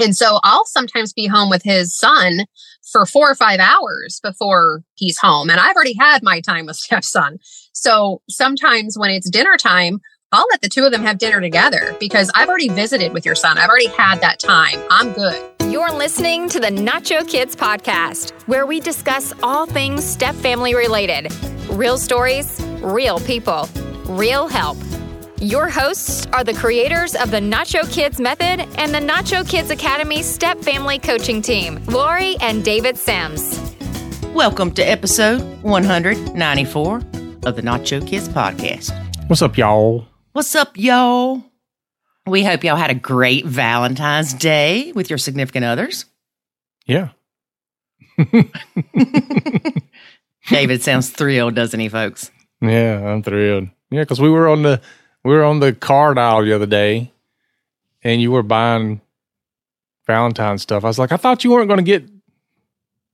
[0.00, 2.46] And so I'll sometimes be home with his son
[2.90, 5.50] for four or five hours before he's home.
[5.50, 7.38] And I've already had my time with stepson.
[7.72, 10.00] So sometimes when it's dinner time,
[10.32, 13.34] I'll let the two of them have dinner together because I've already visited with your
[13.34, 13.58] son.
[13.58, 14.78] I've already had that time.
[14.88, 15.44] I'm good.
[15.68, 21.32] You're listening to the Nacho Kids podcast, where we discuss all things step family related
[21.70, 23.68] real stories, real people,
[24.06, 24.76] real help.
[25.42, 30.22] Your hosts are the creators of the Nacho Kids Method and the Nacho Kids Academy
[30.22, 33.58] Step Family Coaching Team, Lori and David Sims.
[34.34, 38.92] Welcome to episode 194 of the Nacho Kids podcast.
[39.28, 40.04] What's up, y'all?
[40.32, 41.42] What's up, y'all?
[42.26, 46.04] We hope y'all had a great Valentine's Day with your significant others.
[46.84, 47.12] Yeah.
[50.50, 52.30] David sounds thrilled, doesn't he, folks?
[52.60, 53.68] Yeah, I'm thrilled.
[53.90, 54.82] Yeah, because we were on the
[55.24, 57.12] we were on the car dial the other day,
[58.02, 59.00] and you were buying
[60.06, 60.84] Valentine's stuff.
[60.84, 62.04] I was like, I thought you weren't going to get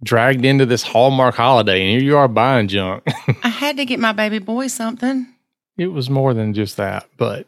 [0.03, 3.03] dragged into this Hallmark holiday, and here you are buying junk.
[3.43, 5.27] I had to get my baby boy something.
[5.77, 7.47] it was more than just that, but It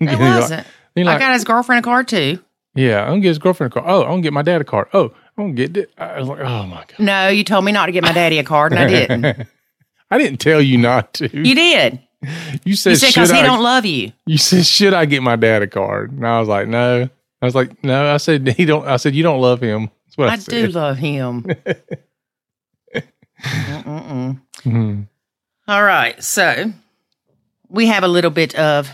[0.10, 0.66] You're like- wasn't.
[0.94, 2.38] you're I got his girlfriend a card too.
[2.74, 3.84] yeah, I'm gonna get his girlfriend a car.
[3.88, 4.88] Oh, I'm gonna get my dad a car.
[4.92, 5.90] Oh, I'm gonna get it.
[5.98, 8.38] I was like, oh my god, No, you told me not to get my daddy
[8.38, 9.48] a card, and I didn't.
[10.10, 11.36] I didn't tell you not to.
[11.36, 11.98] You did.
[12.64, 13.42] You said, You said should because he I?
[13.42, 14.12] don't love you.
[14.26, 16.12] you said, should I get my dad a card?
[16.12, 17.08] And I was like, no.
[17.42, 18.12] I was like, no.
[18.12, 18.86] I said, he don't.
[18.86, 19.90] I said, you don't love him.
[20.06, 21.46] That's what I, I do love him.
[23.44, 25.08] Mhm.
[25.68, 26.22] All right.
[26.22, 26.72] So
[27.68, 28.88] we have a little bit of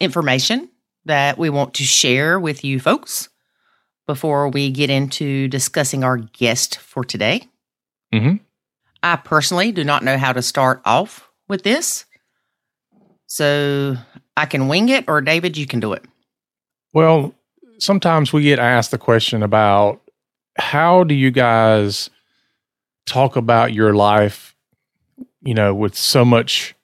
[0.00, 0.68] information
[1.04, 3.28] that we want to share with you folks
[4.06, 7.48] before we get into discussing our guest for today.
[8.12, 8.40] Mhm.
[9.02, 12.04] I personally do not know how to start off with this.
[13.26, 13.96] So
[14.36, 16.04] I can wing it, or David, you can do it.
[16.92, 17.34] Well,
[17.78, 20.00] sometimes we get asked the question about
[20.58, 22.08] how do you guys
[23.04, 24.54] talk about your life,
[25.42, 26.74] you know, with so much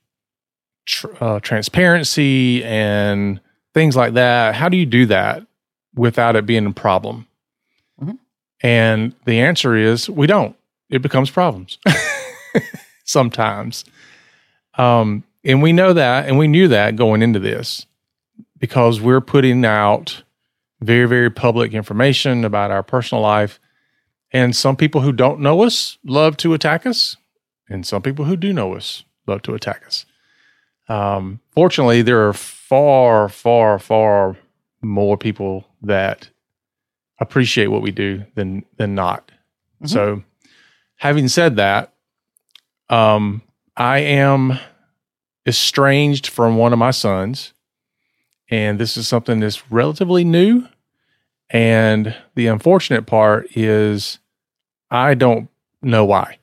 [0.86, 3.40] tr- uh, transparency and
[3.74, 4.54] things like that.
[4.54, 5.46] How do you do that
[5.94, 7.26] without it being a problem?
[8.00, 8.18] Mhm.
[8.62, 10.56] And the answer is we don't.
[10.90, 11.78] It becomes problems
[13.04, 13.84] sometimes.
[14.74, 17.86] Um, and we know that, and we knew that going into this
[18.58, 20.22] because we're putting out
[20.80, 23.58] very, very public information about our personal life.
[24.32, 27.16] And some people who don't know us love to attack us,
[27.68, 30.06] and some people who do know us love to attack us.
[30.88, 34.36] Um, fortunately, there are far, far, far
[34.80, 36.30] more people that
[37.20, 39.30] appreciate what we do than than not.
[39.82, 39.88] Mhm.
[39.88, 40.22] So,
[40.96, 41.92] having said that,
[42.88, 43.42] um,
[43.76, 44.58] I am
[45.46, 47.52] estranged from one of my sons
[48.52, 50.68] and this is something that's relatively new.
[51.48, 54.18] And the unfortunate part is,
[54.90, 55.48] I don't
[55.80, 56.38] know why.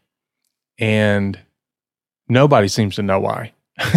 [0.80, 1.40] And
[2.28, 3.54] nobody seems to know why.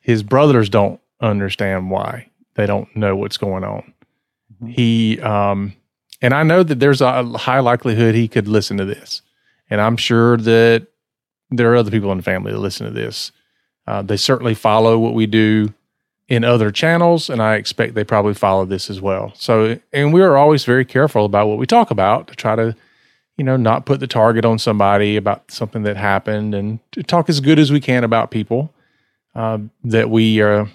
[0.00, 2.28] His brothers don't understand why.
[2.56, 3.94] They don't know what's going on.
[4.62, 4.70] Mhm.
[4.70, 5.72] He, um,
[6.20, 9.22] and I know that there's a high likelihood he could listen to this.
[9.70, 10.87] And I'm sure that
[11.50, 13.32] there are other people in the family that listen to this.
[13.86, 15.72] Uh, they certainly follow what we do
[16.28, 19.32] in other channels, and I expect they probably follow this as well.
[19.34, 22.76] So, and we are always very careful about what we talk about to try to,
[23.38, 27.30] you know, not put the target on somebody about something that happened, and to talk
[27.30, 28.74] as good as we can about people
[29.34, 30.66] uh, that we, uh,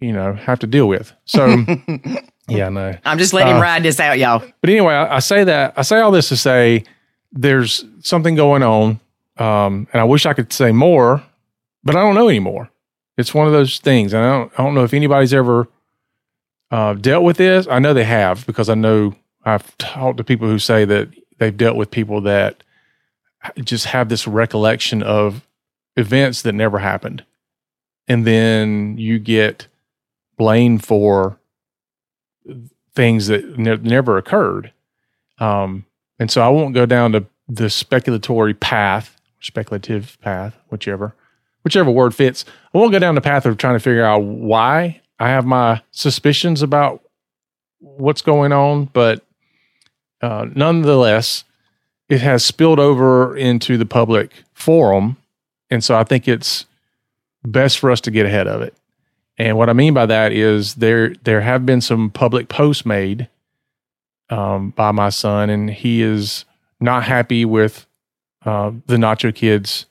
[0.00, 1.14] you know, have to deal with.
[1.24, 1.46] So,
[2.48, 2.94] yeah, no.
[3.06, 4.44] I'm just letting him Uh, ride this out, y'all.
[4.60, 6.84] But anyway, I, I say that I say all this to say
[7.32, 9.00] there's something going on,
[9.36, 11.22] um, and I wish I could say more,
[11.82, 12.70] but I don't know anymore.
[13.16, 15.68] It's one of those things, and I don't I don't know if anybody's ever
[16.70, 17.66] uh, dealt with this.
[17.68, 21.08] I know they have because I know I've talked to people who say that
[21.38, 22.62] they've dealt with people that
[23.62, 25.46] just have this recollection of
[25.96, 27.24] events that never happened,
[28.08, 29.68] and then you get
[30.36, 31.38] blamed for
[32.94, 34.72] things that ne- never occurred.
[35.38, 35.86] Um,
[36.18, 41.14] and so I won't go down to the speculatory path, speculative path, whichever,
[41.62, 42.44] whichever word fits.
[42.74, 45.00] I won't go down the path of trying to figure out why.
[45.18, 47.02] I have my suspicions about
[47.78, 49.24] what's going on, but
[50.22, 51.44] uh, nonetheless,
[52.08, 55.16] it has spilled over into the public forum,
[55.70, 56.66] and so I think it's
[57.44, 58.74] best for us to get ahead of it.
[59.36, 63.28] And what I mean by that is there there have been some public posts made
[64.30, 66.44] um, by my son, and he is
[66.80, 67.86] not happy with
[68.44, 69.86] uh, the Nacho Kids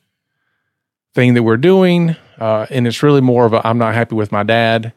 [1.13, 4.31] thing that we're doing, uh, and it's really more of a I'm not happy with
[4.31, 4.94] my dad,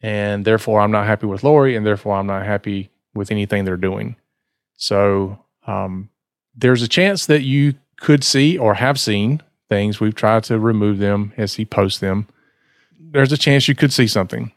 [0.00, 3.76] and therefore I'm not happy with Lori, and therefore I'm not happy with anything they're
[3.76, 4.16] doing.
[4.76, 6.10] So um,
[6.54, 10.00] there's a chance that you could see or have seen things.
[10.00, 12.26] We've tried to remove them as he posts them.
[12.98, 14.52] There's a chance you could see something.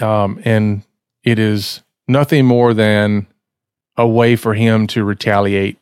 [0.00, 0.82] Um, and
[1.24, 3.26] it is nothing more than
[3.96, 5.78] a way for him to retaliate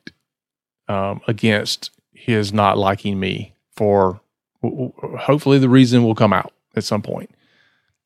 [0.90, 4.20] um, against his not liking me for
[4.60, 7.30] hopefully the reason will come out at some point.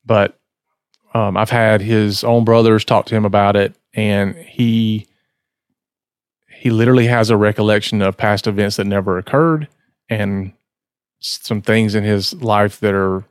[0.05, 0.37] But
[1.15, 5.07] um, I've had his own brothers talk to him about it, and he
[6.47, 9.67] he literally has a recollection of past events that never occurred
[10.07, 10.53] and
[11.19, 13.23] some things in his life that are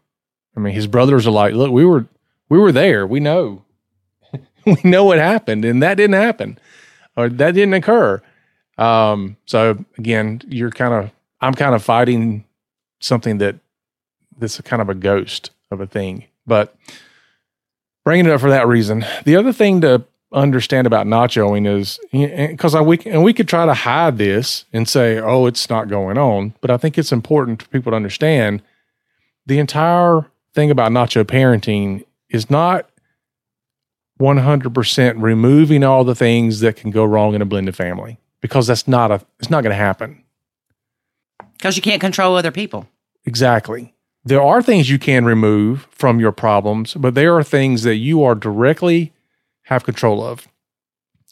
[0.57, 2.07] I mean his brothers are like look we were
[2.49, 3.07] we were there.
[3.07, 3.65] We know.
[4.67, 6.59] We know what happened and that didn't happen
[7.19, 8.23] or that didn't occur
[8.79, 11.11] um so again you're kind of
[11.41, 12.45] I'm kind of fighting
[13.01, 13.57] something that
[14.39, 16.77] that's kind of a ghost of a thing but
[18.05, 19.05] bringing it up for that reason.
[19.25, 23.75] The other thing to understand about nachoing is because we and we could try to
[23.75, 27.69] hide this and say, "Oh, it's not going on," but I think it's important for
[27.69, 28.63] people to understand
[29.47, 32.89] the entire thing about nacho parenting is not
[34.21, 38.87] 100% removing all the things that can go wrong in a blended family because that's
[38.87, 40.23] not a it's not going to happen
[41.55, 42.87] because you can't control other people
[43.25, 43.95] exactly
[44.27, 48.23] there are things you can remove from your problems but there are things that you
[48.23, 49.15] are directly
[49.65, 50.49] have control of.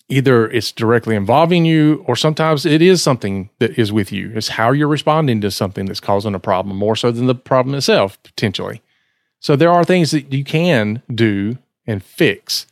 [0.08, 4.32] Either it's directly involving you, or sometimes it is something that is with you.
[4.34, 7.74] It's how you're responding to something that's causing a problem more so than the problem
[7.74, 8.82] itself, potentially.
[9.40, 11.56] So there are things that you can do
[11.86, 12.66] and fix,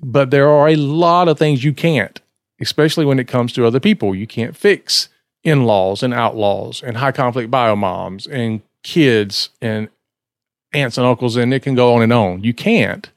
[0.00, 2.20] but there are a lot of things you can't,
[2.60, 4.14] especially when it comes to other people.
[4.14, 5.08] You can't fix
[5.42, 9.88] in laws and outlaws and high conflict bio moms and kids and
[10.72, 12.42] aunts and uncles, and it can go on and on.
[12.42, 13.08] You can't.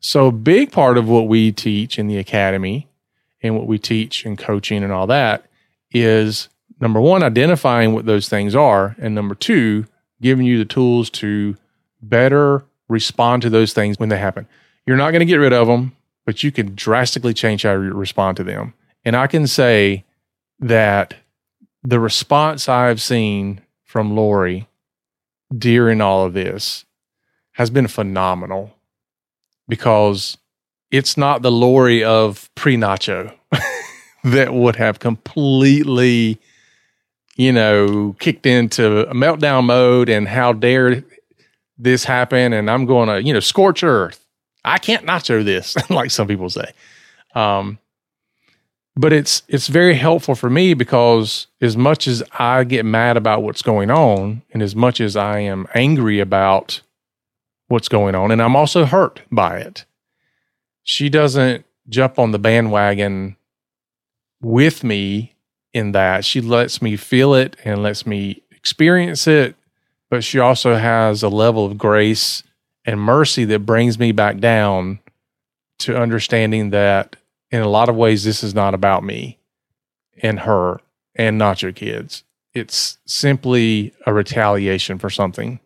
[0.00, 2.88] So, a big part of what we teach in the academy
[3.42, 5.46] and what we teach in coaching and all that
[5.92, 6.48] is
[6.80, 8.96] number one, identifying what those things are.
[8.98, 9.86] And number two,
[10.20, 11.56] giving you the tools to
[12.02, 14.46] better respond to those things when they happen.
[14.86, 15.94] You're not going to get rid of them,
[16.30, 18.72] but you can drastically change how you respond to them.
[19.04, 20.04] And I can say
[20.60, 21.14] that
[21.82, 24.68] the response I've seen from Lori
[25.52, 26.84] during all of this
[27.54, 28.76] has been phenomenal
[29.66, 30.38] because
[30.92, 33.34] it's not the Lori of pre Nacho
[34.22, 36.38] that would have completely,
[37.34, 41.02] you know, kicked into a meltdown mode and how dare
[41.76, 44.24] this happen and I'm going to, you know, scorch earth.
[44.64, 46.72] I can't nacho this, like some people say.
[47.34, 47.78] Um,
[48.96, 53.42] but it's it's very helpful for me because as much as I get mad about
[53.42, 56.80] what's going on, and as much as I am angry about
[57.68, 58.30] what's going on.
[58.32, 59.84] And I'm also hurt by it.
[60.82, 63.36] She doesn't jump on the bandwagon
[64.42, 65.34] with me
[65.72, 66.24] in that.
[66.24, 69.54] She lets me feel it and lets me experience it.
[70.10, 72.42] But she also has a level of grace
[72.84, 75.00] and mercy that brings me back down
[75.80, 77.16] to understanding that
[77.50, 79.38] in a lot of ways, this is not about me
[80.22, 80.80] and her
[81.14, 82.24] and not your kids.
[82.54, 85.60] It's simply a retaliation for something.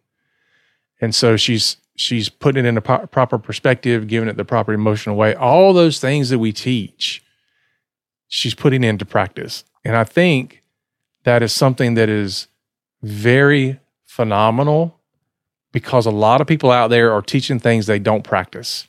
[1.00, 5.16] And so she's she's putting it in a proper perspective, giving it the proper emotional
[5.16, 5.34] way.
[5.34, 7.23] All those things that we teach,
[8.28, 9.64] she's putting into practice.
[9.85, 10.62] And I think
[11.25, 12.49] that is something that is
[13.02, 14.94] very phenomenal
[15.75, 18.88] because a lot of people out there are teaching things they don't practice.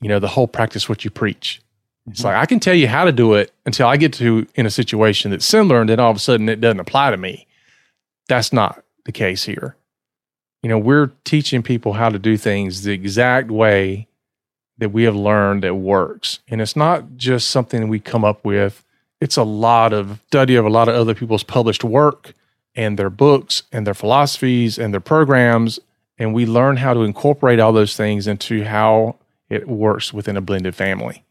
[0.00, 1.60] You know, the whole practice what you preach.
[2.08, 2.28] It's mm-hmm.
[2.28, 4.70] like I can tell you how to do it until I get to in a
[4.70, 7.48] situation that's similar and then all of a sudden it doesn't apply to me.
[8.28, 9.76] That's not the case here
[10.62, 14.06] you know, we're teaching people how to do things the exact way
[14.78, 16.38] that we have learned that works.
[16.48, 18.84] And it's not just something we come up with,
[19.20, 22.32] it's a lot of study of a lot of other people's published work
[22.74, 25.78] and their books and their philosophies and their programs.
[26.18, 29.16] And we learn how to incorporate all those things into how
[29.48, 31.24] it works within a blended family.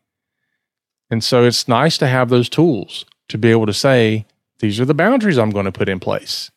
[1.09, 4.25] And so it's nice to have those tools to be able to say,
[4.59, 6.51] these are the boundaries I'm going to put in place.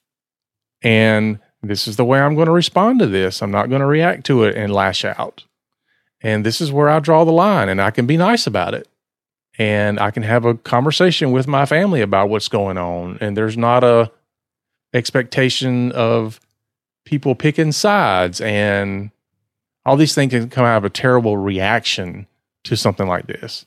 [0.83, 3.43] And this is the way I'm going to respond to this.
[3.43, 5.45] I'm not going to react to it and lash out.
[6.21, 8.89] And this is where I draw the line, and I can be nice about it.
[9.59, 13.19] And I can have a conversation with my family about what's going on.
[13.21, 14.11] And there's not a
[14.95, 16.41] expectation of
[17.05, 19.11] people picking sides and
[19.85, 22.27] all these things can come out of a terrible reaction
[22.65, 23.67] to something like this.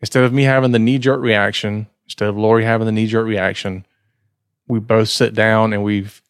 [0.00, 3.26] Instead of me having the knee jerk reaction, instead of Lori having the knee jerk
[3.26, 3.84] reaction,
[4.66, 6.22] we both sit down and we've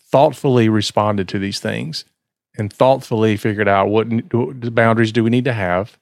[0.00, 2.04] thoughtfully responded to these things
[2.56, 5.98] and thoughtfully figured out what what boundaries do we need to have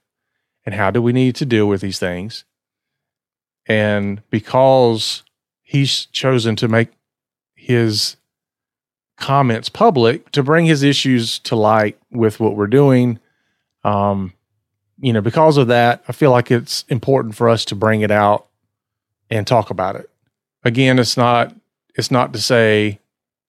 [0.65, 2.45] and how do we need to deal with these things.
[3.67, 5.25] And because
[5.63, 6.91] he's chosen to make
[7.67, 8.17] his
[9.17, 13.19] comments public to bring his issues to light with what we're doing,
[13.83, 14.33] um,
[15.01, 18.13] you know, because of that, I feel like it's important for us to bring it
[18.13, 18.47] out
[19.29, 20.09] and talk about it.
[20.63, 21.57] Again, it's not
[21.97, 23.01] it's not to say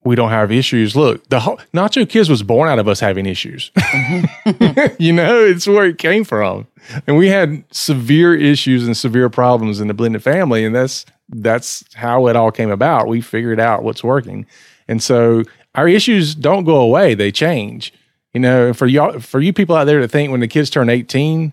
[0.08, 0.96] we don't have issues.
[0.96, 3.72] Look, the whole, Nacho Kids was born out of us having issues.
[5.00, 6.68] you know, it's where it came from,
[7.06, 11.84] and we had severe issues and severe problems in the blended family, and that's that's
[11.94, 13.08] how it all came about.
[13.08, 14.46] We figured out what's working,
[14.88, 15.44] and so
[15.76, 17.94] our issues don't go away; they change.
[18.34, 20.90] You know, for y'all, for you people out there that think when the kids turn
[20.90, 21.52] eighteen,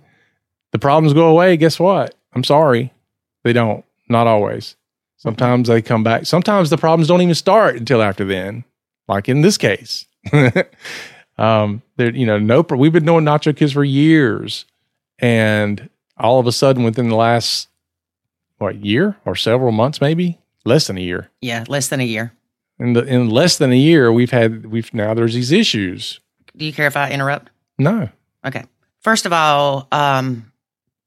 [0.73, 1.57] the problems go away.
[1.57, 2.15] Guess what?
[2.33, 2.93] I'm sorry,
[3.43, 3.85] they don't.
[4.09, 4.77] Not always.
[5.25, 6.27] Sometimes they come back.
[6.27, 8.63] Sometimes the problems don't even start until after then,
[9.09, 10.05] like in this case.
[11.39, 14.67] um, there, you know, no, we've been knowing Nacho Kids for years,
[15.19, 15.89] and
[16.19, 17.69] all of a sudden, within the last
[18.59, 22.35] what year or several months, maybe less than a year, Yeah, less than a year.
[22.79, 26.21] in the in less than a year, we've had we've now there's these issues.
[26.55, 27.49] Do you care if I interrupt?
[27.79, 28.11] No,
[28.45, 28.65] Okay.
[29.01, 30.53] First of all, um,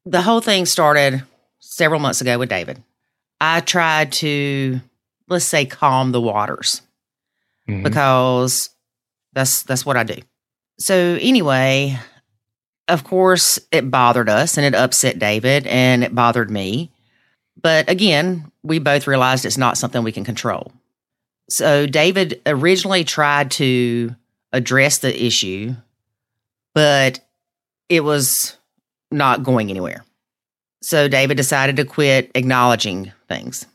[0.05, 1.21] the whole thing started
[1.59, 2.81] several months ago with David.
[3.39, 4.81] I tried to,
[5.27, 6.81] let's say, calm the waters
[7.67, 7.83] Mhm.
[7.83, 8.69] because
[9.33, 10.17] that's that's what I do.
[10.79, 11.99] So anyway,
[12.87, 16.91] of course, it bothered us and it upset David and it bothered me.
[17.61, 20.71] But again, we both realized it's not something we can control.
[21.49, 24.15] So David originally tried to
[24.53, 25.75] address the issue,
[26.73, 27.19] but
[27.89, 28.57] it was
[29.11, 30.03] not going anywhere.
[30.87, 33.65] So David decided to quit acknowledging things.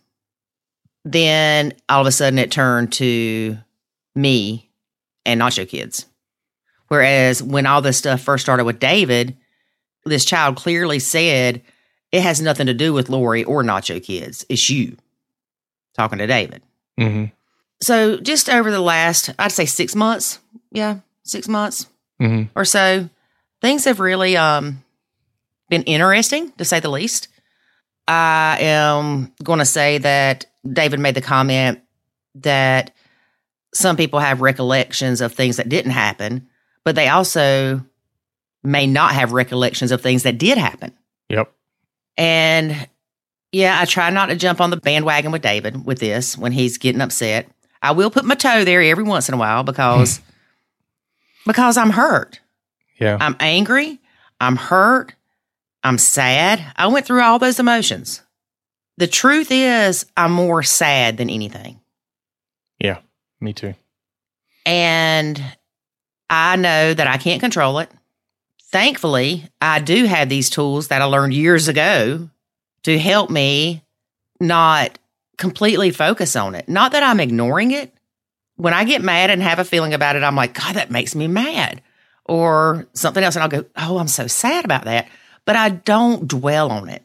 [1.04, 3.58] Then all of a sudden it turned to
[4.14, 4.70] me
[5.26, 6.06] and Nacho Kids.
[6.88, 9.36] Whereas when all this stuff first started with David,
[10.06, 11.60] this child clearly said
[12.12, 14.46] it has nothing to do with Lori or Nacho Kids.
[14.48, 14.96] It's you
[15.94, 16.62] talking to David.
[16.98, 17.30] Mhm.
[17.82, 20.38] So just over the last, I'd say six months.
[20.70, 21.88] Yeah, six months
[22.22, 22.48] Mhm.
[22.54, 23.10] or so,
[23.60, 24.82] things have really um,
[25.72, 27.28] been interesting to say the least.
[28.06, 31.80] I am going to say that David made the comment
[32.34, 32.90] that
[33.72, 36.46] some people have recollections of things that didn't happen,
[36.84, 37.82] but they also
[38.62, 40.92] may not have recollections of things that did happen.
[41.30, 41.50] Yep.
[42.18, 42.88] And
[43.50, 46.76] yeah, I try not to jump on the bandwagon with David with this when he's
[46.76, 47.48] getting upset.
[47.80, 50.20] I will put my toe there every once in a while because
[51.46, 52.40] because I'm hurt.
[53.00, 53.16] Yeah.
[53.18, 54.00] I'm angry.
[54.38, 55.14] I'm hurt.
[55.84, 56.64] I'm sad.
[56.76, 58.22] I went through all those emotions.
[58.98, 61.80] The truth is, I'm more sad than anything.
[62.78, 62.98] Yeah.
[63.40, 63.74] Me too.
[64.64, 65.42] And
[66.30, 67.90] I know that I can't control it.
[68.70, 72.30] Thankfully, I do have these tools that I learned years ago
[72.84, 73.82] to help me
[74.40, 74.98] not
[75.36, 76.68] completely focus on it.
[76.68, 77.92] Not that I'm ignoring it.
[78.56, 81.14] When I get mad and have a feeling about it, I'm like, God, that makes
[81.14, 81.82] me mad.
[82.24, 83.34] Or something else.
[83.34, 85.08] And I'll go, Oh, I'm so sad about that.
[85.44, 87.02] But I don't dwell on it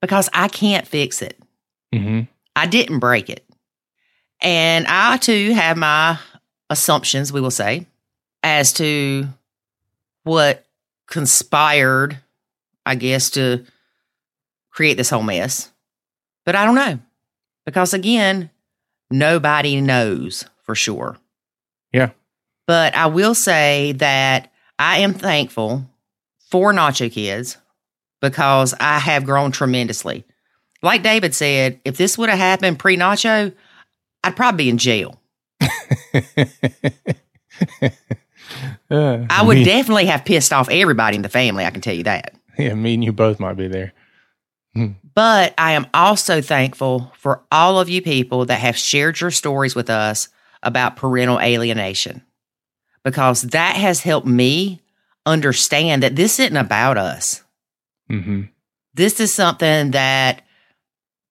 [0.00, 1.38] because I can't fix it.
[1.92, 2.22] hmm
[2.54, 3.44] I didn't break it.
[4.40, 6.18] And I too have my
[6.70, 7.86] assumptions, we will say,
[8.42, 9.26] as to
[10.22, 10.64] what
[11.06, 12.18] conspired,
[12.86, 13.64] I guess, to
[14.70, 15.70] create this whole mess.
[16.44, 16.98] But I don't know.
[17.64, 18.50] Because again,
[19.10, 21.16] nobody knows for sure.
[21.92, 22.10] Yeah.
[22.66, 25.84] But I will say that I am thankful
[26.50, 27.56] for Nacho Kids
[28.20, 30.24] because I have grown tremendously.
[30.82, 33.54] Like David said, if this would have happened pre Nacho,
[34.22, 35.20] I'd probably be in jail.
[38.88, 41.64] Uh, I would me, definitely have pissed off everybody in the family.
[41.64, 42.34] I can tell you that.
[42.56, 43.92] yeah, me and you both might be there.
[45.14, 49.74] But I am also thankful for all of you people that have shared your stories
[49.74, 50.28] with us
[50.62, 52.22] about parental alienation
[53.02, 54.82] because that has helped me
[55.26, 57.42] understand that this isn't about us.
[58.08, 58.42] hmm
[58.94, 60.42] This is something that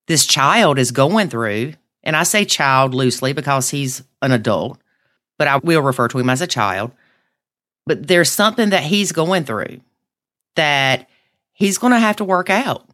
[0.08, 1.74] this child is going through.
[2.04, 4.78] And I say child loosely because he's an adult,
[5.40, 6.92] but I will refer to him as a child.
[7.88, 9.82] But there's something that he's going through
[10.56, 11.10] that
[11.54, 12.88] he's going to have to work out.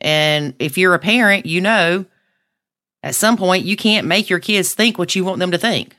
[0.00, 2.04] And if you're a parent, you know
[3.02, 5.96] at some point you can't make your kids think what you want them to think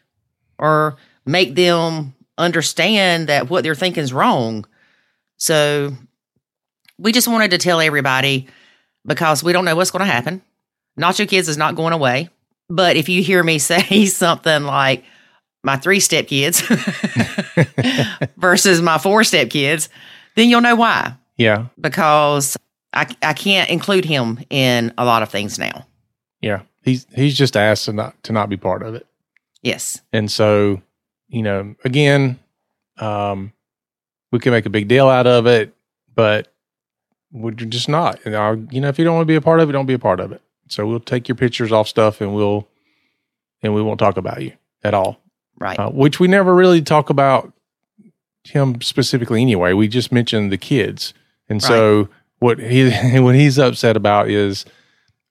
[0.58, 4.66] or make them understand that what they're thinking is wrong.
[5.38, 5.94] So
[6.98, 8.48] we just wanted to tell everybody
[9.06, 10.42] because we don't know what's going to happen.
[11.00, 12.30] Nacho Kids is not going away.
[12.70, 15.04] But if you hear me say something like,
[15.64, 16.62] my three step kids
[18.38, 19.90] versus my four step kids,
[20.36, 21.16] then you'll know why.
[21.38, 21.68] Yeah.
[21.80, 22.58] Because
[22.94, 25.86] I, I can't include him in a lot of things now.
[26.42, 26.62] Yeah.
[26.84, 29.06] He's he's just asked to not to not be part of it.
[29.62, 30.02] Yes.
[30.12, 30.82] And so,
[31.32, 32.38] you know, again,
[32.98, 33.54] um,
[34.32, 35.74] we can make a big deal out of it,
[36.14, 36.54] but
[37.32, 38.20] we're just not.
[38.26, 39.86] And our, you know, if you don't want to be a part of it, don't
[39.86, 40.42] be a part of it.
[40.68, 42.68] So we'll take your pictures off stuff and we'll,
[43.64, 45.20] and we won't talk about you at all.
[45.58, 45.80] Right.
[45.80, 47.54] Uh, which we never really talk about
[48.44, 49.74] him specifically anyway.
[49.74, 51.14] We just mentioned the kids.
[51.48, 52.10] And so
[52.40, 54.66] what he, what he's upset about is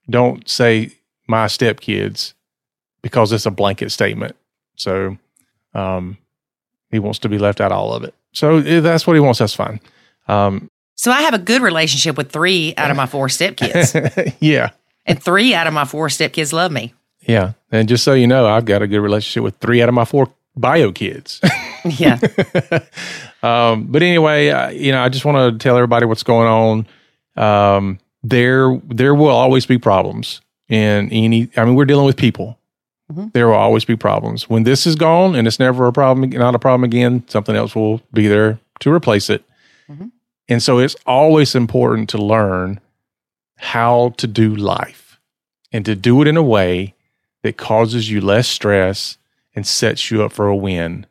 [0.08, 0.92] don't say
[1.26, 2.34] my stepkids
[3.02, 4.36] because it's a blanket statement.
[4.76, 5.18] So,
[5.74, 6.18] um,
[6.90, 8.14] he wants to be left out of all of it.
[8.32, 9.38] So if that's what he wants.
[9.38, 9.80] That's fine.
[10.28, 14.70] Um, so I have a good relationship with three out of my four stepkids, yeah,
[15.06, 16.94] and three out of my four stepkids love me.
[17.22, 17.52] yeah.
[17.72, 20.04] And just so you know, I've got a good relationship with three out of my
[20.04, 21.40] four bio kids.
[21.82, 22.18] Yeah.
[23.42, 26.86] um, but anyway, uh, you know, I just want to tell everybody what's going on.
[27.42, 31.48] Um, there, there will always be problems in any.
[31.56, 32.58] I mean, we're dealing with people.
[33.10, 33.32] Mhm.
[33.32, 34.48] There will always be problems.
[34.48, 37.74] When this is gone and it's never a problem, not a problem again, something else
[37.74, 39.44] will be there to replace it.
[39.90, 40.10] Mhm.
[40.48, 42.80] And so it's always important to learn
[43.56, 45.18] how to do life
[45.72, 46.94] and to do it in a way
[47.42, 49.18] that causes you less stress
[49.54, 51.06] and sets you up for a win.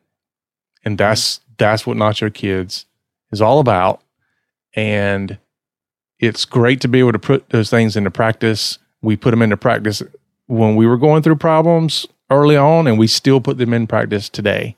[0.84, 2.86] And that's that's what Nacho Kids
[3.30, 4.00] is all about.
[4.74, 5.36] And
[6.18, 8.78] it's great to be able to put those things into practice.
[9.02, 10.02] We put them into practice
[10.50, 14.28] when we were going through problems early on, and we still put them in practice
[14.28, 14.76] today.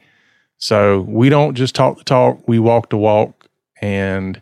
[0.59, 3.47] So we don't just talk the talk, we walk the walk,
[3.81, 4.41] and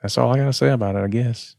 [0.00, 1.56] that's all I got to say about it, I guess.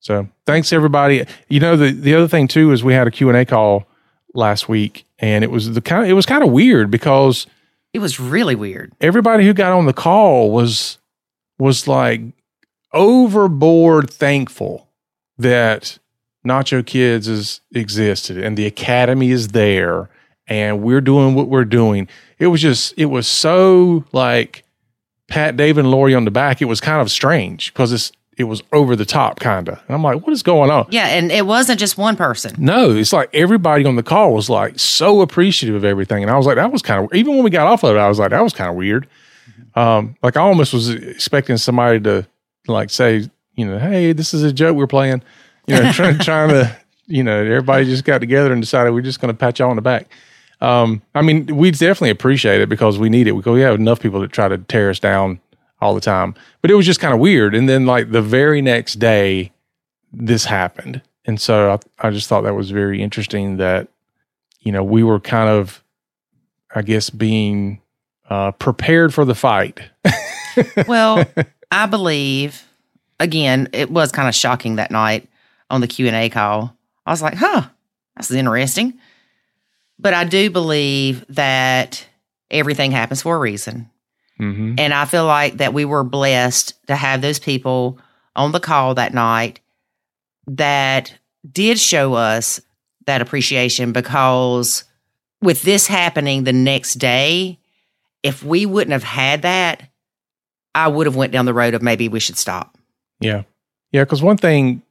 [0.00, 1.24] So thanks everybody.
[1.48, 3.86] You know the the other thing too is we had a Q and A call
[4.34, 7.46] last week, and it was the kind of, it was kind of weird because
[7.92, 8.92] It was really weird.
[9.00, 10.98] everybody who got on the call was
[11.58, 12.20] was like
[12.92, 14.88] overboard thankful
[15.38, 15.98] that
[16.46, 20.08] Nacho Kids is existed and the academy is there
[20.46, 22.08] and we're doing what we're doing.
[22.38, 24.64] It was just it was so like
[25.28, 26.60] pat Dave, and Lori on the back.
[26.60, 29.78] It was kind of strange because it's it was over the top kind of.
[29.86, 30.86] And I'm like, what is going on?
[30.90, 32.54] Yeah, and it wasn't just one person.
[32.58, 36.22] No, it's like everybody on the call was like so appreciative of everything.
[36.22, 37.98] And I was like, that was kind of, even when we got off of it,
[37.98, 39.06] I was like, that was kind of weird.
[39.74, 42.26] Um, like I almost was expecting somebody to
[42.66, 45.22] like say, you know, hey, this is a joke we're playing,
[45.66, 49.20] you know, trying, trying to, you know, everybody just got together and decided we're just
[49.20, 50.08] going to pat y'all on the back.
[50.60, 53.32] Um, I mean, we definitely appreciate it because we need it.
[53.32, 55.40] We, we have enough people that try to tear us down
[55.80, 57.54] all the time, but it was just kind of weird.
[57.54, 59.52] And then like the very next day,
[60.12, 61.02] this happened.
[61.24, 63.88] And so I, I just thought that was very interesting that,
[64.60, 65.82] you know, we were kind of,
[66.74, 67.80] I guess, being
[68.30, 69.80] uh, prepared for the fight.
[70.86, 71.24] Well,
[71.70, 72.68] I believe
[73.18, 75.28] again, it was kind of shocking that night
[75.72, 76.76] on the Q&A call.
[77.04, 77.68] I was like, "Huh,
[78.14, 78.94] that's interesting."
[79.98, 82.06] But I do believe that
[82.50, 83.90] everything happens for a reason.
[84.40, 84.74] Mm-hmm.
[84.78, 87.98] And I feel like that we were blessed to have those people
[88.36, 89.60] on the call that night
[90.46, 91.14] that
[91.50, 92.60] did show us
[93.06, 94.84] that appreciation because
[95.40, 97.58] with this happening the next day,
[98.22, 99.88] if we wouldn't have had that,
[100.74, 102.76] I would have went down the road of maybe we should stop.
[103.20, 103.42] Yeah.
[103.92, 104.04] Yeah.
[104.04, 104.82] Cause one thing,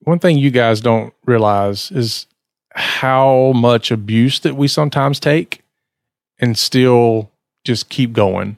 [0.00, 2.26] one thing you guys don't realize is
[2.74, 5.62] how much abuse that we sometimes take
[6.38, 7.30] and still
[7.64, 8.56] just keep going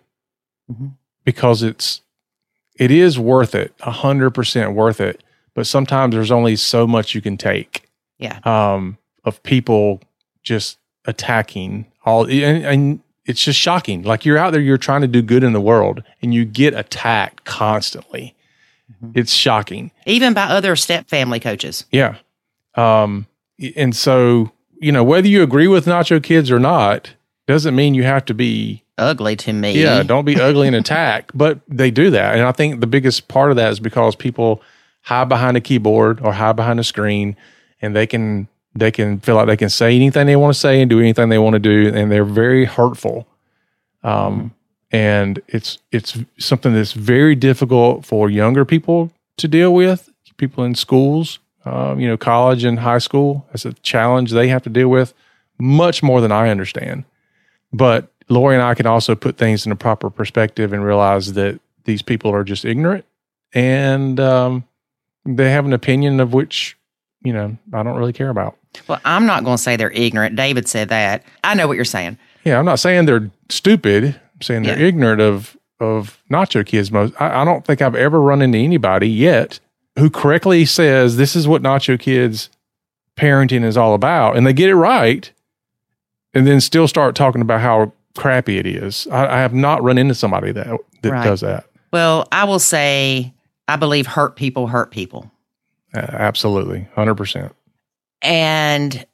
[0.71, 0.93] Mhm.
[1.25, 2.03] because it's,
[2.77, 5.23] it is worth it, a hundred percent worth it.
[5.55, 7.89] But sometimes there's only so much you can take.
[8.19, 8.39] Yeah.
[8.45, 10.01] Um, of people
[10.43, 14.03] just attacking all, and, and it's just shocking.
[14.03, 16.75] Like you're out there, you're trying to do good in the world and you get
[16.75, 18.35] attacked constantly.
[19.03, 19.13] Mhm.
[19.15, 19.91] It's shocking.
[20.07, 21.85] Even by other step family coaches.
[21.93, 22.17] Yeah.
[22.75, 23.27] Um,
[23.77, 24.51] and so,
[24.81, 27.15] you know, whether you agree with Nacho Kids or not,
[27.47, 29.81] doesn't mean you have to be, Ugly to me.
[29.81, 31.31] yeah, don't be ugly and attack.
[31.35, 32.35] But they do that.
[32.37, 34.63] And I think the biggest part of that is because people
[35.03, 37.37] hide behind a keyboard or hide behind a screen
[37.81, 40.81] and they can, they can feel like they can say anything they want to say
[40.81, 41.93] and do anything they want to do.
[41.95, 43.27] And they're very hurtful.
[44.05, 44.53] Um,
[44.93, 50.75] and it's, it's something that's very difficult for younger people to deal with, people in
[50.75, 53.47] schools, um, you know, college and high school.
[53.53, 55.15] It's a challenge they have to deal with
[55.59, 57.05] much more than I understand.
[57.73, 61.61] But Lori and I can also put things in a proper perspective and realize that
[61.85, 63.05] these people are just ignorant
[63.53, 64.65] and um,
[65.25, 66.77] they have an opinion of which
[67.25, 68.57] you know, I don't really care about.
[68.89, 70.37] Well, I'm not going to say they're ignorant.
[70.37, 71.25] David said that.
[71.45, 72.19] I know what you're saying.
[72.45, 74.21] Yeah, I'm not saying they're stupid.
[74.43, 74.87] Saying they're Yeah.
[74.87, 76.93] ignorant of of nacho kids.
[76.93, 79.59] Most I, I don't think I've ever run into anybody yet
[79.99, 82.49] who correctly says this is what nacho kids
[83.17, 85.31] parenting is all about, and they get it right,
[86.35, 89.07] and then still start talking about how crappy it is.
[89.11, 90.67] I, I have not run into somebody that
[91.03, 91.25] that Right.
[91.25, 91.65] does that.
[91.93, 93.35] Well, I will say,
[93.69, 95.31] I believe hurt people hurt people.
[95.95, 97.55] Uh, absolutely, hundred percent.
[98.23, 99.05] And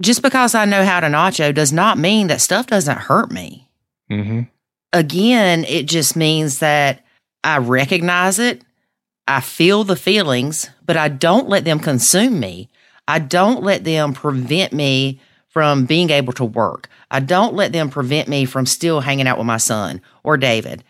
[0.00, 3.68] just because I know how to nacho does not mean that stuff doesn't hurt me.
[4.08, 4.42] hmm
[4.94, 7.04] Again, it just means that
[7.42, 8.62] I recognize it,
[9.26, 12.70] I feel the feelings, but I don't let them consume me.
[13.08, 16.88] I don't let them prevent me from being able to work.
[17.10, 20.84] I don't let them prevent me from still hanging out with my son or David.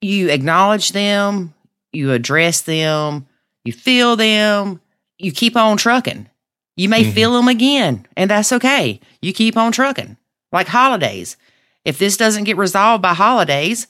[0.00, 1.52] You acknowledge them,
[1.92, 3.26] you address them,
[3.64, 4.80] you feel them,
[5.18, 6.28] you keep on trucking.
[6.76, 7.12] You may Mhm.
[7.12, 9.00] feel them again, and that's okay.
[9.20, 10.16] You keep on trucking.
[10.52, 11.36] Like holidays.
[11.84, 13.86] If this doesn't get resolved by holidays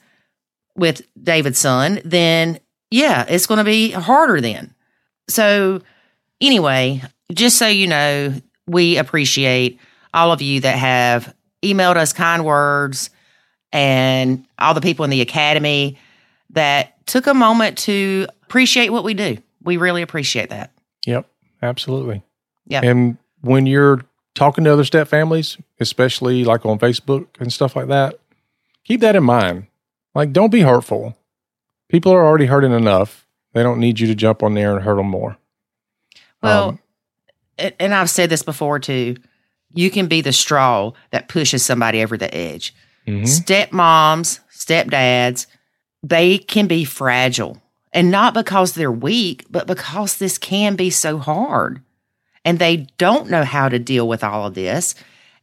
[0.76, 4.74] with David's son, then yeah, it's going to be harder then.
[5.28, 5.82] So,
[6.40, 8.34] anyway, just so you know,
[8.66, 9.78] we appreciate
[10.14, 13.10] all of you that have emailed us kind words
[13.72, 15.98] and all the people in the academy
[16.50, 19.36] that took a moment to appreciate what we do.
[19.62, 20.72] We really appreciate that.
[21.06, 21.28] Yep,
[21.62, 22.22] absolutely.
[22.66, 22.80] Yeah.
[22.82, 24.04] And when you're
[24.38, 28.18] talking to other step families, especially like on Facebook and stuff like that,
[28.84, 29.66] keep that in mind.
[30.14, 31.16] Like, don't be hurtful.
[31.88, 33.26] People are already hurting enough.
[33.52, 35.36] They don't need you to jump on there and hurt them more.
[36.42, 36.78] Well, Um,
[37.80, 39.16] and I've said this before too.
[39.74, 42.74] You can be the straw that pushes somebody over the edge.
[43.06, 43.22] mhm.
[43.22, 45.46] Stepmoms, stepdads,
[46.02, 47.60] they can be fragile.
[47.92, 51.80] And not because they're weak, but because this can be so hard.
[52.44, 54.94] And they don't know how to deal with all of this.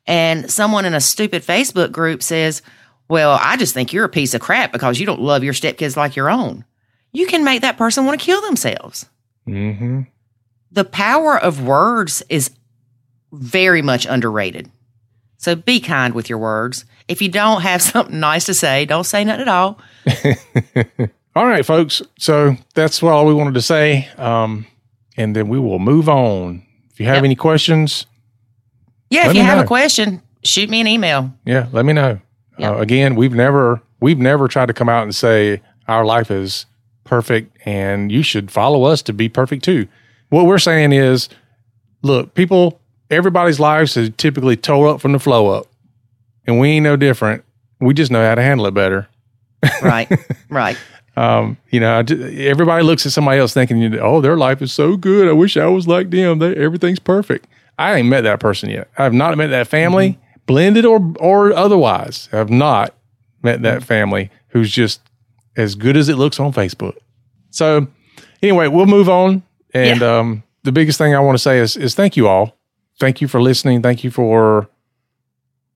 [0.08, 2.62] And someone in a stupid Facebook group says,
[3.10, 5.96] Well, I just think you're a piece of crap because you don't love your stepkids
[5.98, 6.64] like your own.
[7.12, 9.06] You can make that person want to kill themselves
[9.48, 10.08] Mhm.
[10.72, 12.52] the power of words is
[13.32, 14.70] very much underrated.
[15.38, 16.86] So be kind with your words.
[17.08, 19.80] If you don't have something nice to say, don't say nothing at all.
[21.36, 22.02] all right, folks.
[22.18, 24.08] So that's all we wanted to say.
[24.18, 24.66] Um,
[25.18, 26.65] and then we will move on.
[26.96, 27.24] If you have Yep.
[27.26, 28.06] any questions,
[29.10, 29.64] Yeah, if you have know.
[29.66, 31.34] a question, shoot me an email.
[31.46, 32.20] yeah, let me know.
[32.58, 32.72] Yep.
[32.72, 36.66] Uh, again, we've never we've never tried to come out and say our life is
[37.04, 39.88] perfect and you should follow us to be perfect too.
[40.30, 41.28] What we're saying is,
[42.02, 42.80] look, people,
[43.12, 45.68] everybody's lives is typically toe up from the flow up,
[46.48, 47.44] and we ain't no different.
[47.82, 49.08] We just know how to handle it better.
[49.82, 50.10] Right,
[50.50, 50.78] right.
[51.18, 55.30] Um, you know, everybody looks at somebody else thinking, oh, their life is so good.
[55.30, 56.40] I wish I was like them.
[56.40, 57.48] They, everything's perfect.
[57.78, 58.90] I ain't met that person yet.
[58.98, 62.30] I have not met that family, blended or or otherwise.
[62.32, 62.94] I have not
[63.42, 65.02] met that family who's just
[65.58, 66.98] as good as it looks on Facebook.
[67.50, 67.88] So,
[68.42, 69.44] anyway, we'll move on.
[69.74, 72.58] And um, the biggest thing I want to say is is thank you all.
[73.00, 73.82] Thank you for listening.
[73.82, 74.70] Thank you for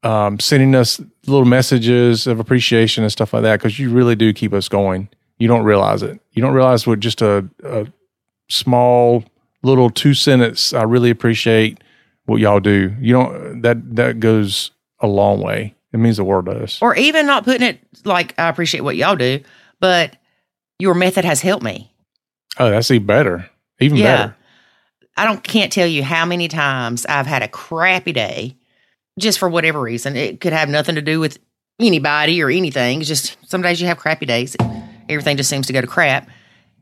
[0.03, 4.33] um, sending us little messages of appreciation and stuff like that because you really do
[4.33, 5.09] keep us going.
[5.39, 6.19] You don't realize it.
[6.33, 7.87] You don't realize what just a, a
[8.49, 9.23] small
[9.63, 10.73] little two sentence.
[10.73, 11.79] I really appreciate
[12.25, 12.93] what y'all do.
[12.99, 15.75] You don't that that goes a long way.
[15.91, 16.79] It means the world to us.
[16.81, 19.39] Or even not putting it like, I appreciate what y'all do,
[19.79, 20.15] but
[20.77, 21.91] your method has helped me.
[22.59, 23.49] Oh, that's even better.
[23.79, 24.17] Even Yeah.
[24.17, 24.35] better.
[25.17, 28.55] I don't can't tell you how many times I've had a crappy day
[29.17, 30.15] just for whatever reason.
[30.15, 31.39] It could have nothing to do with
[31.79, 32.99] anybody or anything.
[32.99, 34.55] It's just some days you have crappy days.
[35.09, 36.29] Everything just seems to go to crap.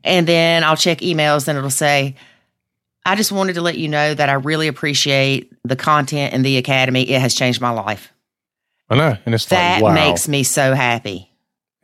[0.04, 2.14] And then I'll check emails and it'll say,
[3.04, 6.56] I just wanted to let you know that I really appreciate the content in the
[6.58, 7.08] academy.
[7.08, 8.12] It has changed my life.
[8.90, 9.94] I know, and it's That like wow.
[9.94, 11.30] makes me so happy.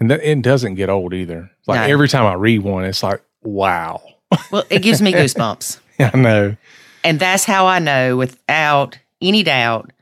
[0.00, 1.50] and that, it doesn't get old either.
[1.66, 1.92] Like No.
[1.92, 4.02] every time I read one, it's like wow.
[4.50, 5.78] Well, it gives me goosebumps.
[5.98, 6.56] I know.
[7.04, 9.92] And that's how I know without any doubt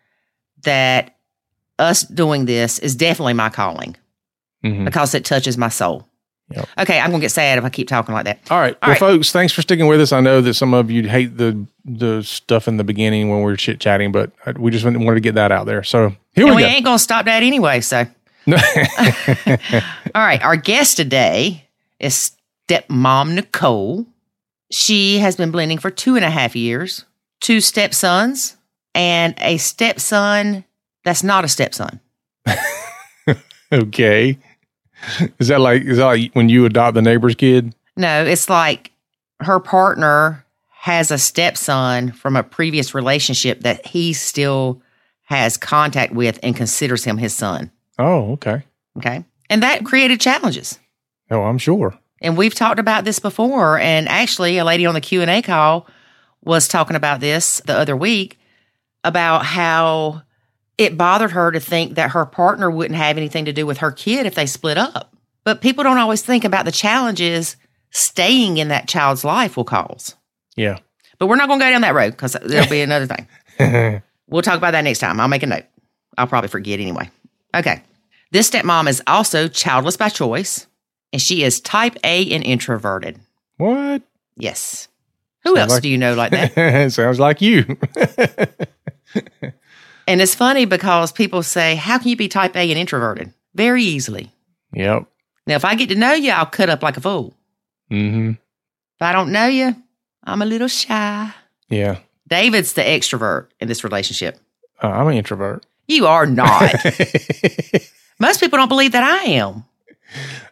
[0.62, 1.16] that
[1.78, 3.96] us doing this is definitely my calling
[4.64, 4.84] Mhm.
[4.84, 6.06] because it touches my soul.
[6.50, 6.68] Yep.
[6.80, 8.40] Okay, I'm going to get sad if I keep talking like that.
[8.50, 8.74] All right.
[8.82, 8.98] All well, right.
[8.98, 10.12] folks, thanks for sticking with us.
[10.12, 13.52] I know that some of you hate the the stuff in the beginning when we
[13.52, 15.82] are chit chatting, but uh, we just wanted to get that out there.
[15.82, 16.68] So here And we we go.
[16.68, 17.80] ain't going to stop that anyway.
[17.80, 18.06] So,
[18.46, 18.56] all
[20.14, 22.32] right, our guest today is
[22.68, 24.06] stepmom Nicole.
[24.70, 27.04] She has been blending for two and a half years,
[27.40, 28.56] two stepsons,
[28.94, 30.64] and a stepson
[31.04, 32.00] that's not a stepson.
[33.72, 34.38] okay.
[35.38, 37.74] Is that like is that like when you adopt the neighbor's kid?
[37.96, 38.92] No, it's like
[39.40, 44.80] her partner has a stepson from a previous relationship that he still
[45.24, 47.70] has contact with and considers him his son.
[47.98, 48.62] Oh, okay.
[48.96, 49.24] Okay.
[49.48, 50.78] And that created challenges.
[51.30, 51.98] Oh, I'm sure.
[52.20, 53.78] And we've talked about this before.
[53.78, 55.86] And actually, a lady on the Q and A call
[56.42, 58.38] was talking about this the other week
[59.04, 60.22] about how
[60.78, 63.92] it bothered her to think that her partner wouldn't have anything to do with her
[63.92, 65.14] kid if they split up.
[65.44, 67.56] But people don't always think about the challenges
[67.90, 70.14] staying in that child's life will cause.
[70.56, 70.78] Yeah.
[71.18, 74.02] But we're not going to go down that road because there'll be another thing.
[74.28, 75.20] We'll talk about that next time.
[75.20, 75.64] I'll make a note.
[76.16, 77.10] I'll probably forget anyway.
[77.54, 77.82] Okay.
[78.30, 80.66] This stepmom is also childless by choice,
[81.12, 83.20] and she is type A and introverted.
[83.58, 84.00] what?
[84.38, 84.88] Yes.
[85.44, 86.92] Who Sounds else like- do you know like that?
[86.92, 87.76] Sounds like you.
[90.06, 93.32] and it's funny because people say, How can you be type A and introverted?
[93.54, 94.30] Very easily.
[94.72, 95.06] yep.
[95.46, 97.34] Now, if I get to know you, I'll cut up like a fool.
[97.90, 98.30] Mm-hmm.
[98.30, 99.74] If I don't know you,
[100.24, 101.32] I'm a little shy.
[101.68, 101.98] Yeah.
[102.28, 104.38] David's the extrovert in this relationship.
[104.82, 105.66] Uh, I'm an introvert.
[105.88, 106.72] You are not.
[108.20, 109.64] Most people don't believe that I am.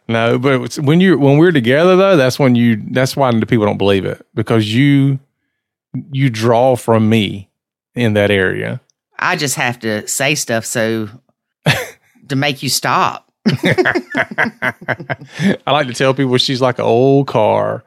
[0.07, 3.65] no, but when you when we're together though, that's when you that's why the people
[3.65, 5.19] don't believe it because you
[6.11, 7.49] you draw from me
[7.95, 8.81] in that area.
[9.21, 11.09] I just have to say stuff so
[12.27, 13.31] to make you stop.
[13.45, 14.73] I
[15.67, 17.83] like to tell people she's like an old car.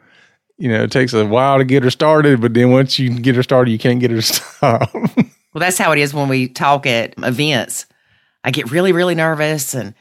[0.56, 3.34] You know, it takes a while to get her started, but then once you get
[3.34, 4.94] her started, you can't get her to stop.
[4.94, 7.86] Well, that's how it is when we talk at events.
[8.44, 9.94] I get really, really nervous, and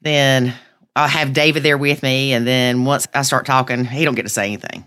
[0.00, 0.54] then
[0.96, 4.22] I'll have David there with me, and then once I start talking, he don't get
[4.22, 4.84] to say anything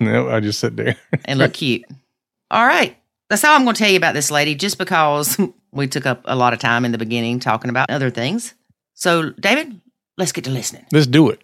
[0.00, 0.96] no, I just sit there.
[1.24, 1.84] and look cute.
[2.50, 2.96] All right,
[3.28, 5.38] that's all I'm going to tell you about this lady, just because
[5.72, 8.54] we took up a lot of time in the beginning talking about other things.
[8.94, 9.80] So, David,
[10.16, 10.86] let's get to listening.
[10.92, 11.42] Let's do it.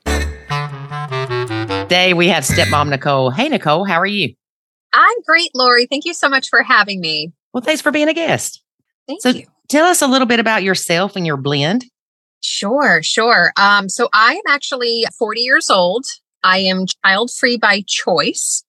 [1.84, 3.30] Today we have stepmom Nicole.
[3.30, 4.34] Hey, Nicole, how are you?
[4.92, 5.86] I'm great, Lori.
[5.86, 7.32] Thank you so much for having me.
[7.52, 8.62] Well, thanks for being a guest.
[9.06, 9.46] Thank So, you.
[9.68, 11.84] tell us a little bit about yourself and your blend.
[12.40, 13.52] Sure, sure.
[13.56, 16.04] Um, so I am actually 40 years old.
[16.42, 18.64] I am child free by choice.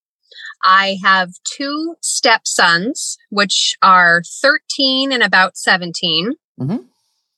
[0.65, 6.33] I have two stepsons, which are 13 and about 17.
[6.59, 6.85] Mhm.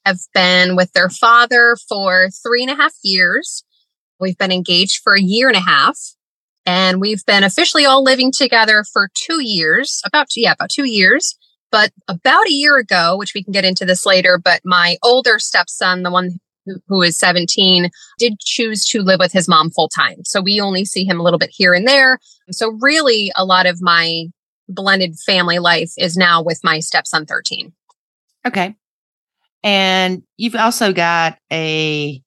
[0.06, 3.64] Have been with their father for three and a half years.
[4.20, 5.98] We've been engaged for a year and a half.
[6.66, 11.36] And we've been officially all living together for two years, about, yeah, about two years.
[11.70, 15.38] But about a year ago, which we can get into this later, but my older
[15.38, 16.40] stepson, the one
[16.88, 20.24] who, is 17, did choose to live with his mom full time.
[20.26, 22.20] So we only see him a little bit here and there.
[22.52, 24.26] So really, a lot of my
[24.70, 27.74] blended family life is now with my stepson 13.
[28.46, 28.76] Okay.
[29.64, 32.22] And you've also got a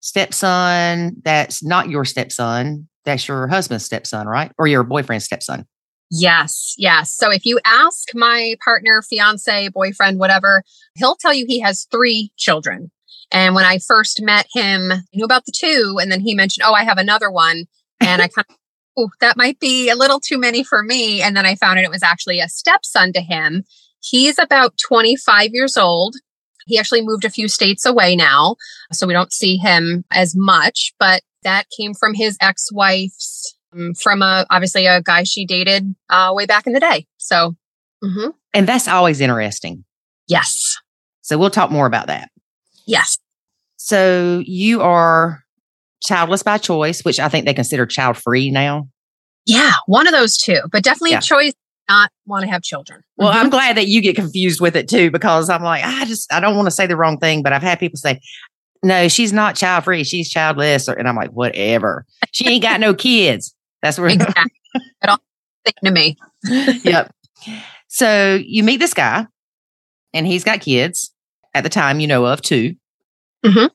[0.00, 4.52] stepson that's not your stepson, that's your husband's stepson, right?
[4.58, 5.66] Or your boyfriend's stepson.
[6.10, 7.12] Yes, yes.
[7.12, 10.64] So if you ask my partner, fiance, boyfriend, whatever,
[10.96, 12.90] he'll tell you he has three children.
[13.32, 15.98] And when I first met him, I knew about the two.
[16.00, 17.64] And then he mentioned, oh, I have another one.
[18.00, 18.56] And I kind of,
[18.96, 21.22] oh, that might be a little too many for me.
[21.22, 23.64] And then I found out it was actually a stepson to him.
[24.00, 26.16] He's about 25 years old.
[26.66, 28.56] He actually moved a few states away now.
[28.92, 33.94] So we don't see him as much, but that came from his ex wife's um,
[33.94, 37.06] from a obviously a guy she dated uh, way back in the day.
[37.18, 37.54] So,
[38.02, 38.34] mhm.
[38.52, 39.84] And that's always interesting.
[40.26, 40.76] yes,
[41.22, 42.30] So we'll talk more about that.
[42.86, 43.18] Yes,
[43.76, 45.42] So you are
[46.02, 48.88] childless by choice, which I think they consider child free now.
[49.46, 51.18] yeah, one of those two, but definitely Yeah.
[51.18, 51.52] a choice
[51.88, 53.02] not want to have children.
[53.16, 53.36] Well, Mhm.
[53.36, 56.38] I'm glad that you get confused with it too, because I'm like, I just, I
[56.40, 58.20] don't want to say the wrong thing, but I've had people say,
[58.84, 60.04] no, she's not child free.
[60.04, 60.88] She's childless.
[60.88, 62.06] Or, and I'm like, whatever.
[62.32, 63.54] She ain't got no kids.
[63.82, 64.52] That's where, exactly.
[64.74, 65.18] It all
[65.84, 66.16] to me.
[66.84, 67.12] yep.
[67.88, 69.26] So you meet this guy
[70.14, 71.12] and he's got kids
[71.54, 72.74] at the time you know of too.
[73.44, 73.70] Mhm.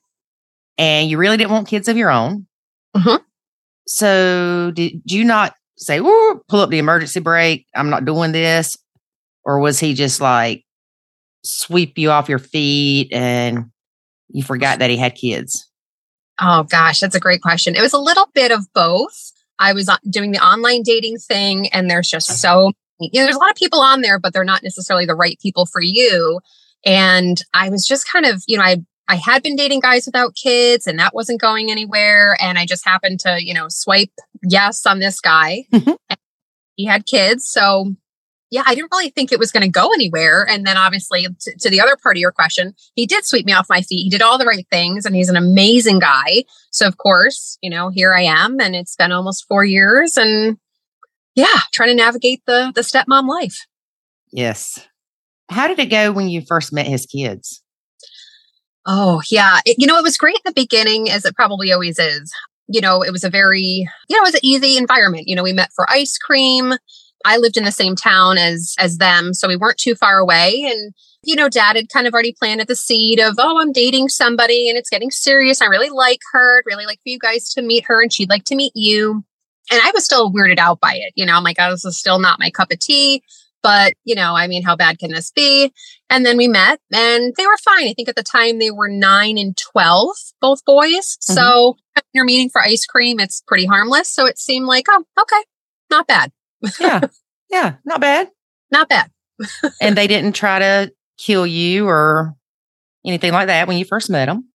[0.77, 2.47] And you really didn't want kids of your own.
[2.95, 3.21] Mhm.
[3.87, 7.65] So did you not say, pull up the emergency brake?
[7.75, 8.77] I'm not doing this.
[9.43, 10.63] Or was he just like
[11.43, 13.65] sweep you off your feet and
[14.29, 15.69] you forgot that he had kids?
[16.41, 17.75] Oh gosh, that's a great question.
[17.75, 19.31] It was a little bit of both.
[19.59, 23.39] I was doing the online dating thing, and there's just so you know, there's a
[23.39, 26.39] lot of people on there, but they're not necessarily the right people for you.
[26.85, 30.35] And I was just kind of, you know, I I had been dating guys without
[30.35, 32.37] kids, and that wasn't going anywhere.
[32.39, 34.11] And I just happened to, you know, swipe
[34.43, 35.65] yes on this guy.
[35.73, 35.97] Mhm.
[36.75, 37.95] He had kids, so
[38.51, 40.45] yeah, I didn't really think it was going to go anywhere.
[40.47, 43.53] And then obviously to, to the other part of your question, he did sweep me
[43.53, 44.03] off my feet.
[44.03, 46.43] He did all the right things and he's an amazing guy.
[46.71, 50.57] So of course, you know, here I am and it's been almost four years and
[51.33, 53.65] yeah, trying to navigate the the stepmom life.
[54.31, 54.79] Yes.
[55.49, 57.61] How did it go when you first met his kids?
[58.85, 59.59] Oh, yeah.
[59.65, 62.31] It, you know, it was great in the beginning, as it probably always is.
[62.67, 65.27] You know, it was a very, you know, it was an easy environment.
[65.27, 66.73] You know, we met for ice cream.
[67.23, 70.63] I lived in the same town as as them, so we weren't too far away.
[70.71, 74.09] And you know, Dad had kind of already planted the seed of, oh, I'm dating
[74.09, 75.59] somebody and it's getting serious.
[75.59, 76.59] I really like her.
[76.59, 79.23] I'd really like for you guys to meet her, and she'd like to meet you.
[79.71, 81.13] And I was still weirded out by it.
[81.15, 83.23] You know, I'm like, oh, this is still not my cup of tea.
[83.65, 85.73] But, you know, I mean, how bad can this be?
[86.07, 87.87] And then we met and they were fine.
[87.87, 91.17] I think at the time they were nine and 12, both boys.
[91.17, 91.33] Mm-hmm.
[91.33, 91.77] So
[92.13, 94.07] you're meeting for ice cream, it's pretty harmless.
[94.07, 95.43] So it seemed like, oh, okay,
[95.89, 96.31] not bad.
[96.79, 97.01] yeah.
[97.51, 97.75] Yeah.
[97.85, 98.31] Not bad.
[98.71, 99.11] Not bad.
[99.79, 102.33] and they didn't try to kill you or
[103.05, 104.49] anything like that when you first met them.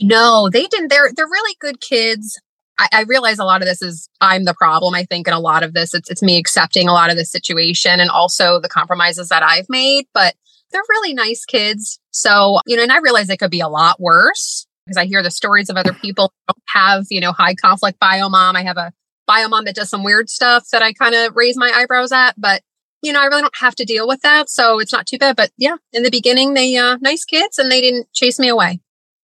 [0.00, 0.88] No, they didn't.
[0.88, 2.40] They're they're really good kids.
[2.78, 4.94] I, I, realize a lot of this is I'm the problem.
[4.94, 7.24] I think in a lot of this, it's it's me accepting a lot of the
[7.24, 10.06] situation and also the compromises that I've made.
[10.14, 10.34] But
[10.70, 11.98] they're really nice kids.
[12.10, 15.22] So you know, and I realize it could be a lot worse because I hear
[15.22, 18.56] the stories of other people don't have you know high conflict bio mom.
[18.56, 18.92] I have a
[19.26, 22.34] bio mom that does some weird stuff that I kind of raise my eyebrows at,
[22.38, 22.62] but
[23.02, 24.50] you know, I really don't have to deal with that.
[24.50, 25.36] So it's not too bad.
[25.36, 28.80] But yeah, in the beginning, they uh nice kids and they didn't chase me away.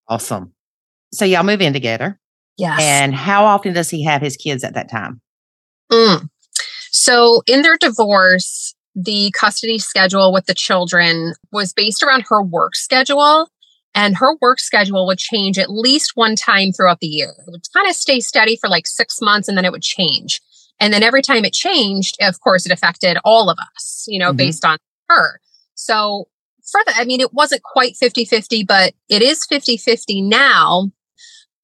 [0.09, 0.53] Awesome.
[1.13, 2.21] So y'all move in together.
[2.57, 2.81] Yes.
[2.81, 5.21] And how often does he have his kids at that time?
[5.91, 6.29] Mm.
[6.91, 12.77] So, in their divorce, the custody schedule with the children was based around her work
[12.77, 13.49] schedule.
[13.97, 17.33] And her work schedule would change at least one time throughout the year.
[17.47, 20.41] It would kind of stay steady for like six months and then it would change.
[20.81, 24.31] And then every time it changed, of course, it affected all of us, you know,
[24.31, 24.39] mm-hmm.
[24.39, 25.41] based on her.
[25.75, 26.29] So,
[26.71, 30.91] for that, I mean, it wasn't quite 50 50, but it is 50 50 now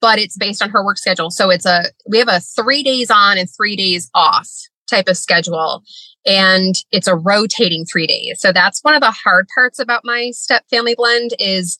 [0.01, 1.29] but it's based on her work schedule.
[1.29, 4.49] So it's a, we have a three days on and three days off
[4.89, 5.83] type of schedule.
[6.25, 8.41] And it's a rotating three days.
[8.41, 11.79] So that's one of the hard parts about my step family blend is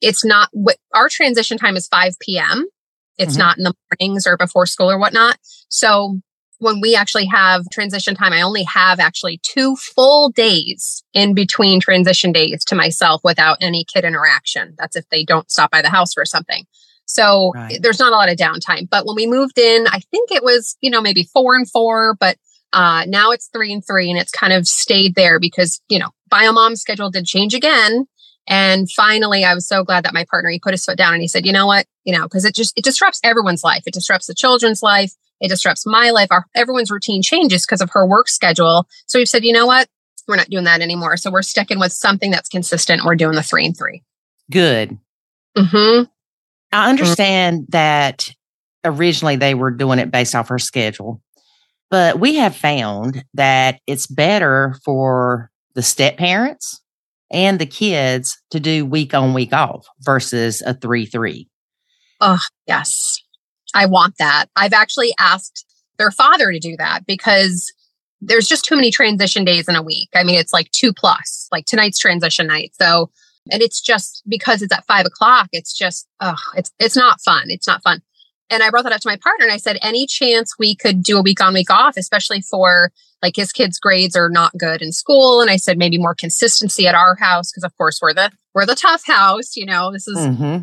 [0.00, 2.66] it's not what our transition time is 5 p.m.
[3.18, 3.38] It's mm-hmm.
[3.38, 5.38] not in the mornings or before school or whatnot.
[5.68, 6.20] So
[6.58, 11.80] when we actually have transition time, I only have actually two full days in between
[11.80, 14.74] transition days to myself without any kid interaction.
[14.78, 16.64] That's if they don't stop by the house for something.
[17.06, 17.78] So right.
[17.80, 18.88] there's not a lot of downtime.
[18.90, 22.16] But when we moved in, I think it was, you know, maybe four and four,
[22.20, 22.36] but
[22.72, 26.10] uh, now it's three and three and it's kind of stayed there because, you know,
[26.30, 28.06] biomom's schedule did change again.
[28.48, 31.22] And finally, I was so glad that my partner, he put his foot down and
[31.22, 33.82] he said, you know what, you know, because it just, it disrupts everyone's life.
[33.86, 35.12] It disrupts the children's life.
[35.40, 36.28] It disrupts my life.
[36.30, 38.86] Our, everyone's routine changes because of her work schedule.
[39.06, 39.88] So we've said, you know what,
[40.28, 41.16] we're not doing that anymore.
[41.16, 43.04] So we're sticking with something that's consistent.
[43.04, 44.02] We're doing the three and three.
[44.50, 44.98] Good.
[45.56, 46.04] Mm-hmm.
[46.72, 46.90] I mm-hmm.
[46.90, 48.28] understand that
[48.84, 51.20] originally they were doing it based off her schedule,
[51.90, 56.80] but we have found that it's better for the step parents
[57.30, 61.48] and the kids to do week on, week off versus a 3 3.
[62.20, 63.18] Oh, yes.
[63.74, 64.46] I want that.
[64.56, 65.66] I've actually asked
[65.98, 67.72] their father to do that because
[68.20, 70.08] there's just too many transition days in a week.
[70.14, 72.72] I mean, it's like two plus, like tonight's transition night.
[72.80, 73.10] So
[73.50, 77.44] and it's just because it's at five o'clock, it's just, oh, it's, it's not fun.
[77.48, 78.02] It's not fun.
[78.50, 81.02] And I brought that up to my partner and I said, any chance we could
[81.02, 84.82] do a week on, week off, especially for like his kids' grades are not good
[84.82, 85.40] in school.
[85.40, 87.50] And I said, maybe more consistency at our house.
[87.50, 90.62] Cause of course we're the, we're the tough house, you know, this is mm-hmm.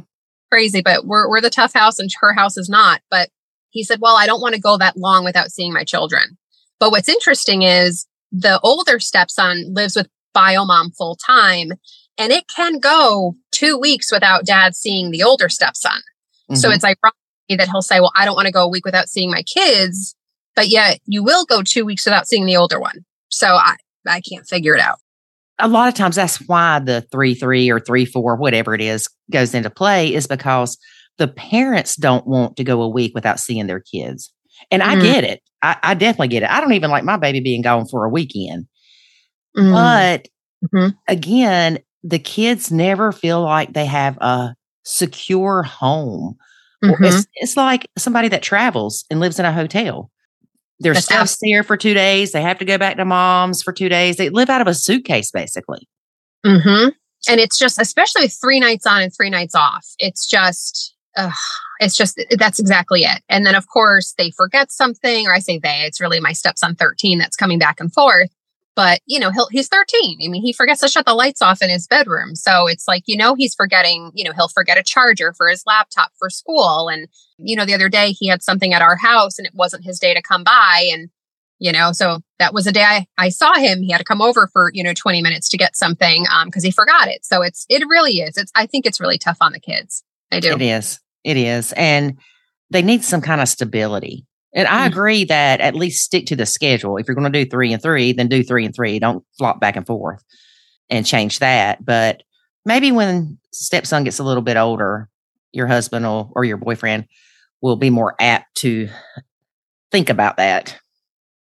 [0.51, 3.01] crazy, but we're, we're the tough house and her house is not.
[3.09, 3.29] But
[3.69, 6.37] he said, well, I don't want to go that long without seeing my children.
[6.79, 11.73] But what's interesting is the older stepson lives with bio mom full time
[12.17, 15.91] and it can go two weeks without dad seeing the older stepson.
[15.91, 16.55] Mm-hmm.
[16.55, 17.15] So it's ironic
[17.49, 20.15] that he'll say, Well, I don't want to go a week without seeing my kids,
[20.55, 23.05] but yet you will go two weeks without seeing the older one.
[23.29, 23.75] So I,
[24.07, 24.99] I can't figure it out.
[25.59, 29.07] A lot of times that's why the three three or three four, whatever it is,
[29.31, 30.77] goes into play, is because
[31.17, 34.33] the parents don't want to go a week without seeing their kids.
[34.71, 35.01] And I mm.
[35.01, 35.41] get it.
[35.61, 36.49] I, I, definitely get it.
[36.49, 38.67] I don't even like my baby being gone for a weekend.
[39.55, 39.71] Mm.
[39.71, 40.27] But
[40.67, 40.89] mm-hmm.
[41.07, 46.35] again, the kids never feel like they have a secure home.
[46.83, 47.03] Mm-hmm.
[47.03, 50.11] It's, it's like somebody that travels and lives in a hotel.
[50.79, 52.33] Their That's stuff's there for two days.
[52.33, 54.17] They have to go back to mom's for two days.
[54.17, 55.87] They live out of a suitcase, basically.
[56.45, 56.89] Mm-hmm.
[57.29, 61.31] And it's just, especially with three nights on and three nights off, it's just, uh,
[61.79, 63.21] it's just, that's exactly it.
[63.29, 66.75] And then, of course, they forget something, or I say they, it's really my stepson
[66.75, 68.29] 13 that's coming back and forth
[68.75, 71.61] but you know he'll he's 13 i mean he forgets to shut the lights off
[71.61, 72.35] in his bedroom.
[72.35, 75.63] So it's like you know he's forgetting you know he'll forget a charger for his
[75.65, 76.89] laptop for school.
[76.89, 77.07] And
[77.37, 79.99] you know the other day he had something at our house and it wasn't his
[79.99, 80.89] day to come by.
[80.91, 81.09] And
[81.59, 83.81] you know so that was a day I, I saw him.
[83.81, 86.63] He had to come over for you know 20 minutes to get something um because
[86.63, 87.25] he forgot it.
[87.25, 88.37] So it's it really is.
[88.37, 90.03] It's i think it's really tough on the kids.
[90.31, 90.53] I do.
[90.53, 90.99] It is.
[91.23, 91.73] It is.
[91.73, 92.17] And
[92.69, 94.25] they need some kind of stability.
[94.55, 94.91] And I Mhm.
[94.91, 96.97] agree that at least stick to the schedule.
[96.97, 98.99] If you're going to do three and three, then do three and three.
[98.99, 100.23] Don't flop back and forth
[100.89, 101.83] and change that.
[101.83, 102.21] But
[102.65, 105.09] maybe when stepson gets a little bit older,
[105.51, 107.05] your husband or, or your boyfriend
[107.61, 108.89] will be more apt to
[109.91, 110.77] think about that.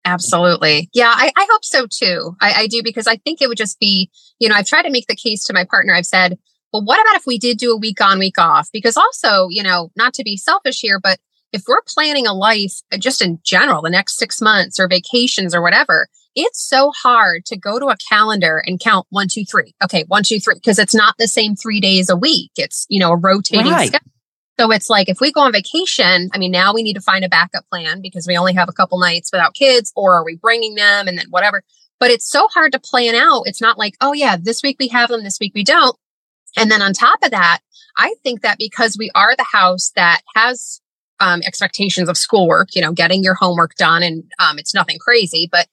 [0.05, 0.89] Absolutely.
[0.95, 2.35] Yeah, I, I hope so too.
[2.41, 4.91] I, I do because I think it would just be, you know, I've tried to
[4.91, 5.95] make the case to my partner.
[5.95, 6.39] I've said,
[6.73, 8.69] well, what about if we did do a week on, week off?
[8.73, 11.19] Because also, you know, not to be selfish here, but
[11.53, 15.55] if we're planning a life uh, just in general, the next six months or vacations
[15.55, 19.75] or whatever, it's so hard to go to a calendar and count one, two, three.
[19.83, 22.51] Okay, one, two, three, because it's not the same three days a week.
[22.57, 23.89] It's, you know, a rotating Right.
[23.89, 24.13] schedule.
[24.61, 27.25] So it's like if we go on vacation, I mean, now we need to find
[27.25, 30.37] a backup plan because we only have a couple nights without kids, or are we
[30.37, 31.63] bringing them and then whatever.
[32.01, 33.45] But it's so hard to plan out.
[33.47, 35.97] It's not like, oh, yeah, this week we have them, this week we don't.
[36.57, 37.61] And then on top of that,
[37.97, 40.81] I think that because we are the house that has
[41.21, 45.49] um, expectations of schoolwork, you know, getting your homework done, and um, it's nothing crazy.
[45.51, 45.67] But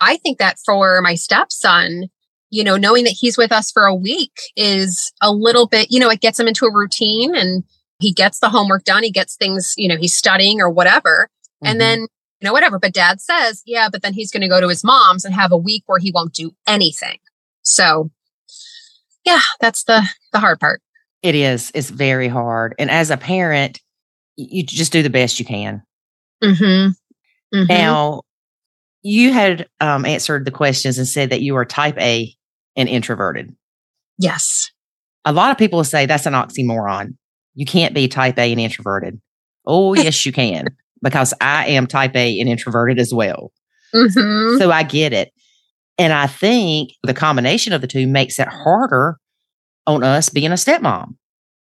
[0.00, 2.08] I think that for my stepson,
[2.50, 6.00] you know, knowing that he's with us for a week is a little bit, you
[6.00, 7.64] know, it gets him into a routine and
[8.00, 9.02] he gets the homework done.
[9.02, 11.28] He gets things, you know, he's studying or whatever.
[11.62, 11.70] Mhm.
[11.70, 12.78] And then, you know, whatever.
[12.78, 15.52] But dad says, yeah, but then he's going to go to his mom's and have
[15.52, 17.18] a week where he won't do anything.
[17.62, 18.10] So,
[19.24, 20.80] yeah, that's the the hard part.
[21.22, 22.74] it is, it's very hard.
[22.78, 23.80] And as a parent,
[24.38, 25.82] you just do the best you can.
[26.42, 27.64] Mm-hmm.
[27.68, 28.22] Now,
[29.02, 32.32] you had um, answered the questions and said that you are type A
[32.76, 33.54] and introverted.
[34.18, 34.70] yes.
[35.24, 37.16] A lot of people say that's an oxymoron.
[37.54, 39.20] You can't be type A and introverted.
[39.66, 40.68] Oh, yes, you can,
[41.02, 43.52] because I am type A and introverted as well.
[43.94, 44.58] Mm-hmm.
[44.58, 45.32] So I get it.
[45.98, 49.18] And I think the combination of the two makes it harder
[49.86, 51.16] on us being a stepmom.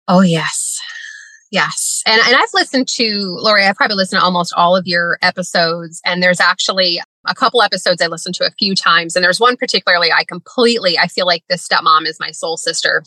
[0.07, 0.79] Oh yes.
[1.55, 2.03] Yes.
[2.05, 6.01] And and I've listened to Lori, I've probably listened to almost all of your episodes.
[6.03, 9.15] And there's actually a couple episodes I listened to a few times.
[9.15, 13.03] And there's one particularly I completely I feel like this stepmom is my soul sister.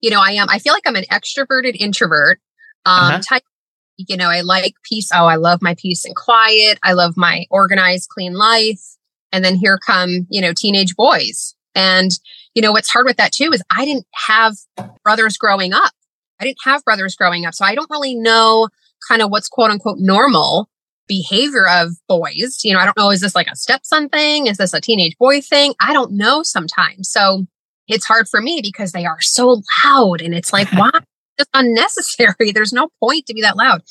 [0.00, 2.40] You know, I am I feel like I'm an extroverted introvert.
[2.84, 3.20] Um Uh-huh.
[3.20, 3.42] type
[3.96, 5.10] you know, I like peace.
[5.14, 6.80] Oh, I love my peace and quiet.
[6.82, 8.82] I love my organized, clean life.
[9.30, 11.54] And then here come, you know, teenage boys.
[11.76, 12.10] And,
[12.54, 14.56] you know, what's hard with that too is I didn't have
[15.04, 15.92] brothers growing up.
[16.42, 17.54] I didn't have brothers growing up.
[17.54, 18.68] So I don't really know
[19.08, 20.68] kind of what's quote unquote normal
[21.06, 22.58] behavior of boys.
[22.64, 24.46] You know, I don't know, is this like a stepson thing?
[24.46, 25.74] Is this a teenage boy thing?
[25.80, 27.10] I don't know sometimes.
[27.10, 27.46] So
[27.88, 30.90] it's hard for me because they are so loud and it's like, why?
[31.38, 32.50] It's unnecessary.
[32.54, 33.82] There's no point to be that loud.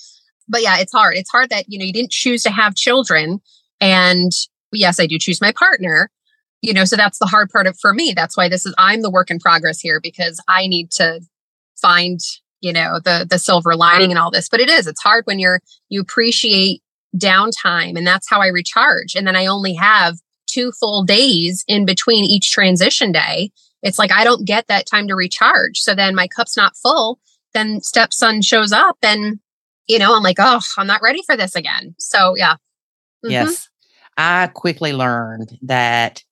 [0.47, 1.15] But yeah, it's hard.
[1.15, 3.39] It's hard that, you know, you didn't choose to have children.
[3.79, 4.31] And
[4.73, 6.09] yes, I do choose my partner,
[6.61, 8.13] you know, so that's the hard part of for me.
[8.15, 11.21] That's why this is, I'm the work in progress here because I need to
[11.81, 12.19] find,
[12.61, 14.49] you know, the, the silver lining and all this.
[14.49, 16.81] But it is, it's hard when you're, you appreciate
[17.17, 19.15] downtime and that's how I recharge.
[19.15, 20.17] And then I only have
[20.47, 23.51] two full days in between each transition day.
[23.83, 25.79] It's like I don't get that time to recharge.
[25.79, 27.19] So then my cup's not full.
[27.53, 29.39] Then stepson shows up and,
[29.87, 31.95] you know, I'm like, oh, I'm not ready for this again.
[31.97, 32.55] So yeah.
[33.25, 33.31] Mhm.
[33.31, 33.69] Yes.
[34.17, 36.23] I quickly learned that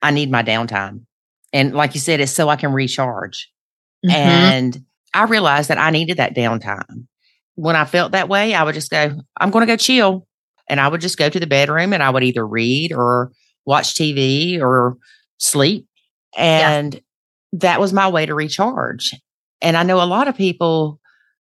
[0.00, 1.04] I need my downtime.
[1.52, 3.50] And like you said, it's so I can recharge.
[4.06, 4.12] Mhm.
[4.12, 4.84] And
[5.14, 7.06] I realized that I needed that downtime.
[7.54, 10.26] When I felt that way, I would just go, I'm going to go chill.
[10.68, 13.32] And I would just go to the bedroom and I would either read or
[13.66, 14.96] watch TV or
[15.38, 15.86] sleep.
[16.36, 16.98] And
[17.52, 19.14] that was my way to recharge.
[19.60, 20.98] And I know a lot of people,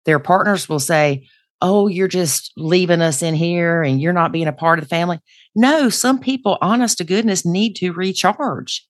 [0.06, 1.26] their partners will say,
[1.60, 4.88] Oh, you're just leaving us in here and you're not being a part of the
[4.88, 5.18] family.
[5.56, 8.86] No, some people, honest to goodness, need to recharge.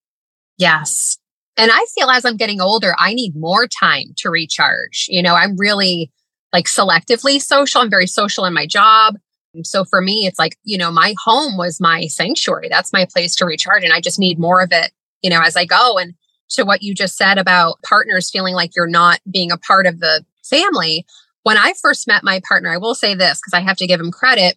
[0.58, 1.16] Yes.
[1.58, 5.06] And I feel as I'm getting older, I need more time to recharge.
[5.08, 6.12] You know, I'm really
[6.52, 7.80] like selectively social.
[7.80, 9.16] I'm very social in my job.
[9.64, 12.68] So for me, it's like, you know, my home was my sanctuary.
[12.68, 13.82] That's my place to recharge.
[13.82, 15.98] And I just need more of it, you know, as I go.
[15.98, 16.14] And
[16.50, 20.00] to what you just said about partners feeling like you're not being a part of
[20.00, 21.04] the family.
[21.42, 24.00] When I first met my partner, I will say this because I have to give
[24.00, 24.56] him credit.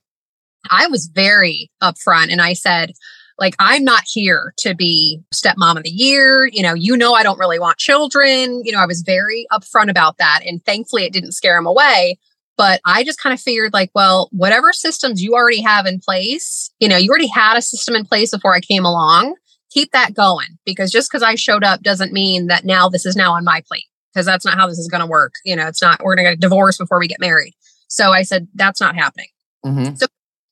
[0.69, 2.93] I was very upfront and I said,
[3.41, 6.47] like, I'm not here to be stepmom of the year.
[6.53, 8.61] You know, you know, I don't really want children.
[8.63, 10.41] You know, I was very upfront about that.
[10.45, 12.19] And thankfully, it didn't scare him away.
[12.57, 16.69] But I just kind of figured, like, well, whatever systems you already have in place,
[16.79, 19.35] you know, you already had a system in place before I came along.
[19.71, 23.15] Keep that going because just because I showed up doesn't mean that now this is
[23.15, 25.33] now on my plate because that's not how this is going to work.
[25.45, 27.53] You know, it's not, we're going to get divorced before we get married.
[27.87, 29.29] So I said, that's not happening.
[29.65, 29.97] Mhm.
[29.97, 30.05] So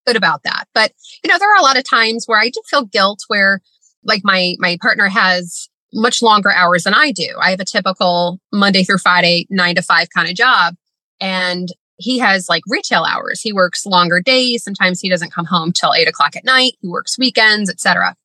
[0.06, 0.66] good about that.
[0.74, 0.92] But,
[1.24, 3.62] you know, there are a lot of times where I do feel guilt where
[4.04, 7.36] like my my partner has much longer hours than I do.
[7.42, 10.76] I have a typical Monday through Friday, nine to five kind of job.
[11.20, 13.42] And he has like retail hours.
[13.42, 14.64] He works longer days.
[14.64, 16.74] Sometimes he doesn't come home till eight o'clock at night.
[16.80, 18.16] He works weekends, etc.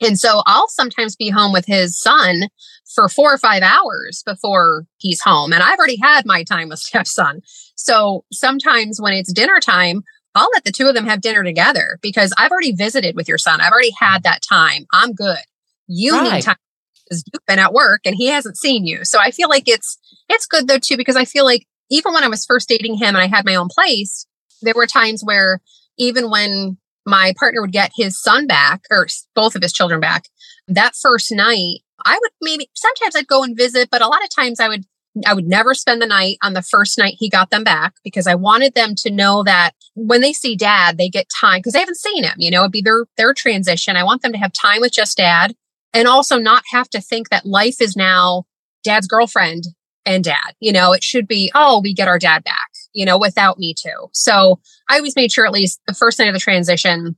[0.00, 2.48] And so I'll sometimes be home with his son
[2.94, 5.52] for four or five hours before he's home.
[5.52, 7.42] And I've already had my time with stepson.
[7.74, 10.02] So sometimes when it's dinner time,
[10.34, 13.38] I'll let the two of them have dinner together because I've already visited with your
[13.38, 13.60] son.
[13.60, 14.86] I've already had that time.
[14.92, 15.38] I'm good.
[15.86, 16.34] You right.
[16.34, 16.56] need time
[17.04, 19.04] because you've been at work and he hasn't seen you.
[19.04, 19.98] So I feel like it's
[20.28, 23.08] it's good though too because I feel like even when I was first dating him
[23.08, 24.26] and I had my own place,
[24.62, 25.60] there were times where
[25.96, 26.76] even when
[27.06, 30.24] my partner would get his son back or both of his children back,
[30.68, 34.28] that first night, I would maybe sometimes I'd go and visit, but a lot of
[34.34, 34.84] times I would
[35.26, 38.26] I would never spend the night on the first night he got them back because
[38.26, 41.80] I wanted them to know that when they see dad, they get time because they
[41.80, 43.96] haven't seen him, you know, it'd be their their transition.
[43.96, 45.54] I want them to have time with just dad
[45.92, 48.44] and also not have to think that life is now
[48.84, 49.64] dad's girlfriend
[50.06, 50.54] and dad.
[50.60, 53.74] You know, it should be, oh, we get our dad back, you know, without me
[53.74, 54.08] too.
[54.12, 57.16] So I always made sure at least the first night of the transition,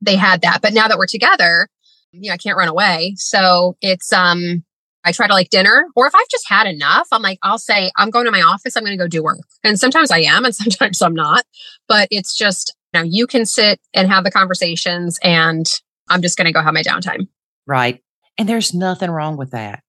[0.00, 0.60] they had that.
[0.60, 1.68] But now that we're together,
[2.12, 3.14] you know, I can't run away.
[3.16, 4.64] So it's, um,
[5.06, 7.92] I try to like dinner, or if I've just had enough, I'm like, I'll say,
[7.96, 9.38] I'm going to my office, I'm going to go do work.
[9.62, 11.44] And sometimes I am, and sometimes I'm not.
[11.86, 15.64] But it's just, you know, you can sit and have the conversations, and
[16.10, 17.28] I'm just going to go have my downtime.
[17.66, 18.02] Right.
[18.36, 19.82] And there's nothing wrong with that.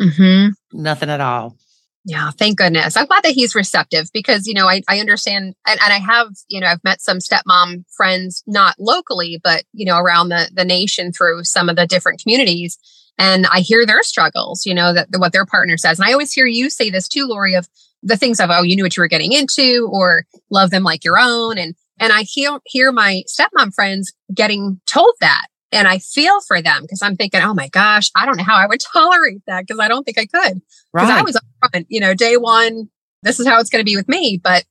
[0.00, 0.50] Mm-hmm.
[0.72, 1.56] Nothing at all.
[2.04, 2.96] Yeah, thank goodness.
[2.96, 6.30] I'm glad that he's receptive because, you know, I, I understand and, and I have,
[6.48, 10.64] you know, I've met some stepmom friends, not locally, but, you know, around the, the
[10.64, 12.76] nation through some of the different communities.
[13.18, 15.98] And I hear their struggles, you know, that what their partner says.
[15.98, 17.68] And I always hear you say this too, Lori, of
[18.02, 21.04] the things of, oh, you knew what you were getting into or love them like
[21.04, 21.58] your own.
[21.58, 26.60] And and I hear hear my stepmom friends getting told that and I feel for
[26.60, 29.66] them because I'm thinking, oh my gosh, I don't know how I would tolerate that
[29.66, 30.60] because I don't think I could.
[30.92, 31.18] Because right.
[31.18, 32.90] I was upfront, you know, day one,
[33.22, 34.40] this is how it's going to be with me.
[34.42, 34.64] But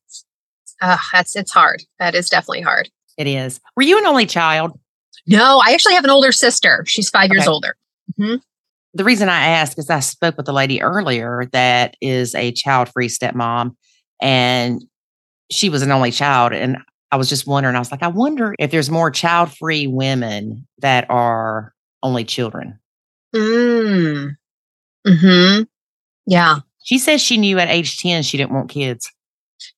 [0.81, 1.83] uh, that's it's hard.
[1.99, 2.89] That is definitely hard.
[3.17, 3.59] It is.
[3.75, 4.79] Were you an only child?
[5.27, 6.83] No, I actually have an older sister.
[6.87, 7.37] She's five okay.
[7.37, 7.75] years older.
[8.22, 8.36] Mm-hmm.
[8.93, 12.89] The reason I ask is I spoke with a lady earlier that is a child
[12.89, 13.76] free stepmom,
[14.22, 14.82] and
[15.49, 16.51] she was an only child.
[16.51, 16.78] And
[17.11, 20.67] I was just wondering, I was like, I wonder if there's more child free women
[20.80, 22.80] that are only children.
[23.34, 24.36] Mm.
[25.07, 25.61] Hmm.
[26.26, 26.59] Yeah.
[26.84, 29.11] She says she knew at age 10 she didn't want kids.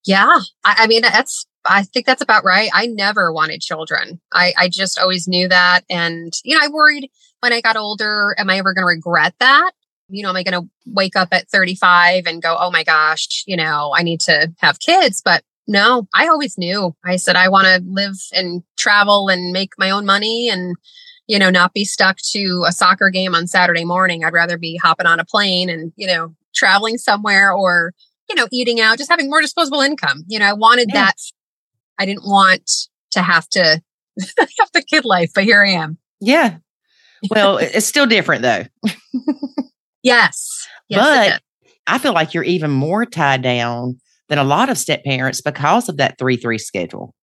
[0.05, 0.39] Yeah.
[0.63, 2.69] I, I mean, that's, I think that's about right.
[2.73, 4.21] I never wanted children.
[4.31, 5.81] I, I just always knew that.
[5.89, 7.09] And, you know, I worried
[7.43, 9.71] when I got older, am I ever going to regret that?
[10.07, 13.43] You know, am I going to wake up at 35 and go, oh my gosh,
[13.45, 15.21] you know, I need to have kids?
[15.23, 16.95] But no, I always knew.
[17.03, 20.77] I said I want to live and travel and make my own money and
[21.27, 24.23] you know not be stuck to a soccer game on Saturday morning.
[24.23, 27.93] I'd rather be hopping on a plane and you know traveling somewhere or
[28.29, 30.23] you know eating out, just having more disposable income.
[30.27, 31.05] You know, I wanted yeah.
[31.05, 31.15] that.
[31.99, 32.69] I didn't want
[33.11, 33.81] to have to
[34.37, 35.97] have the kid life, but here I am.
[36.21, 36.57] Yeah.
[37.29, 38.63] Well, it's still different though.
[40.03, 40.67] yes.
[40.89, 41.39] yes.
[41.39, 41.41] But
[41.87, 43.99] I feel like you're even more tied down
[44.29, 47.13] than a lot of step parents because of that 3 3 schedule.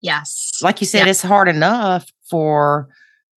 [0.00, 0.58] Yes.
[0.62, 2.88] Like you said, it's hard enough for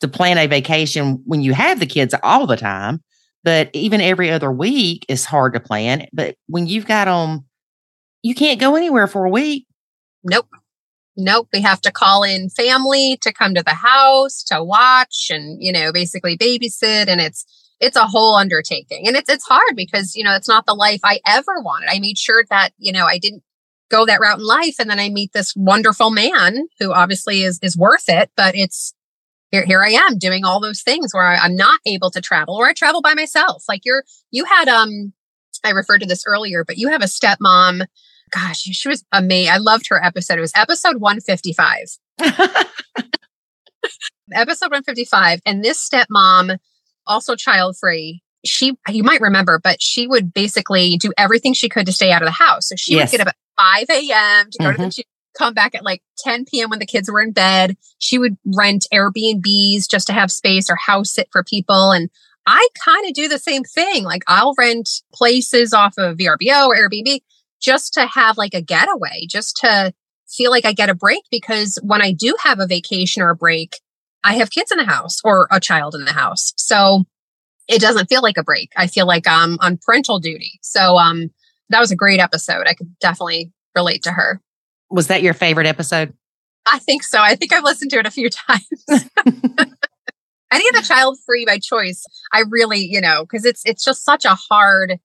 [0.01, 3.01] to plan a vacation when you have the kids all the time,
[3.43, 6.07] but even every other week is hard to plan.
[6.11, 7.45] But when you've got them,
[8.23, 9.67] you can't go anywhere for a week.
[10.23, 10.47] Nope.
[11.17, 11.49] Nope.
[11.53, 15.71] We have to call in family to come to the house to watch and, you
[15.71, 17.07] know, basically babysit.
[17.07, 17.45] And it's,
[17.79, 21.01] it's a whole undertaking and it's it's hard because you know it's not the life
[21.03, 23.43] i ever wanted i made sure that you know i didn't
[23.89, 27.59] go that route in life and then i meet this wonderful man who obviously is
[27.61, 28.93] is worth it but it's
[29.51, 32.55] here here i am doing all those things where I, i'm not able to travel
[32.55, 35.13] or i travel by myself like you're you had um
[35.63, 37.85] i referred to this earlier but you have a stepmom
[38.31, 41.97] gosh she was amazing i loved her episode it was episode 155
[44.33, 46.57] episode 155 and this stepmom
[47.07, 48.21] also child free.
[48.45, 52.21] She, you might remember, but she would basically do everything she could to stay out
[52.21, 52.67] of the house.
[52.69, 53.11] So she yes.
[53.11, 54.49] would get up at 5 a.m.
[54.51, 54.71] to go mm-hmm.
[54.71, 54.89] to the mm-hmm.
[54.89, 55.05] gym,
[55.37, 56.69] come back at like 10 p.m.
[56.69, 57.75] when the kids were in bed.
[57.97, 61.91] She would rent Airbnbs just to have space or house sit for people.
[61.91, 62.09] And
[62.45, 64.03] I kind of do the same thing.
[64.03, 67.21] Like I'll rent places off of VRBO or Airbnb
[67.61, 69.93] just to have like a getaway, just to
[70.27, 73.35] feel like I get a break because when I do have a vacation or a
[73.35, 73.79] break,
[74.23, 76.53] I have kids in the house or a child in the house.
[76.57, 77.03] So
[77.67, 78.71] it doesn't feel like a break.
[78.75, 80.59] I feel like I'm on parental duty.
[80.61, 81.29] So um
[81.69, 82.67] that was a great episode.
[82.67, 84.41] I could definitely relate to her.
[84.89, 86.13] Was that your favorite episode?
[86.65, 87.19] I think so.
[87.21, 88.85] I think I've listened to it a few times.
[90.51, 94.03] Any of the child free by choice, I really, you know, because it's it's just
[94.03, 94.99] such a hard.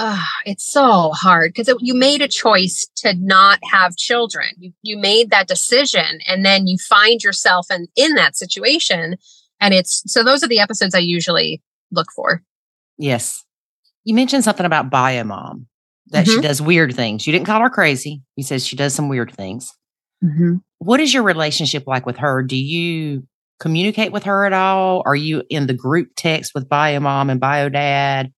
[0.00, 4.50] Uh, it's so hard because you made a choice to not have children.
[4.56, 9.16] You you made that decision, and then you find yourself in in that situation,
[9.60, 10.22] and it's so.
[10.22, 12.44] Those are the episodes I usually look for.
[12.96, 13.44] Yes,
[14.04, 15.66] you mentioned something about bio mom
[16.10, 16.36] that mm-hmm.
[16.36, 17.26] she does weird things.
[17.26, 18.22] You didn't call her crazy.
[18.36, 19.74] You said she does some weird things.
[20.24, 20.58] Mm-hmm.
[20.78, 22.44] What is your relationship like with her?
[22.44, 23.26] Do you
[23.58, 25.02] communicate with her at all?
[25.04, 28.32] Are you in the group text with bio mom and bio dad?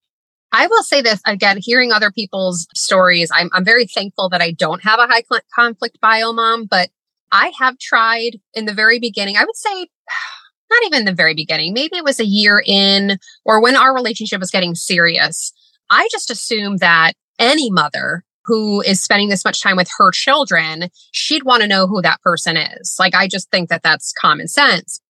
[0.52, 4.50] I will say this again, hearing other people's stories, I'm, I'm very thankful that I
[4.52, 5.22] don't have a high
[5.54, 6.90] conflict bio mom, but
[7.32, 9.36] I have tried in the very beginning.
[9.36, 9.88] I would say
[10.70, 14.40] not even the very beginning, maybe it was a year in or when our relationship
[14.40, 15.52] was getting serious.
[15.90, 20.88] I just assumed that any mother who is spending this much time with her children,
[21.12, 22.96] she'd want to know who that person is.
[22.98, 25.00] Like, I just think that that's common sense.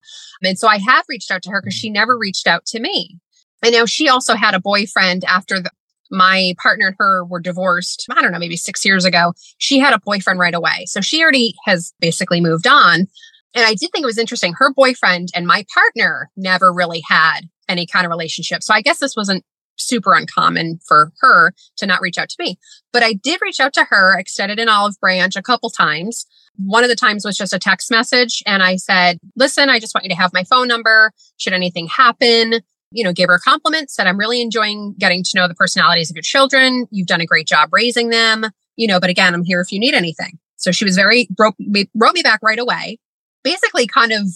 [0.43, 1.95] And so I have reached out to her because she mm-hmm.
[1.95, 3.19] never reached out to me.
[3.63, 5.71] I know she also had a boyfriend after the,
[6.11, 8.07] my partner and her were divorced.
[8.11, 9.33] I don't know, maybe six years ago.
[9.59, 10.87] She had a boyfriend right away.
[10.87, 13.07] So she already has basically moved on.
[13.55, 14.55] And I did think it was interesting.
[14.57, 18.63] Her boyfriend and my partner never really had any kind of relationship.
[18.63, 19.45] So I guess this wasn't
[19.77, 22.59] super uncommon for her to not reach out to me.
[22.93, 26.27] But I did reach out to her, extended an olive branch a couple times.
[26.57, 28.43] One of the times was just a text message.
[28.47, 31.13] And I said, listen, I just want you to have my phone number.
[31.39, 32.61] Should anything happen,
[32.91, 36.11] you know, gave her a compliment, said, I'm really enjoying getting to know the personalities
[36.11, 36.87] of your children.
[36.91, 39.79] You've done a great job raising them, you know, but again, I'm here if you
[39.79, 40.39] need anything.
[40.57, 42.99] So she was very, wrote me, wrote me back right away,
[43.45, 44.27] basically kind of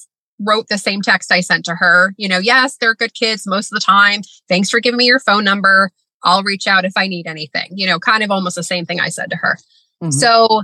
[0.40, 2.14] wrote the same text I sent to her.
[2.16, 4.22] You know, yes, they're good kids most of the time.
[4.48, 5.90] Thanks for giving me your phone number.
[6.22, 7.68] I'll reach out if I need anything.
[7.72, 9.59] You know, kind of almost the same thing I said to her.
[10.02, 10.11] Mm-hmm.
[10.11, 10.62] So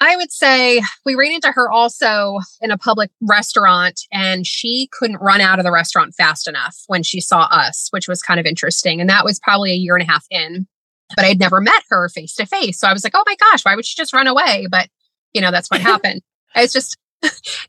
[0.00, 5.22] I would say we ran into her also in a public restaurant and she couldn't
[5.22, 8.44] run out of the restaurant fast enough when she saw us, which was kind of
[8.44, 9.00] interesting.
[9.00, 10.66] And that was probably a year and a half in,
[11.14, 12.78] but I'd never met her face to face.
[12.78, 14.66] So I was like, oh my gosh, why would she just run away?
[14.70, 14.88] But,
[15.32, 16.20] you know, that's what happened.
[16.54, 16.96] It's just,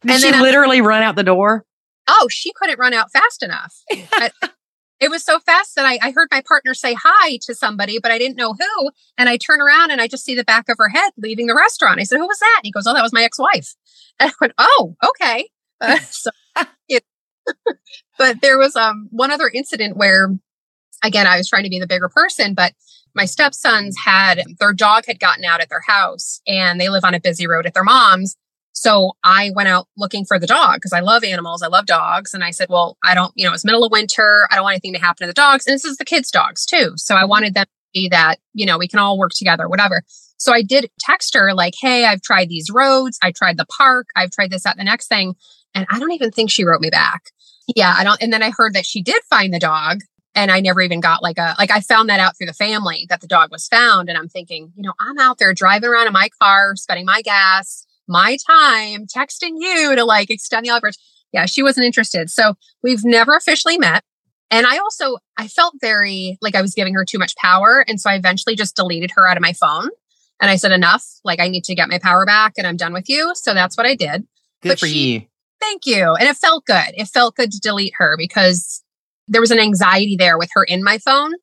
[0.01, 1.65] Did she literally run out the door?
[2.09, 3.73] Oh, she couldn't run out fast enough.
[4.99, 8.11] it was so fast that I, I, heard my partner say hi to somebody, but
[8.11, 8.91] I didn't know who.
[9.17, 11.55] And I turn around and I just see the back of her head leaving the
[11.55, 11.99] restaurant.
[11.99, 12.59] I said, Who was that?
[12.59, 13.75] And he goes, Oh, that was my ex wife.
[14.19, 15.49] And I went, Oh, okay.
[15.79, 16.31] Uh, so,
[16.89, 17.03] it,
[18.17, 20.35] but there was um, one other incident where,
[21.03, 22.73] again, I was trying to be the bigger person, but
[23.13, 27.13] my stepsons had their dog had gotten out at their house and they live on
[27.13, 28.35] a busy road at their mom's
[28.77, 31.63] so I went out looking for the dog because I love animals.
[31.63, 32.35] I love dogs.
[32.35, 34.47] And I said, well, I don't, you know, it's middle of winter.
[34.51, 35.65] I don't want anything to happen to the dogs.
[35.65, 36.91] And this is the kids' dogs too.
[36.95, 40.03] So I wanted them to see that, you know, we can all work together, whatever.
[40.37, 43.17] So I did text her like, hey, I've tried these roads.
[43.23, 44.09] I tried the park.
[44.15, 45.33] I've tried this, that, the next thing.
[45.73, 47.31] And I don't even think she wrote me back.
[47.75, 47.95] Yeah.
[47.97, 48.21] I don't.
[48.21, 50.01] And then I heard that she did find the dog
[50.35, 53.07] and I never even got like a like I found that out through the family
[53.09, 56.05] that the dog was found and I'm thinking, you know, I'm out there driving around
[56.05, 60.91] in my car, spending my gas, my time texting you to like extend the offer.
[61.33, 62.29] Yeah, she wasn't interested.
[62.29, 64.03] So we've never officially met.
[64.49, 67.83] And I also I felt very like I was giving her too much power.
[67.87, 69.89] And so I eventually just deleted her out of my phone.
[70.39, 72.93] And I said, enough, like I need to get my power back and I'm done
[72.93, 73.33] with you.
[73.35, 74.27] So that's what I did.
[74.61, 75.21] Good but for she, you.
[75.59, 76.13] Thank you.
[76.13, 76.93] And it felt good.
[76.93, 78.83] It felt good to delete her because
[79.27, 81.33] there was an anxiety there with her in my phone.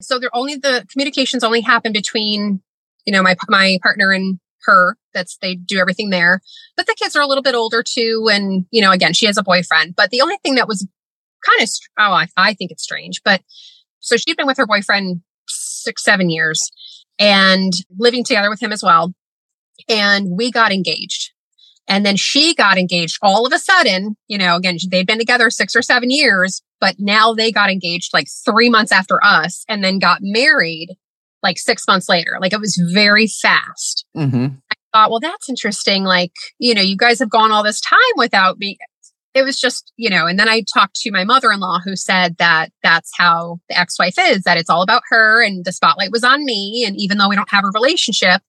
[0.00, 2.62] So there only the communications only happened between,
[3.04, 4.96] you know, my my partner and her.
[5.14, 6.40] That's they do everything there.
[6.76, 8.28] But the kids are a little bit older too.
[8.30, 9.96] And, you know, again, she has a boyfriend.
[9.96, 10.86] But the only thing that was
[11.44, 13.22] kind of, oh, I, I think it's strange.
[13.24, 13.42] But
[14.00, 16.70] so she'd been with her boyfriend six, seven years
[17.18, 19.12] and living together with him as well.
[19.88, 21.32] And we got engaged.
[21.88, 24.16] And then she got engaged all of a sudden.
[24.28, 28.12] You know, again, they'd been together six or seven years, but now they got engaged
[28.12, 30.96] like three months after us and then got married
[31.42, 32.38] like six months later.
[32.40, 34.04] Like it was very fast.
[34.16, 34.46] Mm-hmm.
[34.70, 36.04] I thought, well, that's interesting.
[36.04, 38.78] Like, you know, you guys have gone all this time without me.
[39.34, 41.94] It was just, you know, and then I talked to my mother in law who
[41.94, 45.72] said that that's how the ex wife is, that it's all about her and the
[45.72, 46.84] spotlight was on me.
[46.86, 48.40] And even though we don't have a relationship,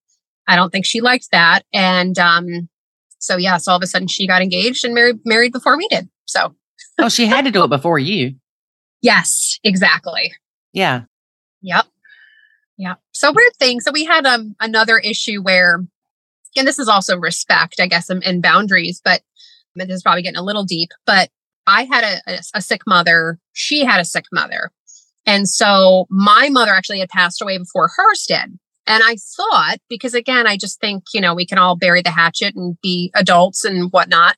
[0.48, 1.64] I don't think she liked that.
[1.74, 2.70] And um,
[3.20, 5.88] so, yeah, so all of a sudden she got engaged and married, married before we
[5.90, 6.10] did.
[6.26, 6.56] So,
[6.98, 8.36] oh, she had to do it before you.
[9.02, 10.34] Yes, exactly.
[10.74, 11.04] Yeah.
[11.62, 11.86] Yep.
[12.80, 12.96] Yeah.
[13.14, 13.82] So weird thing.
[13.82, 15.86] So we had um another issue where,
[16.56, 19.22] and this is also respect, I guess, and, boundaries, but
[19.76, 20.90] this is probably getting a little deep.
[21.06, 21.30] But
[21.68, 23.38] I had a, a, a sick mother.
[23.54, 24.72] She had a sick mother.
[25.26, 28.58] And so my mother actually had passed away before hers did.
[28.88, 32.10] And I thought, because again, I just think, you know, we can all bury the
[32.10, 34.38] hatchet and be adults and whatnot.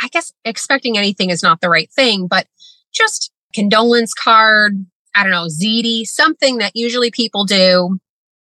[0.00, 2.46] I guess expecting anything is not the right thing, but
[2.92, 7.98] just condolence card, I don't know, ziti, something that usually people do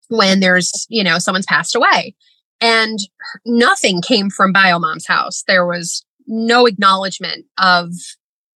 [0.10, 2.16] when there's, you know, someone's passed away.
[2.62, 3.00] And
[3.46, 5.44] nothing came from Biomom's house.
[5.48, 7.92] There was no acknowledgement of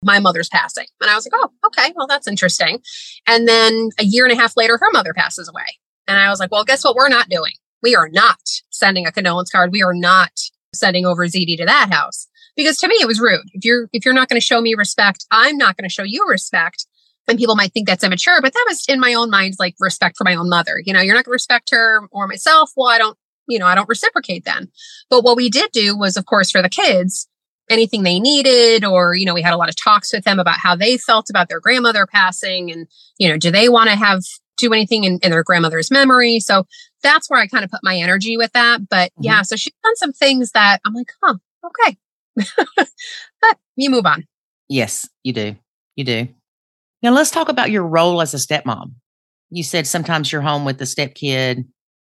[0.02, 0.86] my mother's passing.
[1.00, 2.80] And I was like, oh, okay, well, that's interesting.
[3.26, 5.66] And then a year and a half later, her mother passes away.
[6.06, 7.52] And I was like, well, guess what we're not doing?
[7.82, 8.38] We are not
[8.70, 9.72] sending a condolence card.
[9.72, 10.30] We are not
[10.74, 12.28] sending over ziti to that house.
[12.56, 13.44] Because to me, it was rude.
[13.52, 16.02] If you're if you're not going to show me respect, I'm not going to show
[16.02, 16.86] you respect.
[17.28, 20.16] And people might think that's immature, but that was in my own mind like respect
[20.16, 20.80] for my own mother.
[20.84, 22.70] You know, you're not going to respect her or myself.
[22.74, 24.70] Well, I don't, you know, I don't reciprocate then.
[25.10, 27.28] But what we did do was, of course, for the kids,
[27.70, 30.58] anything they needed or you know we had a lot of talks with them about
[30.58, 32.86] how they felt about their grandmother passing and
[33.18, 34.22] you know do they want to have
[34.56, 36.66] do anything in, in, their grandmother's memory so
[37.02, 39.24] that's where i kind of put my energy with that but mm-hmm.
[39.24, 41.96] yeah so she's done some things that i'm like huh okay
[42.76, 44.26] but you move on
[44.68, 45.54] yes you do
[45.96, 46.28] you do
[47.02, 48.92] now let's talk about your role as a stepmom
[49.50, 51.64] you said sometimes you're home with the stepkid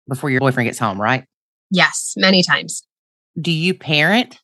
[0.08, 1.26] before your boyfriend gets home right
[1.72, 2.84] yes many times
[3.40, 4.40] do you parent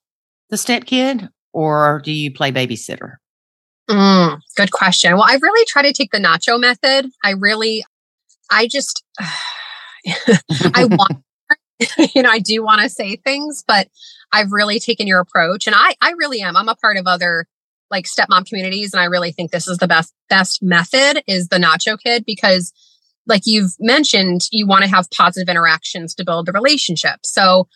[0.49, 3.15] the stepkid or do you play babysitter?
[3.89, 5.13] Mm, good question.
[5.13, 7.09] Well, I really try to take the nacho method.
[7.23, 7.83] I really,
[8.49, 11.23] I just, I want,
[12.15, 13.87] you know, I do want to say things, but
[14.31, 16.55] I've really taken your approach and I, I really am.
[16.55, 17.45] I'm a part of other
[17.93, 18.93] like stepmom communities.
[18.93, 22.73] And I really think this is the best, best method is the nacho kid because
[23.25, 27.19] like you've mentioned, you want to have positive interactions to build the relationship.
[27.23, 27.69] So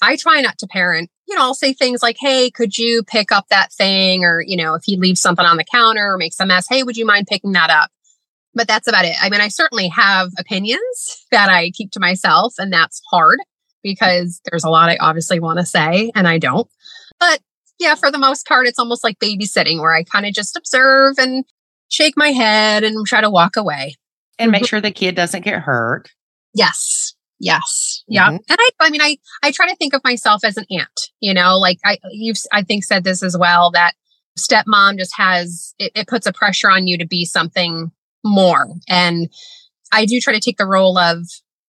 [0.00, 3.32] I try not to parent you know, I'll say things like, Hey, could you pick
[3.32, 4.22] up that thing?
[4.22, 6.82] Or, you know, if he leaves something on the counter or makes a mess, Hey,
[6.82, 7.90] would you mind picking that up?
[8.54, 9.16] But that's about it.
[9.20, 13.38] I mean, I certainly have opinions that I keep to myself, and that's hard
[13.82, 16.68] because there's a lot I obviously want to say and I don't.
[17.18, 17.40] But
[17.78, 21.16] yeah, for the most part, it's almost like babysitting where I kind of just observe
[21.18, 21.44] and
[21.88, 23.96] shake my head and try to walk away.
[24.38, 24.66] And make mm-hmm.
[24.66, 26.10] sure the kid doesn't get hurt.
[26.54, 27.14] Yes.
[27.38, 28.04] Yes.
[28.06, 28.28] Yeah.
[28.28, 28.36] Mm-hmm.
[28.48, 31.34] And I, I mean, I, I try to think of myself as an aunt, you
[31.34, 33.94] know, like I, you've, I think said this as well, that
[34.38, 37.90] stepmom just has, it, it puts a pressure on you to be something
[38.24, 38.68] more.
[38.88, 39.28] And
[39.92, 41.26] I do try to take the role of,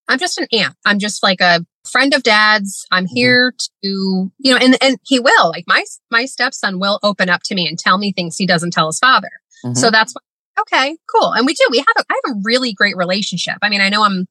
[0.08, 0.76] I'm just an aunt.
[0.86, 2.86] I'm just like a friend of dad's.
[2.92, 3.16] I'm mm-hmm.
[3.16, 3.54] here
[3.84, 7.56] to, you know, and, and he will like my, my stepson will open up to
[7.56, 9.32] me and tell me things he doesn't tell his father.
[9.66, 9.76] Mm-hmm.
[9.76, 10.14] So that's
[10.60, 11.34] okay, cool.
[11.34, 13.58] And we do, we have a, I have a really great relationship.
[13.62, 14.28] I mean, I know I'm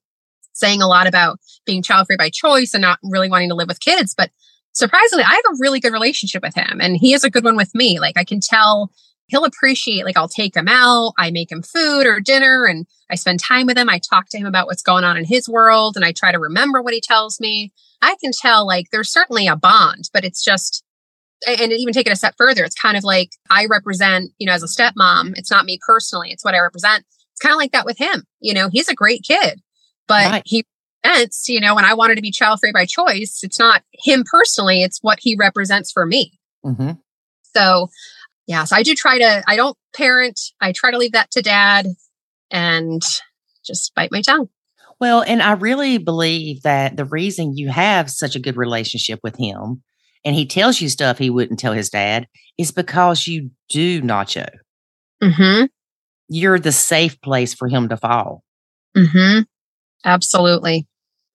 [0.53, 3.69] saying a lot about being child free by choice and not really wanting to live
[3.69, 4.15] with kids.
[4.17, 4.31] But
[4.73, 7.57] surprisingly, I have a really good relationship with him and he has a good one
[7.57, 8.01] with me.
[8.01, 8.91] Like I can tell
[9.33, 13.17] he'll appreciate, like I'll take him out, I make him food or dinner and I
[13.17, 13.89] spend time with him.
[13.89, 16.39] I talk to him about what's going on in his world and I try to
[16.39, 17.73] remember what he tells me.
[18.01, 20.85] I can tell like there's certainly a bond, but it's just,
[21.47, 24.53] and even take it a step further, it's kind of like I represent, you know,
[24.53, 27.05] as a stepmom, it's not me personally, it's what I represent.
[27.33, 28.25] It's kind of like that with him.
[28.39, 29.61] You know, he's a great kid
[30.13, 30.43] but right.
[30.45, 30.65] he
[31.05, 34.25] represents, you know, when I wanted to be child free by choice, it's not him
[34.31, 36.39] personally, it's what he represents for me.
[36.65, 36.93] Mm-hmm.
[37.57, 37.89] So,
[38.53, 41.41] yeah, so I do try to, I don't parent, I try to leave that to
[41.41, 41.87] dad
[42.51, 43.01] and
[43.65, 44.51] just bite my tongue.
[45.01, 49.39] Well, and I really believe that the reason you have such a good relationship with
[49.39, 49.83] him
[50.23, 52.29] and he tells you stuff he wouldn't tell his dad
[52.59, 54.49] is because you do nacho.
[55.23, 55.65] Mm-hmm.
[56.29, 58.45] You're the safe place for him to fall.
[58.95, 59.45] Mm-hmm.
[60.05, 60.87] Absolutely.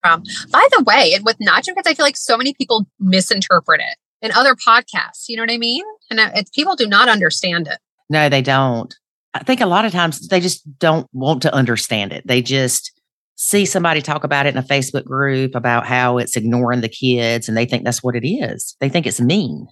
[0.03, 3.82] Um, by the way, and with Nacho Kids, I feel like so many people misinterpret
[3.82, 5.28] it in other podcasts.
[5.28, 5.84] You know what I mean?
[6.10, 7.80] And it's, people do not understand it.
[8.10, 8.93] No, they don't.
[9.34, 12.26] I think a lot of times they just don't want to understand it.
[12.26, 12.91] They just
[13.36, 17.47] see somebody talk about it in a Facebook group about how it's ignoring the kids
[17.47, 18.76] and they think that's what it is.
[18.80, 19.68] They think it's mean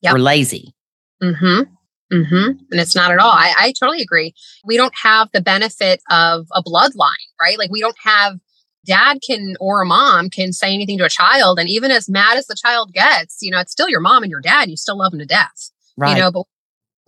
[0.00, 0.14] yep.
[0.14, 0.74] or lazy.
[1.22, 1.62] Mm-hmm.
[2.12, 2.50] Mm-hmm.
[2.70, 3.32] And it's not at all.
[3.32, 4.34] I, I totally agree.
[4.64, 7.58] We don't have the benefit of a bloodline, right?
[7.58, 8.38] Like we don't have
[8.84, 11.58] dad can or a mom can say anything to a child.
[11.58, 14.30] And even as mad as the child gets, you know, it's still your mom and
[14.30, 14.62] your dad.
[14.62, 15.70] And you still love them to death.
[15.96, 16.16] Right.
[16.16, 16.44] You know, but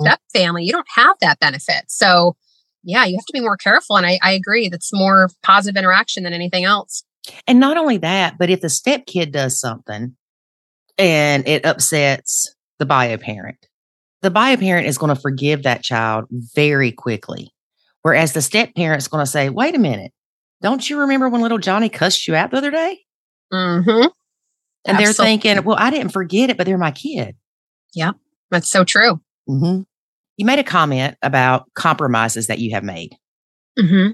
[0.00, 0.06] mm.
[0.06, 1.84] step family, you don't have that benefit.
[1.88, 2.36] So
[2.84, 3.96] yeah, you have to be more careful.
[3.96, 4.68] And I, I agree.
[4.68, 7.02] That's more positive interaction than anything else.
[7.46, 10.14] And not only that, but if the step kid does something
[10.98, 13.66] and it upsets the bio parent,
[14.20, 17.52] the bio parent is going to forgive that child very quickly.
[18.02, 20.12] Whereas the step parent's going to say, wait a minute,
[20.64, 22.98] don't you remember when little Johnny cussed you out the other day?
[23.52, 23.90] Mm-hmm.
[23.90, 24.08] And
[24.86, 25.04] Absolutely.
[25.04, 27.36] they're thinking, well, I didn't forget it, but they're my kid.
[27.92, 28.16] Yep.
[28.50, 29.20] That's so true.
[29.46, 29.82] Mm-hmm.
[30.38, 33.14] You made a comment about compromises that you have made.
[33.78, 34.12] Mm-hmm.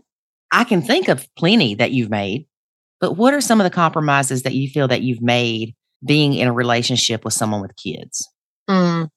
[0.50, 2.48] I can think of plenty that you've made.
[2.98, 6.48] But what are some of the compromises that you feel that you've made being in
[6.48, 8.28] a relationship with someone with kids?
[8.68, 9.08] Mm,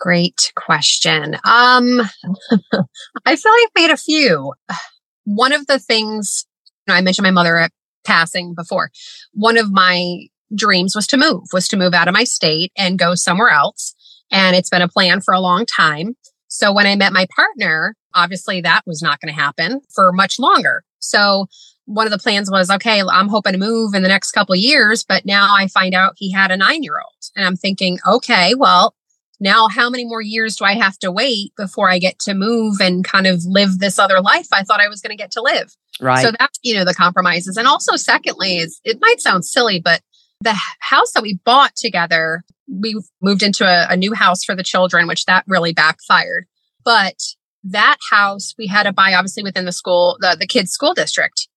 [0.00, 1.34] great question.
[1.44, 2.00] Um,
[3.26, 4.54] I feel like I've made a few.
[5.24, 6.46] One of the things
[6.88, 7.68] know, I mentioned my mother uh,
[8.04, 8.90] passing before.
[9.32, 12.98] One of my dreams was to move, was to move out of my state and
[12.98, 13.94] go somewhere else.
[14.30, 16.16] And it's been a plan for a long time.
[16.48, 20.38] So when I met my partner, obviously that was not going to happen for much
[20.38, 20.84] longer.
[20.98, 21.46] So
[21.84, 25.04] one of the plans was, okay, I'm hoping to move in the next couple years,
[25.04, 28.54] but now I find out he had a nine year old and I'm thinking, okay,
[28.54, 28.94] well,
[29.40, 32.80] now how many more years do I have to wait before I get to move
[32.80, 35.42] and kind of live this other life I thought I was going to get to
[35.42, 35.74] live?
[36.00, 36.22] Right.
[36.22, 37.56] So that's, you know, the compromises.
[37.56, 40.02] And also secondly is it might sound silly, but
[40.40, 44.62] the house that we bought together, we moved into a, a new house for the
[44.62, 46.46] children, which that really backfired.
[46.84, 47.16] But
[47.64, 51.48] that house we had to buy obviously within the school, the, the kids' school district.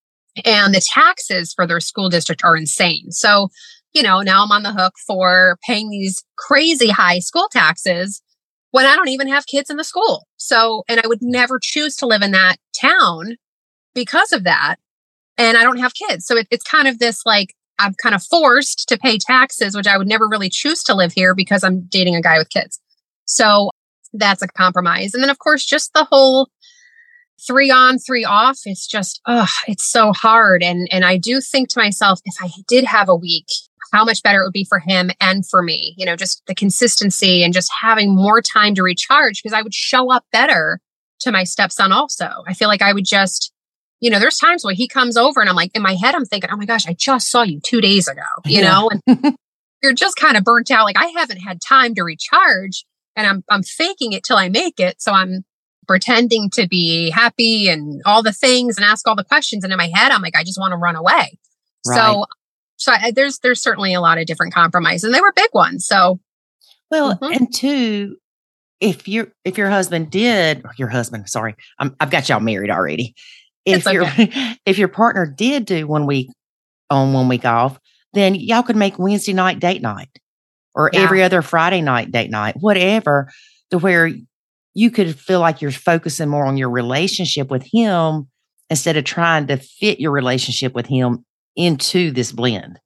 [0.45, 3.11] And the taxes for their school district are insane.
[3.11, 3.49] So,
[3.93, 8.21] you know, now I'm on the hook for paying these crazy high school taxes
[8.71, 10.27] when I don't even have kids in the school.
[10.37, 13.35] So, and I would never choose to live in that town
[13.93, 14.77] because of that.
[15.37, 16.25] And I don't have kids.
[16.25, 19.87] So it, it's kind of this like, I'm kind of forced to pay taxes, which
[19.87, 22.79] I would never really choose to live here because I'm dating a guy with kids.
[23.25, 23.71] So
[24.13, 25.13] that's a compromise.
[25.13, 26.49] And then, of course, just the whole
[27.45, 28.59] three on, three off.
[28.65, 30.61] It's just, oh, it's so hard.
[30.63, 33.47] And, and I do think to myself, if I did have a week,
[33.91, 36.55] how much better it would be for him and for me, you know, just the
[36.55, 40.79] consistency and just having more time to recharge because I would show up better
[41.21, 42.29] to my stepson also.
[42.47, 43.51] I feel like I would just,
[43.99, 46.25] you know, there's times where he comes over and I'm like, in my head, I'm
[46.25, 48.69] thinking, oh my gosh, I just saw you two days ago, you yeah.
[48.69, 49.35] know, and
[49.83, 50.85] you're just kind of burnt out.
[50.85, 52.85] Like I haven't had time to recharge
[53.15, 55.01] and I'm, I'm faking it till I make it.
[55.01, 55.43] So I'm
[55.87, 59.63] pretending to be happy and all the things and ask all the questions.
[59.63, 61.37] And in my head, I'm like, I just want to run away.
[61.85, 61.95] Right.
[61.95, 62.25] So,
[62.81, 65.85] so I, there's, there's certainly a lot of different compromises and they were big ones.
[65.85, 66.19] So,
[66.89, 67.33] well, mm-hmm.
[67.33, 68.17] and two,
[68.79, 73.13] if your if your husband did your husband sorry i have got y'all married already
[73.65, 74.05] if your
[74.65, 76.29] if your partner did do one week
[76.89, 77.79] on one week off,
[78.13, 80.09] then y'all could make Wednesday night date night
[80.75, 81.01] or yeah.
[81.01, 83.31] every other Friday night date night, whatever,
[83.71, 84.09] to where
[84.73, 88.29] you could feel like you're focusing more on your relationship with him
[88.69, 91.25] instead of trying to fit your relationship with him
[91.55, 92.79] into this blend.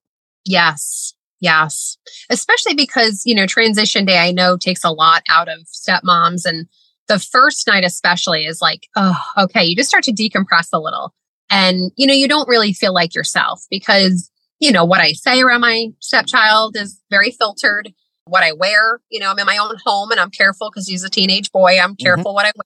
[0.45, 1.13] Yes.
[1.39, 1.97] Yes.
[2.29, 6.67] Especially because, you know, transition day I know takes a lot out of stepmoms and
[7.07, 11.13] the first night especially is like oh okay you just start to decompress a little
[11.49, 15.41] and you know you don't really feel like yourself because you know what i say
[15.41, 17.93] around my stepchild is very filtered
[18.25, 21.03] what i wear you know i'm in my own home and i'm careful because he's
[21.03, 22.03] a teenage boy i'm mm-hmm.
[22.03, 22.35] careful mm-hmm.
[22.35, 22.65] what i wear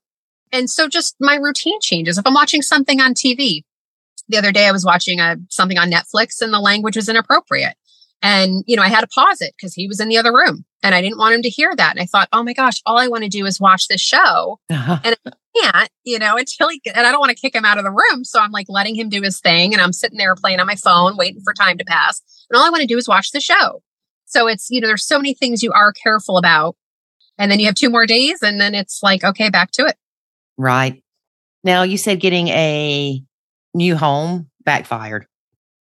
[0.52, 3.64] and so just my routine changes if i'm watching something on tv
[4.30, 7.10] the other day i was watching a, uh, something on netflix and the language was
[7.10, 7.76] inappropriate
[8.22, 10.66] and, you know, I had to pause it because he was in the other room
[10.84, 11.92] and I didn't want him to hear that.
[11.92, 14.60] And I thought, oh my gosh, all I want to do is watch this show.
[14.70, 15.00] Uh-huh.
[15.04, 17.78] And I can't, you know, until he, and I don't want to kick him out
[17.78, 18.26] of the room.
[18.26, 19.74] So I'm like letting him do his thing.
[19.74, 22.22] And I'm sitting there playing on my phone, waiting for time to pass.
[22.50, 23.82] And all I want to do is watch the show.
[24.26, 26.76] So it's, you know, there's so many things you are careful about.
[27.38, 29.96] And then you have two more days and then it's like, okay, back to it.
[30.58, 31.02] Right.
[31.64, 33.24] Now you said getting a
[33.74, 35.26] new home backfired.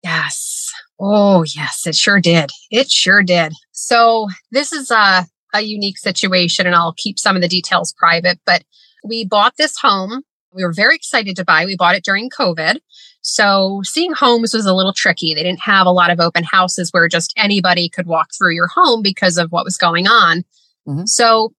[0.03, 0.71] Yes.
[0.99, 2.49] Oh, yes, it sure did.
[2.69, 3.53] It sure did.
[3.71, 8.39] So, this is a, a unique situation, and I'll keep some of the details private.
[8.45, 8.63] But
[9.03, 10.23] we bought this home.
[10.53, 11.65] We were very excited to buy.
[11.65, 12.79] We bought it during COVID.
[13.21, 15.33] So, seeing homes was a little tricky.
[15.33, 18.67] They didn't have a lot of open houses where just anybody could walk through your
[18.67, 20.43] home because of what was going on.
[20.87, 21.05] Mm-hmm.
[21.05, 21.53] So,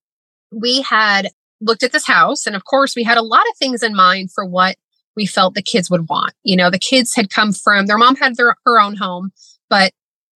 [0.52, 3.82] we had looked at this house, and of course, we had a lot of things
[3.82, 4.76] in mind for what
[5.16, 6.32] we felt the kids would want.
[6.42, 9.32] You know, the kids had come from their mom had their her own home,
[9.68, 9.92] but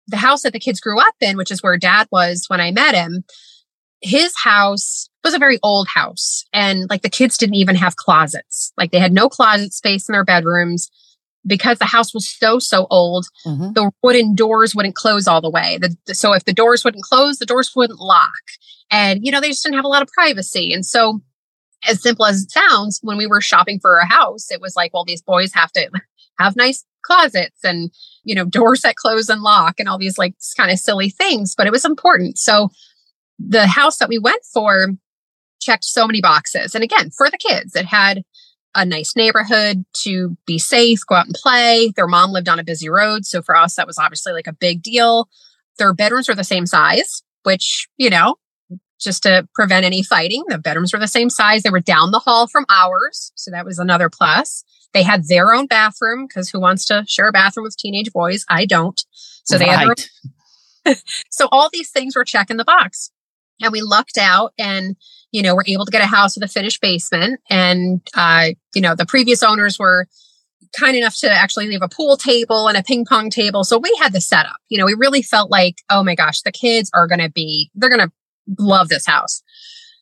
[0.07, 2.71] the house that the kids grew up in, which is where dad was when I
[2.71, 3.23] met him,
[4.01, 6.45] his house was a very old house.
[6.53, 8.71] And like the kids didn't even have closets.
[8.77, 10.89] Like they had no closet space in their bedrooms
[11.45, 13.27] because the house was so, so old.
[13.45, 13.73] Mm-hmm.
[13.73, 15.77] The wooden doors wouldn't close all the way.
[15.77, 18.31] The, so if the doors wouldn't close, the doors wouldn't lock.
[18.91, 20.73] And, you know, they just didn't have a lot of privacy.
[20.73, 21.21] And so
[21.85, 24.93] as simple as it sounds, when we were shopping for a house, it was like,
[24.93, 25.89] well, these boys have to
[26.39, 27.91] have nice closets and,
[28.23, 31.55] you know, doors that close and lock and all these like kind of silly things,
[31.55, 32.37] but it was important.
[32.37, 32.69] So
[33.39, 34.89] the house that we went for
[35.61, 36.75] checked so many boxes.
[36.75, 38.23] And again, for the kids, it had
[38.75, 41.91] a nice neighborhood to be safe, go out and play.
[41.95, 43.25] Their mom lived on a busy road.
[43.25, 45.27] So for us, that was obviously like a big deal.
[45.79, 48.35] Their bedrooms were the same size, which, you know,
[48.99, 50.43] just to prevent any fighting.
[50.47, 51.63] The bedrooms were the same size.
[51.63, 53.31] They were down the hall from ours.
[53.35, 54.63] So that was another plus.
[54.93, 58.45] They had their own bathroom because who wants to share a bathroom with teenage boys?
[58.49, 58.99] I don't.
[59.43, 60.95] So they had their
[61.29, 63.11] so all these things were checking the box.
[63.61, 64.95] And we lucked out and,
[65.31, 67.39] you know, we're able to get a house with a finished basement.
[67.49, 70.07] And, uh, you know, the previous owners were
[70.77, 73.63] kind enough to actually leave a pool table and a ping pong table.
[73.63, 74.57] So we had the setup.
[74.69, 77.71] You know, we really felt like, oh my gosh, the kids are going to be,
[77.73, 78.11] they're going to
[78.57, 79.41] love this house.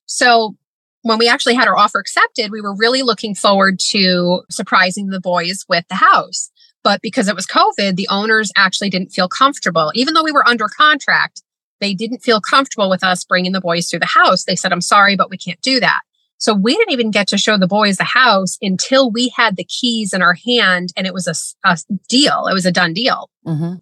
[0.06, 0.56] So
[1.02, 5.22] when we actually had our offer accepted, we were really looking forward to surprising the
[5.22, 6.52] boys with the house.
[6.84, 9.92] But because it was COVID, the owners actually didn't feel comfortable.
[9.96, 11.42] Even though we were under contract,
[11.80, 14.46] they didn't feel comfortable with us bringing the boys through the house.
[14.46, 16.02] They said, I'm sorry, but we can't do that.
[16.38, 19.64] So we didn't even get to show the boys the house until we had the
[19.64, 21.78] keys in our hand and it was a, a
[22.08, 22.48] deal.
[22.48, 23.30] It was a done deal.
[23.46, 23.76] Mm-hmm.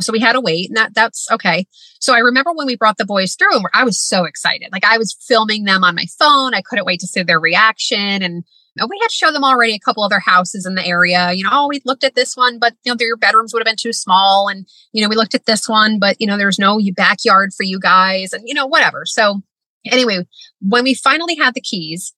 [0.00, 1.66] So we had to wait and that that's okay.
[2.00, 4.68] So I remember when we brought the boys through and I was so excited.
[4.72, 6.54] Like I was filming them on my phone.
[6.54, 8.22] I couldn't wait to see their reaction.
[8.22, 8.44] And
[8.76, 11.32] we had to show them already a couple other houses in the area.
[11.32, 13.66] You know, oh, we looked at this one, but you know, their bedrooms would have
[13.66, 14.48] been too small.
[14.48, 17.64] And, you know, we looked at this one, but you know, there's no backyard for
[17.64, 19.04] you guys and, you know, whatever.
[19.04, 19.42] So
[19.84, 20.26] anyway,
[20.60, 22.14] when we finally had the keys,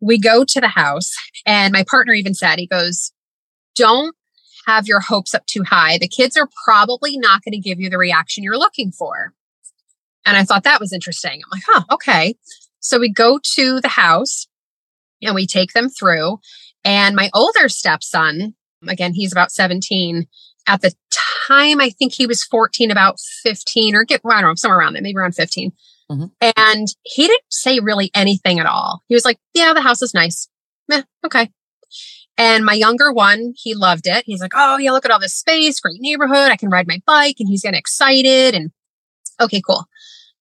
[0.00, 1.12] we go to the house
[1.46, 3.12] and my partner even said, he goes,
[3.76, 4.16] don't
[4.66, 5.98] have your hopes up too high.
[5.98, 9.32] The kids are probably not going to give you the reaction you're looking for.
[10.24, 11.42] And I thought that was interesting.
[11.44, 12.34] I'm like, huh, okay.
[12.80, 14.46] So we go to the house
[15.20, 16.38] and we take them through.
[16.84, 18.54] And my older stepson,
[18.88, 20.26] again, he's about 17.
[20.66, 20.92] At the
[21.48, 24.78] time, I think he was 14, about 15 or get, well, I don't know, somewhere
[24.78, 25.72] around there, maybe around 15.
[26.10, 26.50] Mm-hmm.
[26.56, 29.02] And he didn't say really anything at all.
[29.08, 30.48] He was like, yeah, the house is nice.
[30.88, 31.50] Meh, okay.
[32.38, 34.24] And my younger one, he loved it.
[34.26, 36.50] He's like, oh, yeah, look at all this space, great neighborhood.
[36.50, 37.36] I can ride my bike.
[37.38, 38.54] And he's getting excited.
[38.54, 38.70] And
[39.40, 39.84] okay, cool.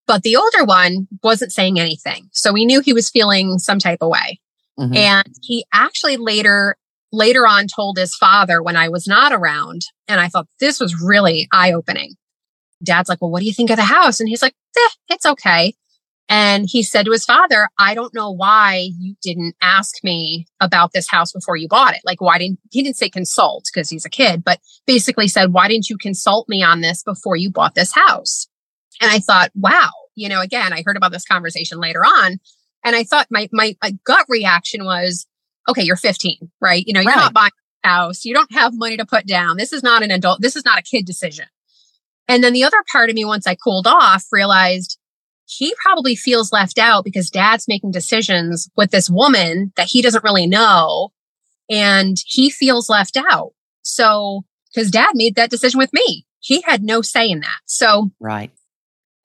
[0.08, 2.30] But the older one wasn't saying anything.
[2.32, 4.40] So we knew he was feeling some type of way.
[4.80, 4.96] Mm-hmm.
[4.96, 6.76] And he actually later,
[7.12, 9.82] later on told his father when I was not around.
[10.08, 12.16] And I thought this was really eye opening.
[12.84, 14.20] Dad's like, well, what do you think of the house?
[14.20, 15.76] And he's like, eh, it's okay.
[16.34, 20.94] And he said to his father, I don't know why you didn't ask me about
[20.94, 22.00] this house before you bought it.
[22.06, 25.68] Like, why didn't he didn't say consult because he's a kid, but basically said, why
[25.68, 28.48] didn't you consult me on this before you bought this house?
[29.02, 32.40] And I thought, wow, you know, again, I heard about this conversation later on.
[32.86, 35.28] And I thought my, my, my gut reaction was,
[35.68, 36.82] okay, you're 15, right?
[36.88, 37.18] You know, you're right.
[37.18, 37.52] not buying
[37.84, 38.24] a house.
[38.24, 39.58] You don't have money to put down.
[39.58, 40.42] This is not an adult.
[40.42, 41.48] This is not a kid decision.
[42.30, 44.98] And then the other part of me, once I cooled off, realized
[45.52, 50.24] he probably feels left out because dad's making decisions with this woman that he doesn't
[50.24, 51.10] really know.
[51.70, 53.52] And he feels left out.
[53.82, 54.44] So,
[54.74, 57.60] because dad made that decision with me, he had no say in that.
[57.66, 58.52] So, right.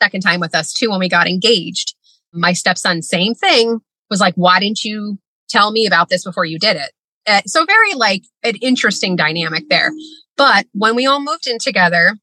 [0.03, 1.95] Second time with us too, when we got engaged,
[2.33, 3.79] my stepson, same thing,
[4.11, 5.19] was like, why didn't you
[5.49, 6.93] tell me about this before you did it?
[7.27, 9.91] Uh, so, very like an interesting dynamic there.
[10.37, 12.17] But when we all moved in together,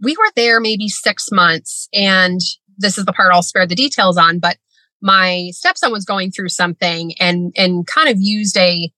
[0.00, 2.40] we were there maybe six months and
[2.80, 4.56] this is the part I'll spare the details on, but
[5.00, 8.92] my stepson was going through something and and kind of used a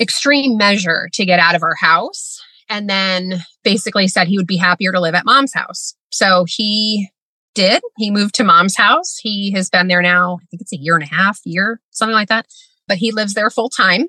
[0.00, 4.56] extreme measure to get out of our house and then basically said he would be
[4.56, 5.94] happier to live at mom's house.
[6.10, 7.10] So he
[7.54, 7.82] did.
[7.98, 9.18] He moved to mom's house.
[9.18, 12.14] He has been there now, I think it's a year and a half, year, something
[12.14, 12.46] like that.
[12.86, 14.06] But he lives there full time.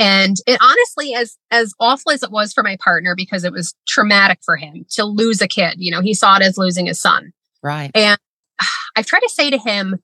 [0.00, 3.74] And it honestly, as as awful as it was for my partner, because it was
[3.86, 7.00] traumatic for him to lose a kid, you know, he saw it as losing his
[7.00, 7.32] son.
[7.62, 7.92] Right.
[7.94, 8.18] And
[8.96, 9.96] I've tried to say to him,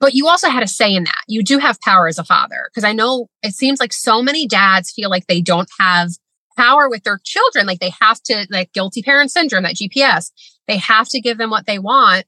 [0.00, 1.22] but you also had a say in that.
[1.28, 2.68] You do have power as a father.
[2.68, 6.10] Because I know it seems like so many dads feel like they don't have
[6.56, 7.66] power with their children.
[7.66, 10.32] Like they have to, like guilty parent syndrome, that GPS,
[10.66, 12.26] they have to give them what they want.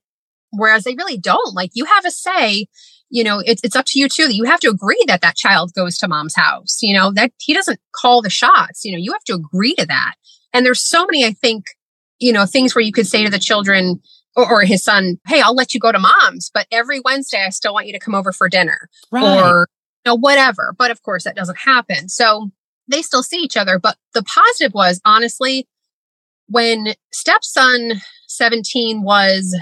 [0.50, 1.54] Whereas they really don't.
[1.54, 2.68] Like you have a say,
[3.10, 5.36] you know, it's, it's up to you too that you have to agree that that
[5.36, 8.84] child goes to mom's house, you know, that he doesn't call the shots.
[8.84, 10.14] You know, you have to agree to that.
[10.52, 11.64] And there's so many, I think,
[12.20, 14.00] you know, things where you could say to the children,
[14.36, 17.50] or, or, his son, hey, I'll let you go to mom's, but every Wednesday I
[17.50, 19.22] still want you to come over for dinner right.
[19.22, 19.68] or
[20.04, 20.74] you know, whatever.
[20.76, 22.08] But of course that doesn't happen.
[22.08, 22.50] So
[22.88, 23.78] they still see each other.
[23.78, 25.66] But the positive was honestly,
[26.48, 29.56] when stepson 17 was,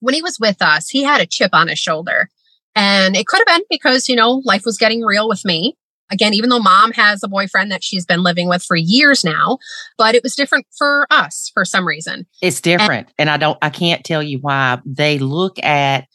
[0.00, 2.28] when he was with us, he had a chip on his shoulder.
[2.74, 5.76] And it could have been because, you know, life was getting real with me
[6.14, 9.58] again, even though mom has a boyfriend that she's been living with for years now,
[9.98, 12.26] but it was different for us for some reason.
[12.40, 13.08] It's different.
[13.18, 14.78] And, and I don't, I can't tell you why.
[14.86, 16.06] They look at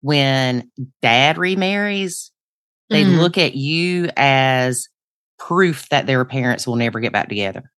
[0.00, 2.32] when dad remarries,
[2.90, 3.18] they mm.
[3.18, 4.88] look at you as
[5.38, 7.70] proof that their parents will never get back together.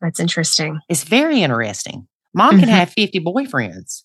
[0.00, 0.80] That's interesting.
[0.88, 2.06] It's very interesting.
[2.34, 2.60] Mom mm-hmm.
[2.60, 4.04] can have 50 boyfriends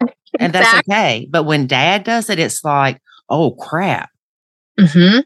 [0.40, 0.94] and that's exactly.
[0.94, 1.28] okay.
[1.30, 4.10] But when dad does it, it's like, oh crap.
[4.78, 5.20] Mm-hmm.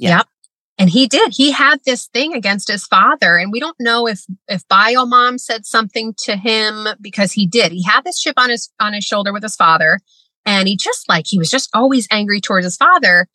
[0.00, 0.18] Yeah.
[0.18, 0.26] Yep.
[0.78, 1.34] And he did.
[1.36, 3.36] He had this thing against his father.
[3.36, 7.70] And we don't know if if bio mom said something to him because he did.
[7.70, 10.00] He had this chip on his on his shoulder with his father.
[10.46, 13.28] And he just like he was just always angry towards his father.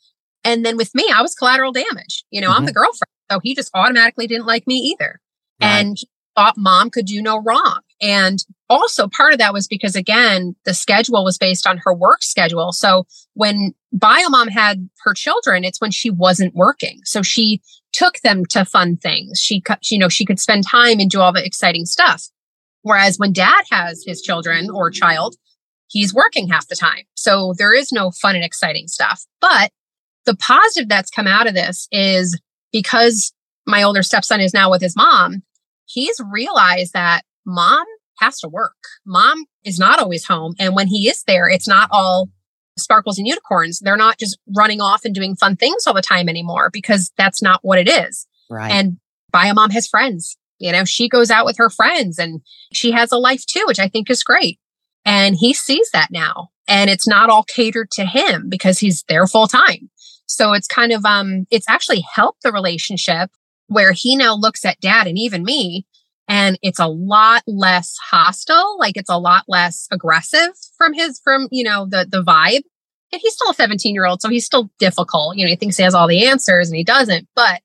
[0.44, 2.26] And then with me, I was collateral damage.
[2.32, 2.58] You know, mm-hmm.
[2.58, 3.12] I'm the girlfriend.
[3.32, 5.22] So he just automatically didn't like me either.
[5.62, 5.68] Right.
[5.68, 7.82] And he thought mom could do no wrong.
[8.02, 8.40] And
[8.70, 12.72] also part of that was because again, the schedule was based on her work schedule.
[12.72, 17.02] So when Biomom had her children, it's when she wasn't working.
[17.04, 17.62] So she
[17.94, 19.40] took them to fun things.
[19.40, 22.28] She, you know, she could spend time and do all the exciting stuff.
[22.82, 25.36] Whereas when dad has his children or child,
[25.88, 27.04] he's working half the time.
[27.16, 29.26] So there is no fun and exciting stuff.
[29.42, 29.72] But
[30.26, 32.40] the positive that's come out of this is
[32.72, 33.34] because
[33.66, 35.44] my older stepson is now with his mom,
[35.86, 37.86] he's realized that mom
[38.20, 38.76] has to work.
[39.06, 40.56] Mom is not always home.
[40.60, 42.30] And when he is there, it's not all
[42.78, 43.80] sparkles and unicorns.
[43.80, 47.42] They're not just running off and doing fun things all the time anymore because that's
[47.42, 48.28] not what it is.
[48.50, 48.72] Right.
[48.72, 48.98] And
[49.32, 50.38] Bio Mom has friends.
[50.60, 52.42] You know, she goes out with her friends and
[52.72, 54.60] she has a life too, which I think is great.
[55.04, 56.50] And he sees that now.
[56.68, 59.90] And it's not all catered to him because he's there full time.
[60.28, 63.30] So it's kind of um it's actually helped the relationship
[63.68, 65.86] where he now looks at dad and even me
[66.28, 71.48] and it's a lot less hostile like it's a lot less aggressive from his from
[71.52, 72.62] you know the the vibe.
[73.12, 75.38] And he's still a 17 year old so he's still difficult.
[75.38, 77.62] You know he thinks he has all the answers and he doesn't but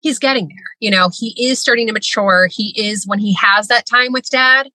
[0.00, 0.70] he's getting there.
[0.80, 2.48] You know he is starting to mature.
[2.50, 4.70] He is when he has that time with dad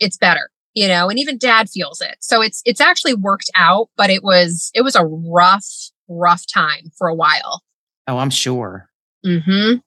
[0.00, 2.16] it's better you know and even dad feels it.
[2.20, 5.66] So it's it's actually worked out but it was it was a rough
[6.08, 7.62] rough time for a while.
[8.06, 8.88] Oh i'm sure.
[9.26, 9.78] Mm-hmm.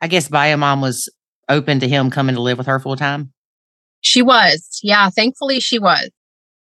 [0.00, 1.08] I guess bio mom was
[1.48, 3.32] open to him coming to live with her full time?
[4.00, 4.80] She was.
[4.82, 5.08] Yeah.
[5.10, 6.10] Thankfully, she was.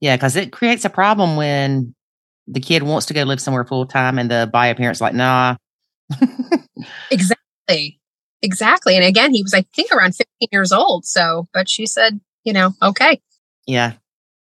[0.01, 0.17] Yeah.
[0.17, 1.95] Cause it creates a problem when
[2.47, 5.57] the kid wants to go live somewhere full time and the bio parent's like, nah.
[7.11, 8.01] exactly.
[8.43, 8.97] Exactly.
[8.97, 11.05] And again, he was, I think, around 15 years old.
[11.07, 13.21] So, but she said, you know, okay.
[13.67, 13.93] Yeah.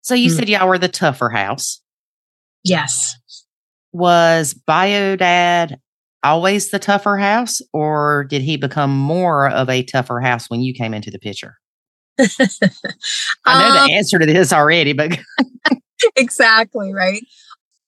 [0.01, 0.35] So you hmm.
[0.35, 1.81] said y'all were the tougher house.
[2.63, 3.17] Yes.
[3.93, 5.79] Was bio dad
[6.25, 10.73] always the tougher house, or did he become more of a tougher house when you
[10.73, 11.57] came into the picture?
[12.19, 12.25] I
[13.47, 15.17] know um, the answer to this already, but
[16.15, 17.23] exactly right.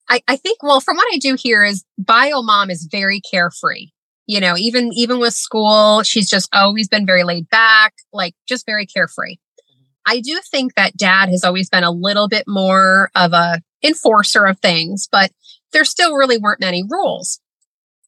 [0.10, 3.88] I, I think well, from what I do hear is bio mom is very carefree.
[4.26, 8.66] You know, even even with school, she's just always been very laid back, like just
[8.66, 9.36] very carefree.
[9.36, 9.84] Mm-hmm.
[10.06, 14.46] I do think that dad has always been a little bit more of a enforcer
[14.46, 15.32] of things, but
[15.72, 17.40] there still really weren't many rules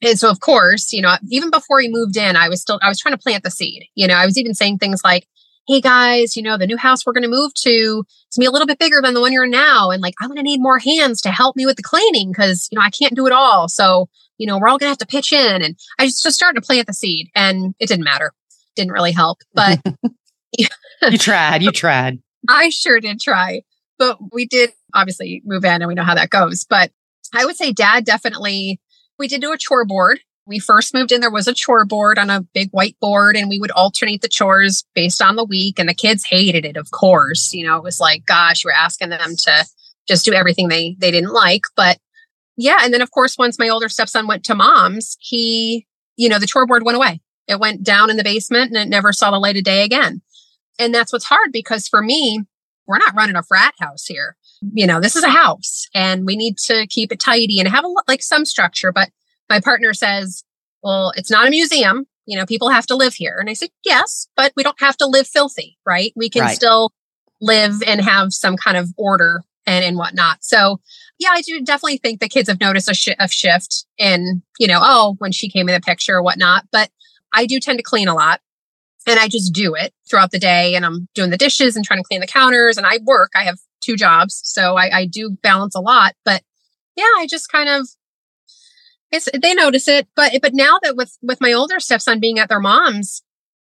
[0.01, 2.87] and so of course you know even before he moved in i was still i
[2.87, 5.27] was trying to plant the seed you know i was even saying things like
[5.67, 8.45] hey guys you know the new house we're going to move to it's going to
[8.45, 10.37] be a little bit bigger than the one you're in now and like i'm going
[10.37, 13.15] to need more hands to help me with the cleaning because you know i can't
[13.15, 15.61] do it all so you know we're all going to have to pitch in.
[15.61, 18.33] And i just, just started to plant the seed and it didn't matter
[18.75, 19.79] didn't really help but
[20.57, 22.19] you tried you tried.
[22.47, 23.61] I sure did try
[23.99, 26.91] but we did obviously move in and we know how that goes but
[27.35, 28.79] i would say dad definitely
[29.19, 30.21] we did do a chore board.
[30.47, 33.49] We first moved in, there was a chore board on a big white board, and
[33.49, 35.77] we would alternate the chores based on the week.
[35.77, 37.53] And the kids hated it, of course.
[37.53, 39.65] You know, it was like, gosh, we're asking them to
[40.07, 41.61] just do everything they they didn't like.
[41.75, 41.99] But
[42.57, 45.85] yeah, and then of course, once my older stepson went to mom's, he,
[46.17, 47.21] you know, the chore board went away.
[47.47, 50.21] It went down in the basement and it never saw the light of day again.
[50.79, 52.41] And that's what's hard because for me,
[52.87, 56.35] we're not running a frat house here you know, this is a house and we
[56.35, 58.91] need to keep it tidy and have a like some structure.
[58.91, 59.09] But
[59.49, 60.43] my partner says,
[60.83, 62.05] well, it's not a museum.
[62.25, 63.37] You know, people have to live here.
[63.39, 66.13] And I said, yes, but we don't have to live filthy, right?
[66.15, 66.55] We can right.
[66.55, 66.91] still
[67.41, 70.43] live and have some kind of order and, and whatnot.
[70.43, 70.79] So
[71.17, 74.67] yeah, I do definitely think the kids have noticed a, sh- a shift in, you
[74.67, 76.65] know, oh, when she came in the picture or whatnot.
[76.71, 76.89] But
[77.33, 78.41] I do tend to clean a lot
[79.07, 81.99] and I just do it throughout the day and I'm doing the dishes and trying
[81.99, 83.31] to clean the counters and I work.
[83.35, 84.41] I have two jobs.
[84.43, 86.43] So I, I do balance a lot, but
[86.95, 87.87] yeah, I just kind of,
[89.11, 90.07] it's, they notice it.
[90.15, 93.23] But, but now that with, with my older stepson being at their mom's,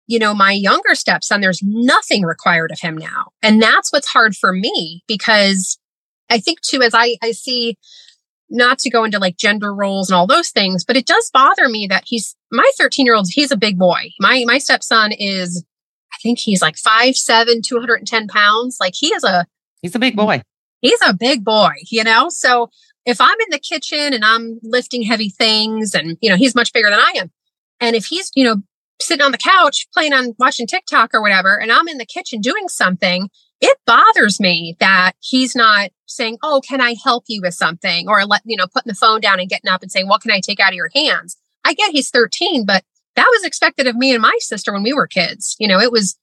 [0.06, 3.26] you know, my younger stepson, there's nothing required of him now.
[3.42, 5.78] And that's what's hard for me because
[6.30, 7.76] I think too, as I, I see,
[8.50, 11.68] not to go into like gender roles and all those things, but it does bother
[11.68, 14.10] me that he's my 13 year old, he's a big boy.
[14.18, 15.64] My, my stepson is,
[16.10, 18.78] I think he's like five, seven, 210 pounds.
[18.80, 19.46] Like he is a,
[19.82, 20.24] He's a big mm.
[20.26, 20.42] boy.
[20.80, 22.28] He's a big boy, you know?
[22.28, 22.70] So
[23.04, 26.72] if I'm in the kitchen and I'm lifting heavy things and, you know, he's much
[26.72, 27.30] bigger than I am.
[27.80, 28.56] And if he's, you know,
[29.00, 32.40] sitting on the couch playing on watching TikTok or whatever, and I'm in the kitchen
[32.40, 33.28] doing something,
[33.60, 38.08] it bothers me that he's not saying, Oh, can I help you with something?
[38.08, 40.30] Or let, you know, putting the phone down and getting up and saying, What can
[40.30, 41.36] I take out of your hands?
[41.64, 42.84] I get he's 13, but
[43.16, 45.56] that was expected of me and my sister when we were kids.
[45.58, 46.16] You know, it was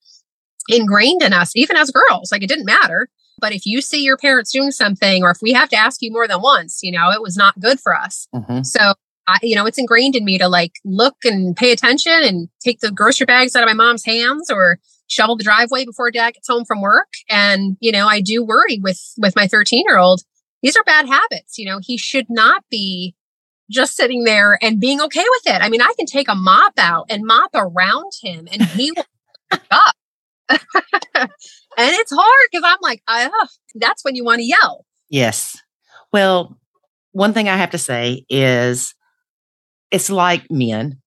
[0.69, 2.31] ingrained in us, even as girls.
[2.31, 3.09] Like it didn't matter.
[3.39, 6.11] But if you see your parents doing something, or if we have to ask you
[6.11, 8.27] more than once, you know, it was not good for us.
[8.33, 8.63] Mm-hmm.
[8.63, 8.93] So,
[9.27, 12.79] I, you know, it's ingrained in me to like look and pay attention and take
[12.79, 16.47] the grocery bags out of my mom's hands or shovel the driveway before dad gets
[16.47, 17.09] home from work.
[17.29, 20.21] And, you know, I do worry with, with my 13 year old.
[20.61, 21.57] These are bad habits.
[21.57, 23.15] You know, he should not be
[23.69, 25.61] just sitting there and being okay with it.
[25.61, 29.05] I mean, I can take a mop out and mop around him and he will
[29.71, 29.95] up.
[31.77, 34.85] and it's hard because I'm like, oh, that's when you want to yell.
[35.09, 35.57] Yes.
[36.13, 36.57] Well,
[37.11, 38.93] one thing I have to say is
[39.91, 41.01] it's like men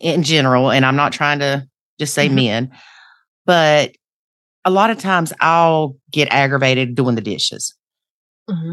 [0.00, 1.66] in general, and I'm not trying to
[1.98, 2.34] just say Mhm.
[2.34, 2.72] men,
[3.46, 3.92] but
[4.64, 7.74] a lot of times I'll get aggravated doing the dishes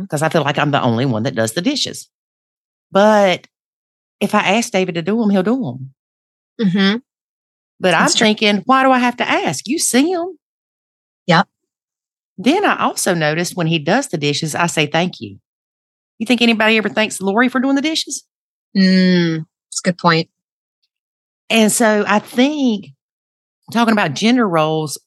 [0.02, 2.10] because I feel like I'm the only one that does the dishes.
[2.92, 3.48] But
[4.20, 5.94] if I ask David to do them, he'll do them.
[6.62, 6.98] Mm-hmm.
[7.80, 8.26] But That's I'm true.
[8.28, 9.68] thinking, why do I have to ask?
[9.68, 10.38] You see them.
[11.28, 11.48] Yep.
[12.38, 15.38] Then I also noticed when he does the dishes, I say thank you.
[16.20, 18.24] You think anybody ever thanks Lori for doing the dishes?
[18.76, 20.30] Mm, that's a good point.
[21.50, 22.88] And so I think
[23.72, 25.00] talking about gender roles,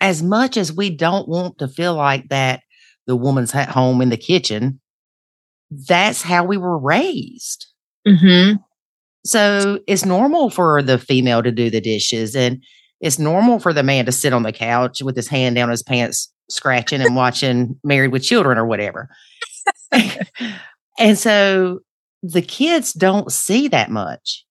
[0.00, 2.60] as much as we don't want to feel like that
[3.06, 4.80] the woman's at home in the kitchen,
[5.70, 7.66] that's how we were raised.
[8.06, 8.56] Mm-hmm.
[9.24, 12.62] So it's normal for the female to do the dishes and
[13.00, 15.82] it's normal for the man to sit on the couch with his hand down his
[15.82, 19.08] pants, scratching and watching Married with Children or whatever.
[20.98, 21.80] and so
[22.22, 24.44] the kids don't see that much.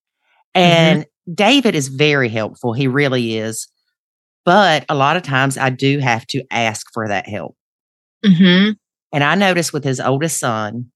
[0.53, 2.73] And David is very helpful.
[2.73, 3.67] He really is.
[4.45, 7.55] But a lot of times I do have to ask for that help.
[8.23, 8.71] Mm-hmm.
[9.11, 10.91] And I noticed with his oldest son,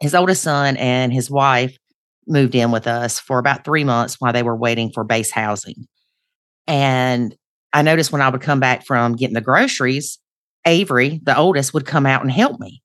[0.00, 1.76] his oldest son and his wife
[2.26, 5.86] moved in with us for about three months while they were waiting for base housing.
[6.70, 7.34] And
[7.72, 10.18] I noticed when I would come back from getting the groceries,
[10.64, 12.80] Avery, the oldest, would come out and help me.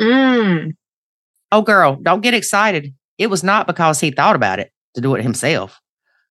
[0.00, 0.72] Mm.
[1.52, 2.92] Oh, girl, don't get excited.
[3.18, 5.78] It was not because he thought about it to do it himself.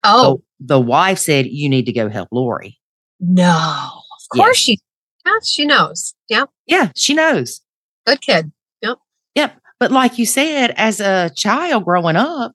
[0.03, 2.77] Oh The, the wife said, You need to go help Lori.
[3.19, 3.89] no!
[4.31, 4.77] Of course she.
[5.26, 6.13] Yeah, she knows.
[6.30, 7.61] Yeah, Yeah, she knows.
[8.05, 8.51] good kid.
[8.81, 8.97] Yep.
[9.35, 9.57] Yep.
[9.80, 12.51] But like you said, as a child growing up,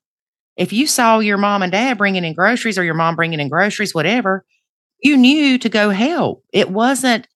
[0.56, 3.48] if you saw your mom and dad bringing in groceries or your mom bringing in
[3.48, 4.44] groceries, whatever,
[5.02, 6.44] you knew to go help.
[6.52, 7.26] It wasn't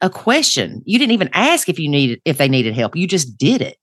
[0.00, 0.82] a question.
[0.86, 2.96] You didn't even ask if you needed if they needed help.
[2.96, 3.76] You just did it.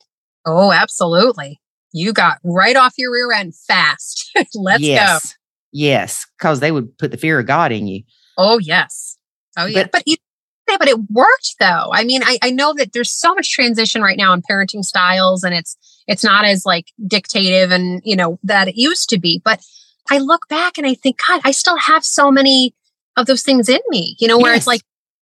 [0.45, 1.59] Oh, absolutely.
[1.93, 4.31] You got right off your rear end fast.
[4.55, 4.88] Let's go.
[4.88, 5.35] yes.
[5.72, 6.26] Yes.
[6.38, 8.03] Because they would put the fear of God in you.
[8.38, 9.18] Oh yes.
[9.57, 9.84] Oh yeah.
[9.84, 11.89] But- But, yeah, but it worked though.
[11.93, 15.43] I mean, I, I know that there's so much transition right now in parenting styles
[15.43, 15.77] and it's
[16.07, 19.41] it's not as like dictative and you know that it used to be.
[19.43, 19.61] But
[20.09, 22.73] I look back and I think, God, I still have so many
[23.17, 24.61] of those things in me, you know, where Yes.
[24.61, 24.81] it's like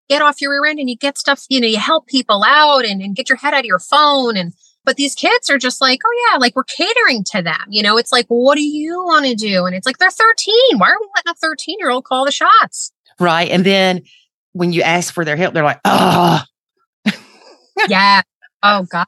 [0.10, 2.86] get off your rear end and you get stuff, you know, you help people out
[2.86, 4.54] and, and get your head out of your phone and
[4.84, 7.66] but these kids are just like, oh yeah, like we're catering to them.
[7.70, 9.66] You know, it's like, well, what do you want to do?
[9.66, 10.54] And it's like they're 13.
[10.78, 12.92] Why are we letting a 13 year old call the shots?
[13.20, 13.50] Right.
[13.50, 14.04] And then
[14.52, 16.44] when you ask for their help, they're like, oh,
[17.88, 18.22] yeah.
[18.62, 19.08] Oh God.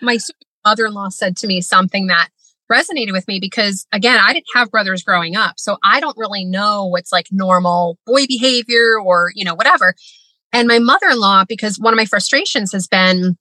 [0.00, 0.18] My
[0.64, 2.28] mother in law said to me something that
[2.70, 5.54] resonated with me because again, I didn't have brothers growing up.
[5.58, 9.94] So I don't really know what's like normal boy behavior or, you know, whatever.
[10.52, 13.36] And my mother in law, because one of my frustrations has been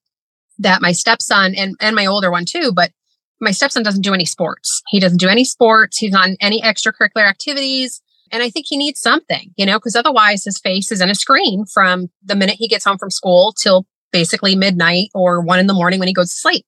[0.59, 2.91] that my stepson and, and my older one too, but
[3.39, 4.81] my stepson doesn't do any sports.
[4.87, 5.97] He doesn't do any sports.
[5.97, 8.01] He's not in any extracurricular activities.
[8.31, 11.15] And I think he needs something, you know, because otherwise his face is in a
[11.15, 15.67] screen from the minute he gets home from school till basically midnight or one in
[15.67, 16.65] the morning when he goes to sleep.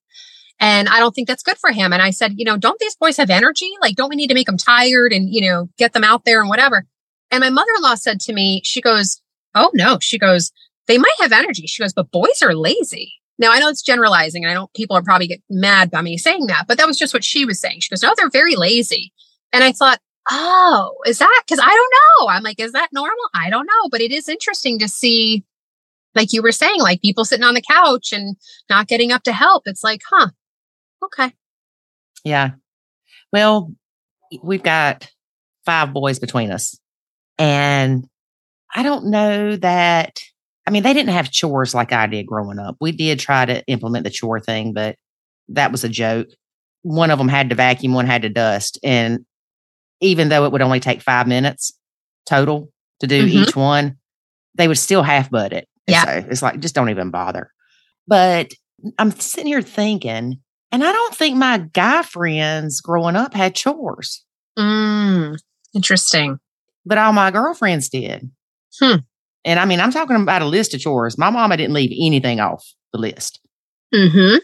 [0.60, 1.94] And I don't think that's good for him.
[1.94, 3.69] And I said, you know, don't these boys have energy?
[3.81, 6.41] Like, don't we need to make them tired and, you know, get them out there
[6.41, 6.86] and whatever?
[7.31, 9.22] And my mother in law said to me, she goes,
[9.56, 9.98] Oh, no.
[9.99, 10.52] She goes,
[10.88, 11.68] they might have energy.
[11.68, 13.14] She goes, but boys are lazy.
[13.38, 16.18] Now, I know it's generalizing and I know people are probably get mad by me
[16.18, 17.80] saying that, but that was just what she was saying.
[17.80, 19.14] She goes, No, they're very lazy.
[19.53, 19.99] And I thought,
[20.30, 21.94] Oh, is that because I don't
[22.26, 22.27] know?
[22.27, 23.15] I'm like, Is that normal?
[23.34, 23.90] I don't know.
[23.90, 25.45] But it is interesting to see,
[26.15, 28.36] like you were saying, like people sitting on the couch and
[28.69, 29.64] not getting up to help.
[29.68, 30.30] It's like, huh,
[31.04, 31.32] okay.
[32.24, 32.52] Yeah.
[33.32, 33.74] Well,
[34.44, 35.10] we've got
[35.66, 36.78] five boys between us.
[37.38, 38.06] And
[38.74, 40.20] I don't know that,
[40.68, 42.76] I mean, they didn't have chores like I did growing up.
[42.82, 44.96] We did try to implement the chore thing, but
[45.50, 46.28] that was a joke.
[46.84, 48.78] One of them had to vacuum, one had to dust.
[48.84, 49.26] And
[50.02, 51.72] even though it would only take five minutes
[52.28, 52.70] total
[53.00, 53.30] to do Mhm.
[53.48, 53.98] each one,
[54.56, 55.68] they would still half butt it.
[55.88, 56.04] Yeah.
[56.06, 57.52] So it's like, just don't even bother.
[58.08, 58.52] But
[58.98, 64.24] I'm sitting here thinking, and I don't think my guy friends growing up had chores.
[64.58, 65.38] Mm,
[65.74, 66.40] interesting.
[66.86, 68.30] but all my girlfriends did.
[68.80, 68.96] Hmm.
[69.46, 71.18] And I mean, I'm talking about a list of chores.
[71.18, 73.40] My mama didn't leave anything off the list.
[73.94, 74.38] Mm-hmm.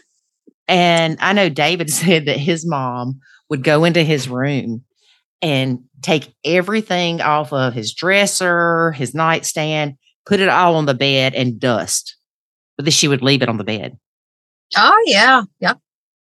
[0.68, 3.20] And I know David said that his mom
[3.50, 4.84] would go into his room
[5.42, 9.94] and take everything off of his dresser, his nightstand,
[10.24, 12.16] put it all on the bed and dust.
[12.76, 13.98] But then she would leave it on the bed.
[14.76, 15.42] Oh yeah.
[15.60, 15.78] Yep.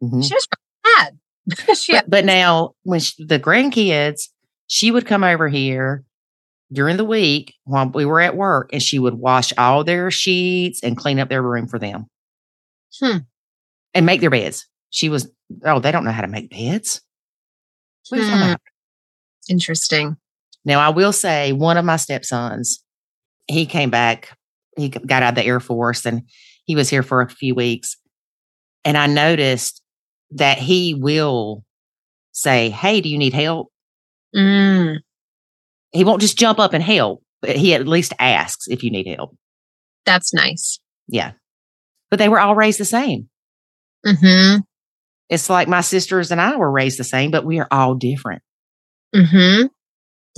[0.02, 0.24] Mhm.
[0.26, 0.46] She was
[0.96, 1.18] mad.
[1.76, 4.22] she But, but now, when she, the grandkids,
[4.66, 6.04] she would come over here
[6.72, 10.80] during the week while we were at work and she would wash all their sheets
[10.82, 12.06] and clean up their room for them
[12.98, 13.18] Hmm.
[13.94, 14.66] and make their beds.
[14.90, 15.30] She was,
[15.64, 17.00] oh, they don't know how to make beds.
[18.08, 18.54] What are you Hmm.
[19.48, 20.16] interesting.
[20.64, 22.82] Now, I will say one of my stepsons,
[23.46, 24.36] he came back,
[24.76, 26.22] he got out of the Air Force and
[26.64, 27.96] he was here for a few weeks.
[28.84, 29.80] And I noticed
[30.32, 31.64] that he will
[32.32, 33.68] say, Hey, do you need help?
[34.34, 34.96] Mm,
[35.92, 39.06] He won't just jump up and help, but he at least asks if you need
[39.06, 39.34] help.
[40.04, 40.78] that's nice.
[41.08, 41.32] Yeah.
[42.10, 43.28] But they were all raised the same.
[44.06, 44.58] Mm-hmm.
[45.28, 48.42] It's like my sisters and I were raised the same, but we are all different.
[49.14, 49.66] Mm-hmm.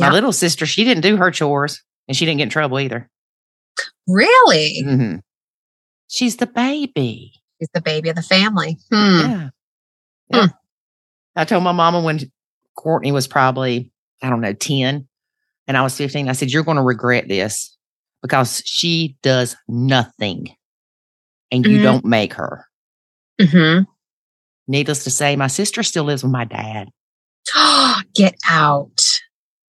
[0.01, 3.09] My little sister, she didn't do her chores and she didn't get in trouble either.
[4.07, 4.83] Really?
[4.87, 5.21] Mhm.
[6.09, 7.33] She's the baby.
[7.59, 8.79] He's the baby of the family.
[8.93, 9.21] Hmm.
[9.21, 9.49] Yeah.
[10.31, 10.47] Yeah.
[11.37, 12.21] I told my mama when
[12.77, 13.93] Courtney was probably,
[14.23, 15.07] I don't know, 10
[15.67, 17.77] and I was 15, I said, You're going to regret this
[18.23, 20.49] because she does nothing
[21.51, 21.83] and you Mhm.
[21.83, 22.67] don't make her.
[23.41, 23.85] Mm-hmm.
[24.67, 26.89] Needless to say, my sister still lives with my dad.
[28.15, 29.01] Get out.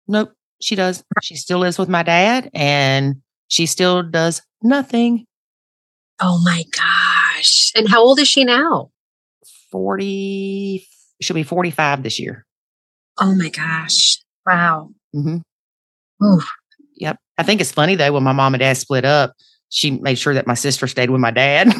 [0.07, 1.03] Nope, she does.
[1.22, 5.26] She still lives with my dad and she still does nothing.
[6.19, 7.72] Oh my gosh.
[7.76, 8.91] And how old is she now?
[9.72, 10.86] 40,
[11.22, 12.46] she'll be 45 this year.
[13.20, 14.18] Oh my gosh.
[14.46, 14.90] Wow.
[15.14, 15.38] hmm
[16.24, 16.41] Ooh.
[16.98, 17.18] Yep.
[17.38, 19.34] I think it's funny though, when my mom and dad split up,
[19.70, 21.72] she made sure that my sister stayed with my dad.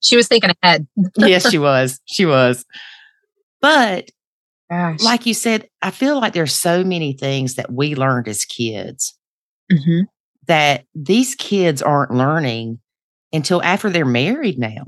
[0.00, 0.86] she was thinking ahead.
[1.16, 2.00] yes, she was.
[2.06, 2.64] She was.
[3.60, 4.10] But
[4.70, 5.02] Gosh.
[5.02, 9.16] like you said, I feel like there's so many things that we learned as kids
[9.70, 10.00] hmm
[10.46, 12.80] that these kids aren't learning
[13.32, 14.84] until after they're married now.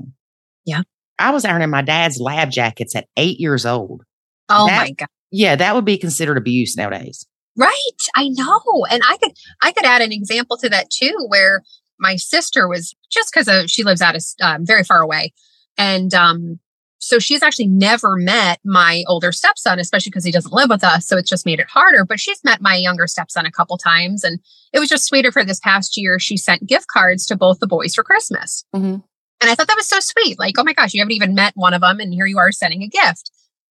[0.65, 0.81] Yeah.
[1.19, 4.03] I was ironing my dad's lab jackets at eight years old.
[4.49, 5.07] Oh That- my God.
[5.35, 7.25] Yeah, that would be considered abuse nowadays.
[7.57, 7.73] Right.
[8.15, 8.85] I know.
[8.91, 11.63] And I could I could add an example to that too, where
[11.99, 15.33] my sister was just because she lives out of um, very far away,
[15.77, 16.59] and um,
[17.03, 21.05] so she's actually never met my older stepson, especially because he doesn't live with us.
[21.05, 22.05] So it's just made it harder.
[22.05, 24.39] But she's met my younger stepson a couple times, and
[24.71, 26.19] it was just sweeter for this past year.
[26.19, 28.63] She sent gift cards to both the boys for Christmas.
[28.75, 29.03] Mhm.
[29.41, 30.39] And I thought that was so sweet.
[30.39, 32.51] Like, oh my gosh, you haven't even met one of them, and here you are
[32.51, 33.31] sending a gift.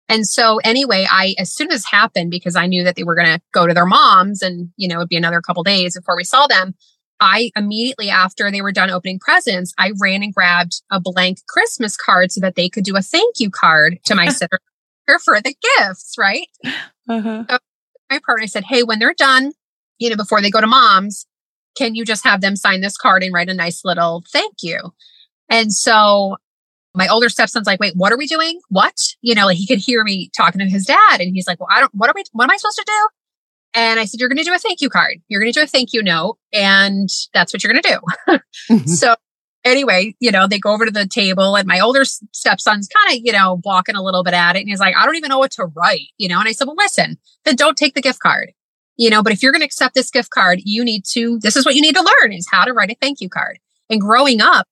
[0.08, 3.28] And so, anyway, I, as soon as happened, because I knew that they were going
[3.28, 6.24] to go to their moms and, you know, it'd be another couple days before we
[6.24, 6.74] saw them,
[7.20, 11.98] I immediately after they were done opening presents, I ran and grabbed a blank Christmas
[11.98, 14.60] card so that they could do a thank you card to my sister
[15.24, 16.48] for the gifts, right?
[17.08, 17.44] Uh-huh.
[18.10, 19.54] my partner said, Hey, when they're done,
[19.98, 21.26] you know, before they go to mom's,
[21.78, 24.94] can you just have them sign this card and write a nice little thank you?
[25.50, 26.38] And so
[26.96, 28.60] my older stepson's like, wait, what are we doing?
[28.70, 28.96] What?
[29.22, 31.70] You know, like he could hear me talking to his dad and he's like, well,
[31.72, 33.08] I don't, what are we, what am I supposed to do?
[33.74, 35.18] And I said, you're going to do a thank you card.
[35.28, 36.38] You're going to do a thank you note.
[36.52, 38.40] And that's what you're going to do.
[38.74, 38.90] Mhm.
[38.98, 39.16] So
[39.64, 43.24] anyway, you know, they go over to the table and my older stepson's kind of,
[43.24, 44.60] you know, walking a little bit at it.
[44.60, 46.40] And he's like, I don't even know what to write, you know?
[46.40, 48.52] And I said, well, listen, then don't take the gift card,
[48.98, 51.56] you know, but if you're going to accept this gift card, you need to, this
[51.56, 53.60] is what you need to learn is how to write a thank you card.
[53.90, 54.68] And growing up,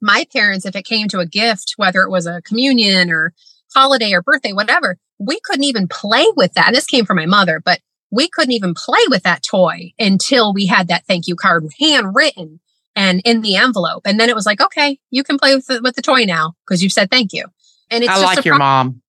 [0.00, 3.34] my parents, if it came to a gift, whether it was a communion or
[3.74, 6.68] holiday or birthday, whatever, we couldn't even play with that.
[6.68, 7.80] And this came from my mother, but
[8.10, 12.60] we couldn't even play with that toy until we had that thank you card handwritten
[12.96, 14.02] and in the envelope.
[14.04, 16.54] And then it was like, okay, you can play with the, with the toy now
[16.66, 17.44] because you've said thank you.
[17.90, 19.02] And it's I just like your mom.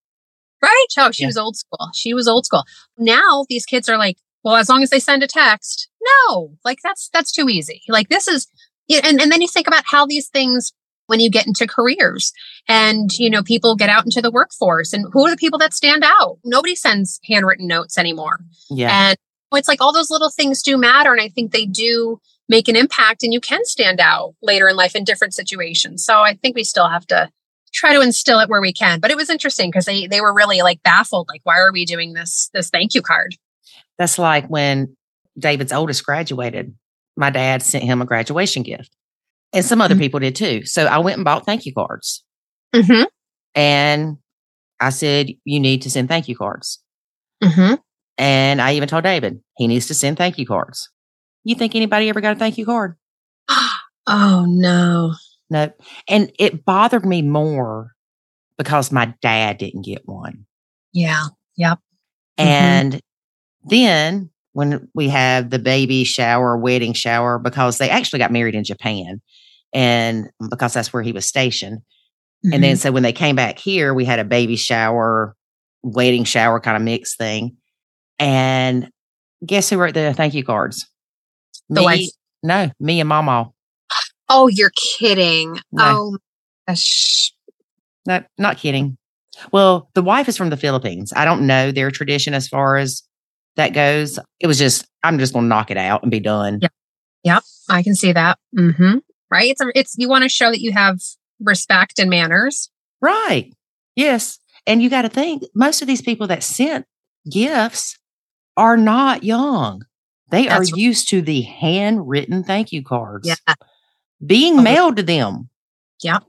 [0.62, 0.86] Right.
[0.98, 1.28] Oh, she Yeah.
[1.28, 1.90] was old school.
[1.94, 2.64] She was old school.
[2.98, 5.90] Now these kids are like, well, as long as they send a text.
[6.30, 7.82] No, like that's that's too easy.
[7.88, 8.48] Like this is
[8.90, 10.74] and, and then you think about how these things
[11.10, 12.32] when you get into careers
[12.68, 15.74] and you know people get out into the workforce and who are the people that
[15.74, 19.10] stand out nobody sends handwritten notes anymore Yeah.
[19.10, 19.18] and
[19.54, 22.76] it's like all those little things do matter and i think they do make an
[22.76, 26.56] impact and you can stand out later in life in different situations so i think
[26.56, 27.30] we still have to
[27.74, 30.34] try to instill it where we can but it was interesting because they they were
[30.34, 33.36] really like baffled like why are we doing this this thank you card
[33.98, 34.96] That's like when
[35.38, 36.76] David's oldest graduated.
[37.16, 38.92] My dad sent him a graduation gift.
[39.54, 40.00] And some other Mhm.
[40.00, 40.66] people did too.
[40.66, 42.24] So I went and bought thank you cards.
[42.76, 43.04] mm-hmm.
[43.56, 44.18] And
[44.80, 46.82] I said, you need to send thank you cards.
[47.44, 47.74] hmm
[48.18, 50.90] And I even told David, he needs to send thank you cards.
[51.44, 52.96] You think anybody ever got a thank you card?
[54.12, 55.14] Oh no.
[55.52, 55.72] No.
[56.08, 57.92] And it bothered me more
[58.58, 60.46] because my dad didn't get one.
[60.94, 61.26] Yeah.
[61.58, 61.78] Yep.
[62.40, 62.46] Mhm.
[62.46, 63.02] And
[63.66, 68.64] then when we have the baby shower, wedding shower, because they actually got married in
[68.64, 69.22] Japan
[69.74, 71.80] and because that's where he was stationed.
[72.54, 75.36] And then so when they came back here, we had a baby shower,
[75.84, 77.58] wedding shower kind of mixed thing.
[78.18, 78.90] And
[79.46, 80.88] guess who wrote the thank you cards?
[81.70, 82.06] The me, wife.
[82.42, 83.52] No, me and Mama.
[84.30, 85.60] oh, you're kidding.
[85.72, 85.84] No.
[85.84, 86.18] Oh,
[86.68, 87.34] gosh.
[88.08, 88.98] No, not kidding.
[89.52, 91.12] Well, the wife is from the Philippines.
[91.16, 93.04] I don't know their tradition as far as
[93.58, 94.18] that goes.
[94.40, 96.62] It was just, I'm just going to knock it out and be done.
[97.24, 97.40] Yeah.
[97.70, 98.40] I can see that.
[98.58, 99.00] hmm
[99.32, 99.50] Right.
[99.52, 101.00] It's a, it's you want to show that you have
[101.40, 102.70] respect and manners.
[103.02, 103.54] Right.
[103.96, 104.40] Yes.
[104.68, 106.86] And you got to think most of these people that sent
[107.32, 107.98] gifts
[108.58, 109.84] are not young.
[110.32, 110.76] They are right.
[110.76, 113.54] used to the handwritten thank you cards Yeah.
[114.26, 114.62] being Oh.
[114.62, 115.50] mailed to them.
[116.04, 116.20] Yeah.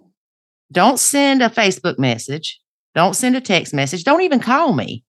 [0.73, 2.61] Don't send a Facebook message.
[2.95, 4.05] Don't send a text message.
[4.05, 5.05] Don't even call me.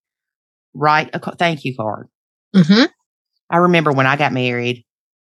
[0.73, 2.07] Write a thank you card.
[2.55, 2.83] hmm
[3.49, 4.85] I remember when I got married,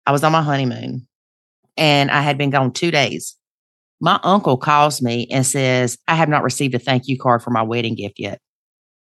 [0.05, 1.07] I was on my honeymoon
[1.77, 3.35] and I had been gone two days.
[3.99, 7.51] My uncle calls me and says, I have not received a thank you card for
[7.51, 8.39] my wedding gift yet.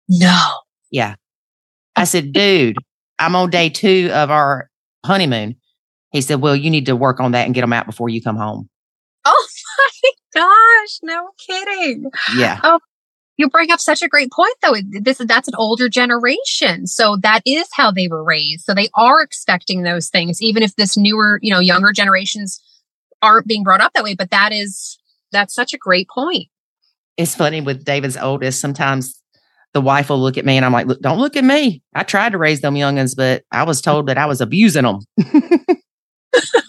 [0.07, 0.59] No.
[0.91, 1.15] Yeah.
[1.95, 2.77] I said, dude,
[3.19, 4.69] I'm on day two of our
[5.05, 5.55] honeymoon.
[6.11, 8.21] He said, well, you need to work on that and get them out before you
[8.21, 8.69] come home.
[9.25, 10.99] Oh my gosh.
[11.01, 12.09] No kidding.
[12.37, 12.59] Yeah.
[12.63, 12.79] Oh,
[13.37, 14.75] You bring up such a great point though.
[15.01, 16.87] This that's an older generation.
[16.87, 18.63] So that is how they were raised.
[18.65, 22.61] So they are expecting those things, even if this newer, you know, younger generations
[23.21, 24.15] aren't being brought up that way.
[24.15, 24.97] But that is
[25.31, 26.47] that's such a great point.
[27.17, 28.61] It's funny with David's oldest.
[28.61, 29.21] Sometimes
[29.73, 31.81] the wife will look at me and I'm like, look, don't look at me.
[31.93, 34.99] I tried to raise them youngins, but I was told that I was abusing them.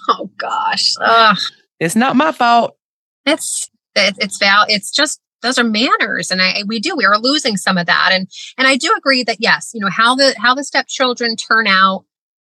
[0.08, 0.94] Oh gosh.
[1.00, 1.36] Ugh.
[1.80, 2.76] it's not my fault.
[3.24, 7.18] it's it, it's val it's just those are manners and i we do we are
[7.18, 8.10] losing some of that.
[8.12, 8.28] And
[8.58, 12.04] and i do agree that yes you know how the how the stepchildren turn out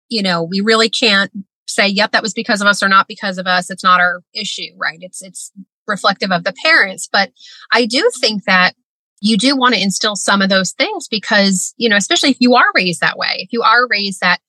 [0.09, 1.31] you know we really can't
[1.67, 3.69] say yep that was because of us or not because of us.
[3.69, 4.99] It's not our issue right?
[5.01, 5.51] It's it's
[5.87, 7.07] reflective of the parents.
[7.11, 7.31] But
[7.71, 8.73] i do think that
[9.21, 12.55] you do want to instill some of those things because you know especially if you
[12.55, 13.35] are raised that way.
[13.37, 14.39] If you are raised that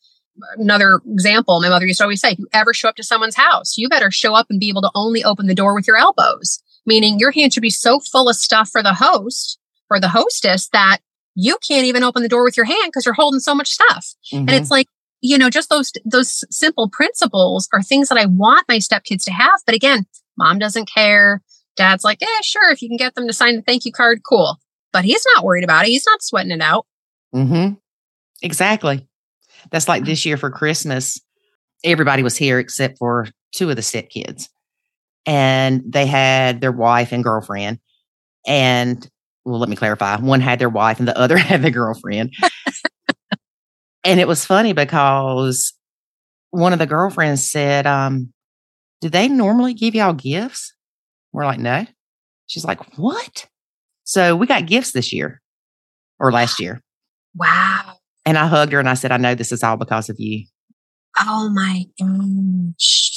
[0.56, 3.34] another example my mother used to always say if you ever show up to someone's
[3.34, 5.96] house you better show up and be able to only open the door with your
[5.96, 9.58] elbows meaning your hand should be so full of stuff for the host
[9.90, 10.98] or the hostess that
[11.34, 14.06] you can't even open the door with your hand because you're holding so much stuff
[14.32, 14.52] and Mhm.
[14.60, 14.88] it's like
[15.20, 19.32] you know just those those simple principles are things that i want my stepkids to
[19.32, 20.06] have but again
[20.36, 21.42] mom doesn't care
[21.76, 24.22] dad's like yeah sure if you can get them to sign the thank you card
[24.22, 24.58] cool
[24.92, 26.86] but he's not worried about it he's not sweating it out
[27.34, 27.74] Mm-hmm.
[28.42, 29.06] Exactly.
[29.70, 31.20] That's like this year for Christmas.
[31.84, 34.48] Everybody was here except for two of the stepkids.
[35.28, 37.80] And they had their wife and girlfriend.
[38.46, 39.06] And
[39.44, 40.16] well, let me clarify.
[40.16, 42.34] One had their wife and the other had the girlfriend.
[44.04, 45.74] and it was funny because
[46.50, 48.32] one of the girlfriends said, um,
[49.02, 50.72] do they normally give y'all gifts?
[51.32, 51.86] We're like, no.
[52.46, 53.46] She's like, what?
[54.04, 55.42] So we got gifts this year
[56.18, 56.80] or last year.
[57.34, 60.16] wow And I hugged her and I said, I know this is all because of
[60.18, 60.46] you.
[61.18, 63.07] oh my gosh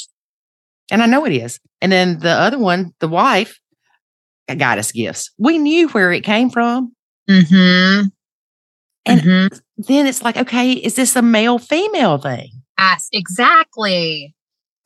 [0.92, 1.58] And I know it is.
[1.80, 3.58] And then the other one, the wife,
[4.58, 5.30] got us gifts.
[5.38, 6.94] We knew where it came from.
[7.28, 8.08] mm-hmm
[9.06, 9.60] And- Mhm.
[9.78, 12.50] Then it's like, okay, is this a male female thing?
[12.78, 14.34] yes exactly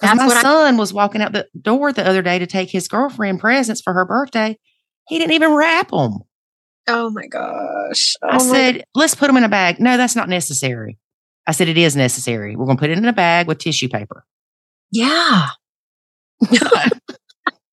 [0.01, 2.71] Because my what I- son was walking out the door the other day to take
[2.71, 4.59] his girlfriend presents for her birthday.
[5.09, 6.19] He didn't even wrap them.
[6.89, 9.81] oh my gosh I Oh my said, let's put them in a bag.
[9.81, 10.99] No, that's not necessary.
[11.47, 12.55] I said, it is necessary.
[12.57, 14.25] We're going to put it in a bag with tissue paper.
[14.93, 15.49] Yeah.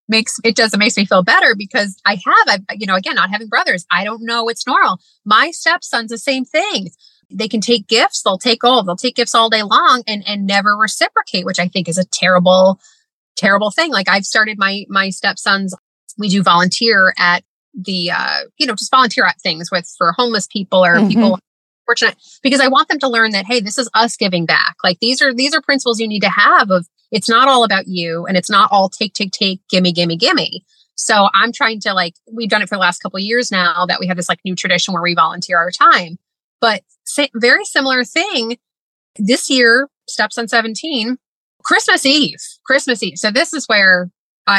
[0.07, 3.15] makes it does it makes me feel better because I have I you know again
[3.15, 4.99] not having brothers I don't know it's normal.
[5.25, 6.89] My stepson's the same thing.
[7.29, 10.45] They can take gifts, they'll take all they'll take gifts all day long and and
[10.45, 12.79] never reciprocate, which I think is a terrible
[13.37, 13.91] terrible thing.
[13.91, 15.73] Like I've started my my stepsons
[16.17, 20.47] we do volunteer at the uh you know just volunteer at things with for homeless
[20.47, 21.07] people or Mhm.
[21.07, 21.39] people
[21.85, 24.75] fortunate because I want them to learn that hey this is us giving back.
[24.83, 27.87] Like these are these are principles you need to have of it's not all about
[27.87, 30.63] you and it's not all take take take gimme gimme gimme.
[30.95, 33.99] So i'm trying to like we've done it for the last couple years now that
[33.99, 36.17] we have this like new tradition where we volunteer our time.
[36.61, 38.57] But sa- very similar thing
[39.17, 41.17] this year steps on 17
[41.63, 43.17] christmas eve christmas eve.
[43.17, 44.09] So this is where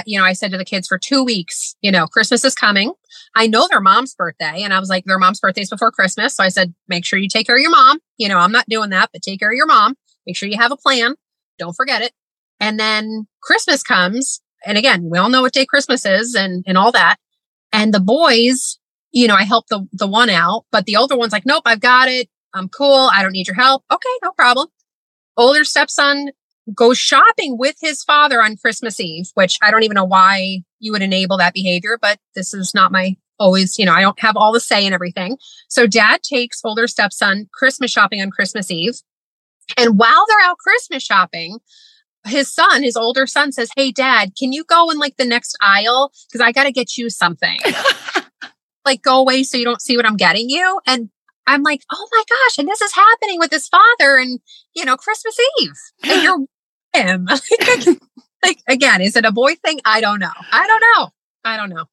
[0.06, 2.92] you know, I said to the kids for two weeks, you know, Christmas is coming.
[3.36, 4.62] I know their mom's birthday.
[4.62, 6.36] And I was like, their mom's birthday is before Christmas.
[6.36, 7.98] So I said, make sure you take care of your mom.
[8.16, 9.94] You know, I'm not doing that, but take care of your mom.
[10.26, 11.14] Make sure you have a plan.
[11.58, 12.12] Don't forget it.
[12.60, 14.40] And then Christmas comes.
[14.64, 17.16] And again, we all know what day Christmas is and, and all that.
[17.72, 18.78] And the boys,
[19.12, 21.80] you know, I help the, the one out, but the older one's like, nope, I've
[21.80, 22.28] got it.
[22.54, 23.10] I'm cool.
[23.12, 23.84] I don't need your help.
[23.92, 24.68] Okay, no problem.
[25.36, 26.30] Older stepson
[26.72, 30.92] goes shopping with his father on Christmas Eve, which I don't even know why you
[30.92, 34.36] would enable that behavior, but this is not my always, you know, I don't have
[34.36, 35.36] all the say in everything.
[35.68, 38.94] So dad takes older stepson Christmas shopping on Christmas Eve.
[39.76, 41.58] And while they're out Christmas shopping,
[42.26, 45.56] his son, his older son says, Hey dad, can you go in like the next
[45.60, 46.12] aisle?
[46.32, 47.58] Cause I got to get you something.
[48.84, 50.80] like go away so you don't see what I'm getting you.
[50.86, 51.10] And
[51.46, 54.40] I'm like, oh my gosh, and this is happening with his father and
[54.74, 55.72] you know, Christmas Eve.
[56.04, 56.38] And you're
[56.94, 57.26] him.
[58.44, 59.80] like again, is it a boy thing?
[59.84, 60.32] I don't know.
[60.52, 61.08] I don't know.
[61.44, 61.84] I don't know.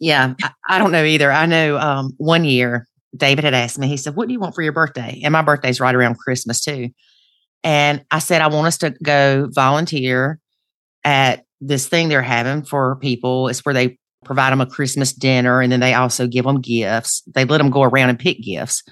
[0.00, 1.30] Yeah, I, I don't know either.
[1.30, 4.54] I know um, one year David had asked me, he said, What do you want
[4.54, 5.20] for your birthday?
[5.24, 6.90] And my birthday's right around Christmas too.
[7.64, 10.38] And I said, I want us to go volunteer
[11.04, 13.48] at this thing they're having for people.
[13.48, 17.22] It's where they provide them a Christmas dinner and then they also give them gifts.
[17.26, 18.82] They let them go around and pick gifts.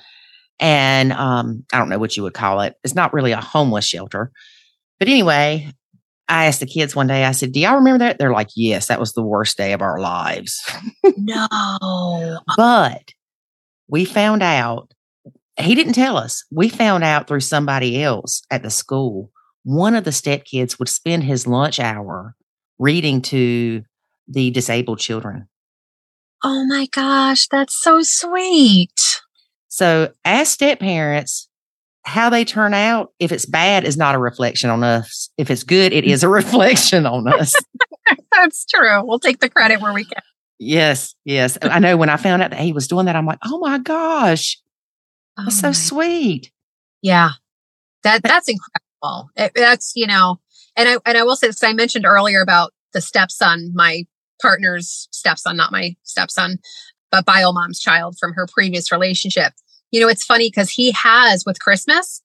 [0.59, 2.75] And um, I don't know what you would call it.
[2.83, 4.33] It's not really a homeless shelter.
[4.99, 5.71] But anyway,
[6.29, 8.19] I asked the kids one day, I said, Do y'all remember that?
[8.19, 10.61] They're like, Yes, that was the worst day of our lives.
[11.17, 12.39] no.
[12.57, 13.11] But
[13.89, 14.93] we found out,
[15.59, 16.45] he didn't tell us.
[16.51, 19.31] We found out through somebody else at the school.
[19.63, 22.35] One of the stepkids would spend his lunch hour
[22.79, 23.83] reading to
[24.29, 25.49] the disabled children.
[26.45, 29.21] Oh my gosh, that's so sweet.
[29.69, 31.49] So, as step parents,
[32.07, 35.29] how they turn out, if it's bad, is not a reflection on us.
[35.37, 37.55] If it's good, it is a reflection on us.
[38.33, 39.05] That's true.
[39.05, 40.23] We'll take the credit where we can.
[40.59, 41.59] Yes, yes.
[41.61, 43.79] I know when I found out that he was doing that, I'm like, oh my
[43.79, 44.59] gosh,
[45.39, 46.51] oh that's oh so sweet.
[47.03, 47.31] Yeah,
[48.05, 49.29] that that's incredible.
[49.37, 50.41] It, that's you know,
[50.75, 51.63] and I and I will say this.
[51.63, 54.07] I mentioned earlier about the stepson, my
[54.41, 56.59] partner's stepson, not my stepson,
[57.11, 59.53] but bio mom's child from her previous relationship
[59.91, 62.23] you know, it's funny because he has with Christmas,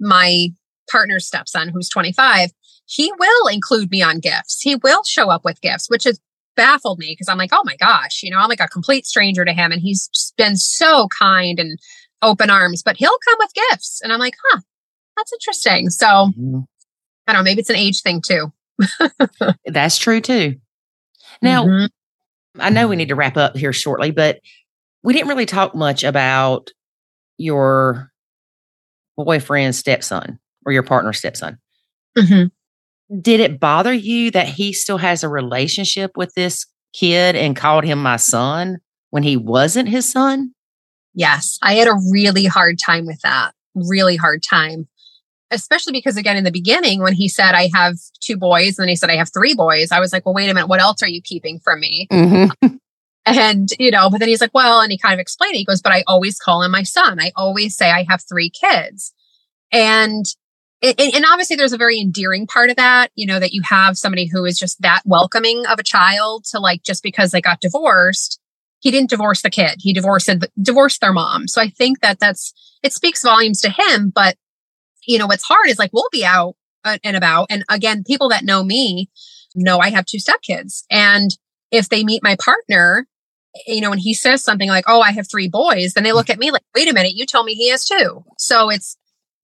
[0.00, 0.48] my
[0.90, 2.50] partner's stepson, who's 25,
[2.86, 4.60] he will include me on gifts.
[4.60, 6.20] He will show up with gifts, which has
[6.56, 9.44] baffled me because I'm like, oh my gosh, you know, I'm like a complete stranger
[9.44, 9.72] to him.
[9.72, 11.78] And he's been so kind and
[12.22, 14.00] open arms, but he'll come with gifts.
[14.02, 14.60] And I'm like, huh,
[15.16, 15.90] that's interesting.
[15.90, 16.60] So mm-hmm.
[17.26, 18.52] I don't know, maybe it's an age thing too.
[19.66, 20.56] that's true too.
[21.42, 21.86] Now, mm-hmm.
[22.60, 24.40] I know we need to wrap up here shortly, but
[25.02, 26.70] we didn't really talk much about
[27.38, 28.10] your
[29.16, 31.58] boyfriend's stepson or your partner's stepson.
[32.16, 33.18] Mm-hmm.
[33.20, 37.84] Did it bother you that he still has a relationship with this kid and called
[37.84, 38.78] him my son
[39.10, 40.54] when he wasn't his son?
[41.14, 43.52] Yes, I had a really hard time with that.
[43.74, 44.88] Really hard time.
[45.50, 48.88] Especially because, again, in the beginning, when he said, I have two boys, and then
[48.88, 51.02] he said, I have three boys, I was like, well, wait a minute, what else
[51.02, 52.08] are you keeping from me?
[52.10, 52.76] Mm-hmm.
[53.26, 55.58] And, you know, but then he's like, well, and he kind of explained it.
[55.58, 57.18] He goes, but I always call him my son.
[57.20, 59.14] I always say I have three kids.
[59.72, 60.26] And,
[60.82, 64.26] and obviously there's a very endearing part of that, you know, that you have somebody
[64.26, 68.38] who is just that welcoming of a child to like, just because they got divorced,
[68.80, 69.76] he didn't divorce the kid.
[69.78, 70.28] He divorced,
[70.60, 71.48] divorced their mom.
[71.48, 72.52] So I think that that's,
[72.82, 74.12] it speaks volumes to him.
[74.14, 74.36] But,
[75.06, 77.46] you know, what's hard is like, we'll be out uh, and about.
[77.48, 79.08] And again, people that know me
[79.54, 80.84] know I have two stepkids.
[80.90, 81.30] And
[81.70, 83.08] if they meet my partner,
[83.66, 86.30] you know, when he says something like, Oh, I have three boys, then they look
[86.30, 88.24] at me like, wait a minute, you told me he has two.
[88.38, 88.96] So it's,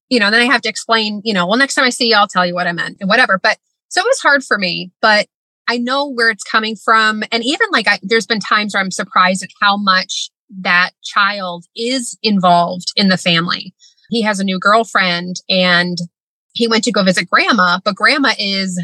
[0.09, 2.17] you know, then I have to explain, you know, well, next time I see you,
[2.17, 3.39] I'll tell you what I meant and whatever.
[3.41, 3.59] But
[3.89, 5.27] so it was hard for me, but
[5.69, 7.23] I know where it's coming from.
[7.31, 10.31] And even like, I, there's been times where I'm surprised at how much
[10.63, 13.73] that child is involved in the family.
[14.11, 15.97] He has a new girlfriend and
[16.53, 18.83] he went to go visit grandma, but grandma is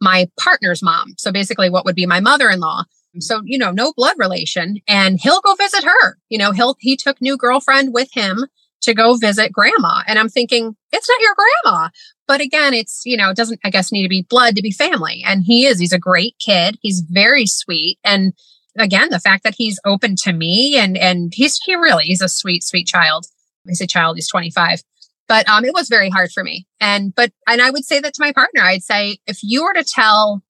[0.00, 1.14] my partner's mom.
[1.16, 2.84] So basically, what would be my mother in law.
[3.18, 4.76] So, you know, no blood relation.
[4.86, 6.16] And he'll go visit her.
[6.28, 8.46] You know, he'll, he took new girlfriend with him
[8.82, 10.02] to go visit grandma.
[10.06, 11.88] And I'm thinking, it's not your grandma.
[12.26, 14.70] But again, it's, you know, it doesn't, I guess, need to be blood to be
[14.70, 15.22] family.
[15.26, 16.78] And he is, he's a great kid.
[16.80, 17.98] He's very sweet.
[18.04, 18.32] And
[18.78, 22.28] again, the fact that he's open to me and, and he's, he really, he's a
[22.28, 23.26] sweet, sweet child.
[23.68, 24.82] I say child, he's 25
[25.30, 28.12] but um, it was very hard for me and but and i would say that
[28.12, 30.42] to my partner i'd say if you were to tell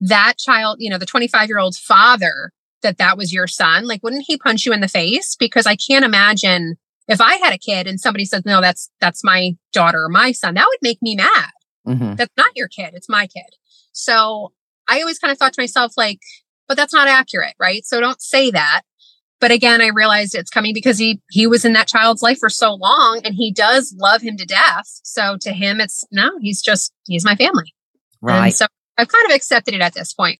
[0.00, 2.52] that child, you know, the 25 year old's father
[2.82, 5.36] that that was your son, like, wouldn't he punch you in the face?
[5.36, 6.76] Because I can't imagine
[7.08, 10.32] if I had a kid and somebody says, no, that's, that's my daughter or my
[10.32, 11.50] son, that would make me mad.
[11.86, 12.14] Mm-hmm.
[12.14, 12.90] That's not your kid.
[12.94, 13.46] It's my kid.
[13.92, 14.52] So
[14.88, 16.20] I always kind of thought to myself, like,
[16.68, 17.84] but that's not accurate, right?
[17.84, 18.82] So don't say that.
[19.40, 22.48] But again, I realized it's coming because he he was in that child's life for
[22.48, 24.86] so long and he does love him to death.
[25.04, 27.74] So to him, it's no, he's just he's my family.
[28.22, 28.46] Right.
[28.46, 28.66] And so
[28.98, 30.38] I've kind of accepted it at this point.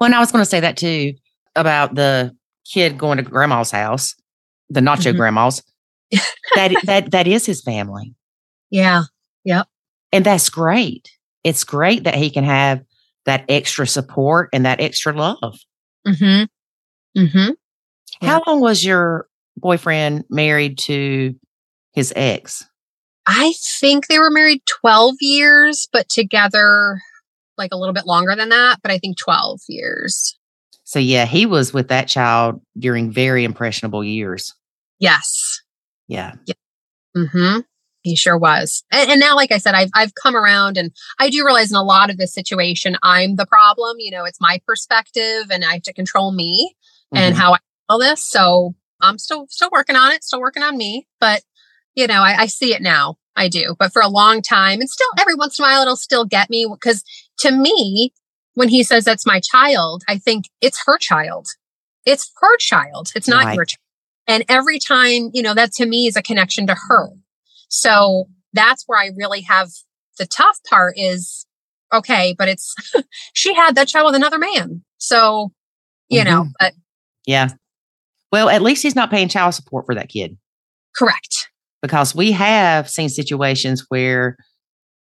[0.00, 1.14] Well, and I was going to say that too
[1.56, 2.34] about the
[2.72, 4.14] kid going to grandma's house,
[4.70, 5.16] the nacho Mhm.
[5.16, 5.62] grandma's.
[6.54, 8.14] that that that is his family,
[8.70, 9.04] Yeah.
[9.44, 9.66] Yep.
[10.12, 11.08] And that's great.
[11.42, 12.82] It's great that he can have
[13.26, 15.58] that extra support and that extra love.
[16.06, 16.44] Mm-hmm.
[17.20, 17.50] Mm-hmm.
[18.22, 18.28] Yeah.
[18.28, 19.26] How long was your
[19.56, 21.34] boyfriend married to
[21.92, 22.64] his ex?
[23.26, 27.00] I think they were married 12 years, but together
[27.58, 30.38] like a little bit longer than that, but I think 12 years.
[30.84, 34.52] So yeah, he was with that child during very impressionable years.
[34.98, 35.60] Yes.
[36.08, 36.34] Yeah.
[37.16, 37.60] Mm-hmm.
[38.02, 38.84] He sure was.
[38.92, 41.76] And, and now, like I said, I've I've come around and I do realize in
[41.76, 43.96] a lot of this situation, I'm the problem.
[43.98, 46.74] You know, it's my perspective and I have to control me
[47.14, 47.38] and Mhm.
[47.38, 47.58] how I
[47.88, 48.28] handle this.
[48.28, 51.06] So I'm still still working on it, still working on me.
[51.18, 51.42] But
[51.94, 53.16] you know, I, I see it now.
[53.36, 53.74] I do.
[53.78, 56.50] But for a long time, and still every once in a while it'll still get
[56.50, 57.02] me because
[57.44, 58.12] to me,
[58.54, 61.46] when he says that's my child, I think it's her child.
[62.06, 63.10] It's her child.
[63.16, 63.54] It's not Right.
[63.56, 63.78] your child.
[64.26, 67.08] And every time, you know, that to me is a connection to her.
[67.68, 69.70] So that's where I really have
[70.18, 71.46] the tough part is
[71.92, 72.74] okay, but it's
[73.34, 74.82] she had that child with another man.
[74.98, 75.52] So,
[76.08, 76.52] you know, Mhm.
[76.60, 76.74] but
[77.26, 77.48] Yeah.
[78.32, 80.36] Well, at least he's not paying child support for that kid
[80.96, 81.48] correct.
[81.82, 84.36] because we have seen situations where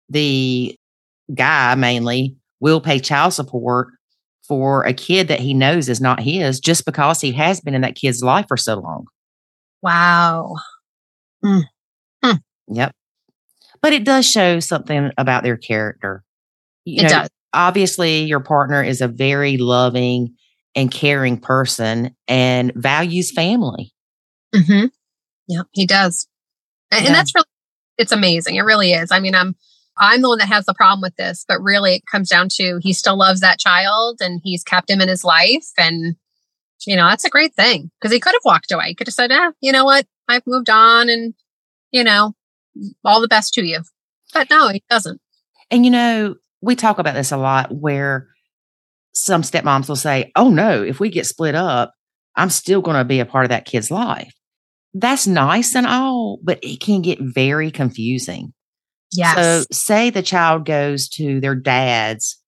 [0.08, 0.76] the
[1.34, 3.88] guy mainly will pay child support
[4.46, 7.80] for a kid that he knows is not his just because he has been in
[7.80, 9.06] that kid's life for so long.
[9.82, 10.56] Wow.
[12.68, 12.94] Yep.
[13.82, 16.24] But it does show something about their character.
[16.86, 17.28] You It know, does.
[17.52, 20.34] Obviously, your partner is a very loving
[20.74, 23.92] and caring person and values family.
[24.54, 24.86] Mm-hmm.
[25.46, 26.26] Yeah, he does.
[26.90, 27.08] And, Yeah.
[27.08, 27.46] and that's really,
[27.98, 28.56] it's amazing.
[28.56, 29.12] It really is.
[29.12, 29.54] I mean, I'm,
[29.98, 32.78] I'm the one that has the problem with this, but really it comes down to
[32.82, 35.66] he still loves that child and he's kept him in his life.
[35.78, 36.16] And,
[36.86, 38.88] you know, that's a great thing because he could have walked away.
[38.88, 40.06] He could have said, ah, you know what?
[40.28, 41.34] I've moved on and,
[41.92, 42.34] you know,
[43.04, 43.80] all the best to you.
[44.32, 45.20] But no, he doesn't.
[45.70, 48.28] And you know, we talk about this a lot where
[49.12, 51.94] some stepmoms will say, Oh no, if we get split up,
[52.36, 54.34] I'm still going to be a part of that kid's life.
[54.92, 58.52] That's nice and all, but it can get very confusing.
[59.16, 59.34] Yes.
[59.36, 62.38] So, say the child goes to their dad's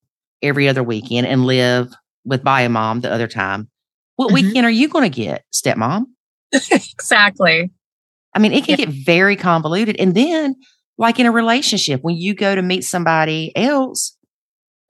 [0.42, 1.92] every other weekend and live
[2.24, 3.68] with bio mom the other time.
[4.16, 4.34] What Mhm.
[4.34, 6.06] weekend are you going to get, stepmom?
[6.70, 7.70] exactly.
[8.34, 8.86] I mean, it can Yeah.
[8.86, 9.96] get very convoluted.
[9.98, 10.54] And then,
[10.98, 14.16] like in a relationship, when you go to meet somebody else,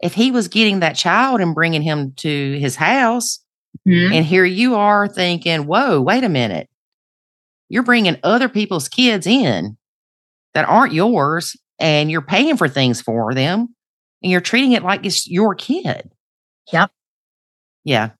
[0.00, 3.40] if he was getting that child and bringing him to his house,
[3.86, 4.12] Mhm.
[4.14, 6.68] and here you are thinking, whoa, wait a minute.
[7.68, 9.76] You're bringing other people's kids in
[10.54, 13.74] that aren't yours, and you're paying for things for them,
[14.22, 16.10] and you're treating it like it's your kid.
[16.72, 16.90] Yep.
[17.84, 18.10] Yeah.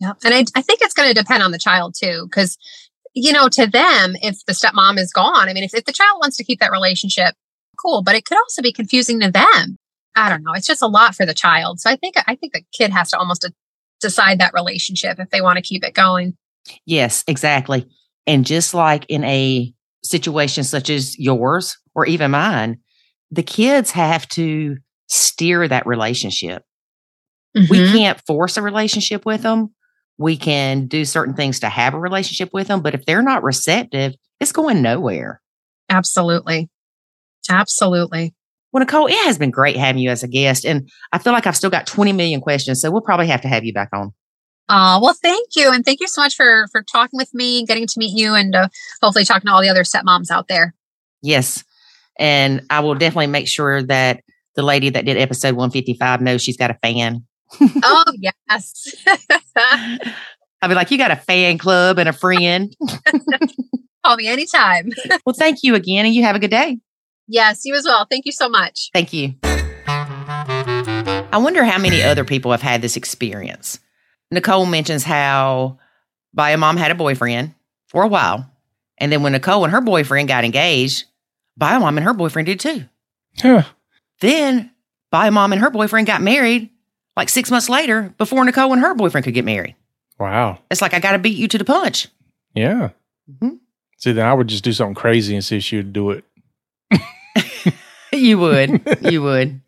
[0.00, 0.16] Yep.
[0.24, 2.58] And I, I think it's going to depend on the child too, because,
[3.14, 6.18] you know, to them, if the stepmom is gone, I mean, if, if the child
[6.20, 7.34] wants to keep that relationship,
[7.80, 9.76] cool, but it could also be confusing to them.
[10.16, 10.52] I don't know.
[10.54, 11.78] It's just a lot for the child.
[11.78, 13.54] So I think, I think the kid has to almost de-
[14.00, 16.36] decide that relationship if they want to keep it going.
[16.84, 17.88] Yes, exactly.
[18.26, 19.72] And just like in a
[20.04, 22.78] situation such as yours or even mine,
[23.30, 24.76] the kids have to
[25.08, 26.62] steer that relationship.
[27.54, 27.92] We Mhm.
[27.92, 29.74] can't force a relationship with them.
[30.18, 33.42] We can do certain things to have a relationship with them, but if they're not
[33.42, 35.40] receptive, it's going nowhere.
[35.90, 36.70] Absolutely.
[37.50, 38.34] Absolutely.
[38.72, 40.64] Well, Nicole, it has been great having you as a guest.
[40.64, 42.80] And I feel like I've still got 20 million questions.
[42.80, 44.12] So we'll probably have to have you back on.
[44.72, 45.70] Uh, well, thank you.
[45.70, 48.54] And thank you so much for, for talking with me, getting to meet you and
[48.54, 48.68] uh,
[49.02, 50.74] hopefully talking to all the other stepmoms out there.
[51.20, 51.62] Yes.
[52.18, 54.22] And I will definitely make sure that
[54.56, 57.26] the lady that did episode 155 knows she's got a fan.
[57.60, 58.94] oh, yes.
[60.62, 62.74] I'll be like, you got a fan club and a friend.
[64.06, 64.88] Call me anytime.
[65.26, 66.06] well, thank you again.
[66.06, 66.78] And you have a good day.
[67.28, 68.06] Yes, you as well.
[68.10, 68.88] Thank you so much.
[68.94, 69.34] Thank you.
[69.44, 73.78] I wonder how many other people have had this experience.
[74.32, 75.78] Nicole mentions how
[76.34, 77.54] Bio Mom had a boyfriend
[77.88, 78.50] for a while.
[78.98, 81.04] And then when Nicole and her boyfriend got engaged,
[81.56, 82.84] Bio Mom and her boyfriend did too.
[83.38, 83.62] Huh.
[84.20, 84.70] Then
[85.10, 86.70] Bio Mom and her boyfriend got married
[87.16, 89.76] like six months later before Nicole and her boyfriend could get married.
[90.18, 90.58] Wow.
[90.70, 92.08] It's like I got to beat you to the punch.
[92.54, 92.90] Yeah.
[93.30, 93.58] Mhm.
[93.98, 96.24] See, then I would just do something crazy and see if she would do it.
[98.12, 98.82] You would.
[99.10, 99.60] you would.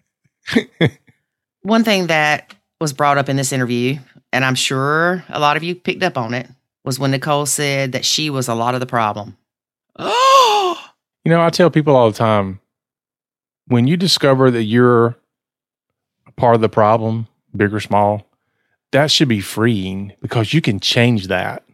[1.63, 3.99] One thing that was brought up in this interview,
[4.35, 6.49] and I'm sure a lot of you picked up on it,
[6.85, 9.37] was when Nicole said that she was a lot of the problem.
[9.97, 10.91] Oh,
[11.25, 12.61] You know, I tell people all the time
[13.67, 15.17] when you discover that you're
[16.27, 18.27] a part of the problem, big or small,
[18.93, 21.65] that should be freeing because you can change that.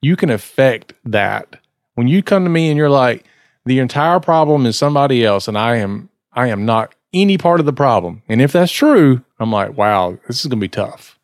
[0.00, 1.60] You can affect that.
[1.96, 3.24] When you come to me and you're like,
[3.66, 7.66] the entire problem is somebody else and I am I am not any part of
[7.66, 8.22] the problem.
[8.28, 11.17] And if that's true, I'm like, wow, this is going to be tough.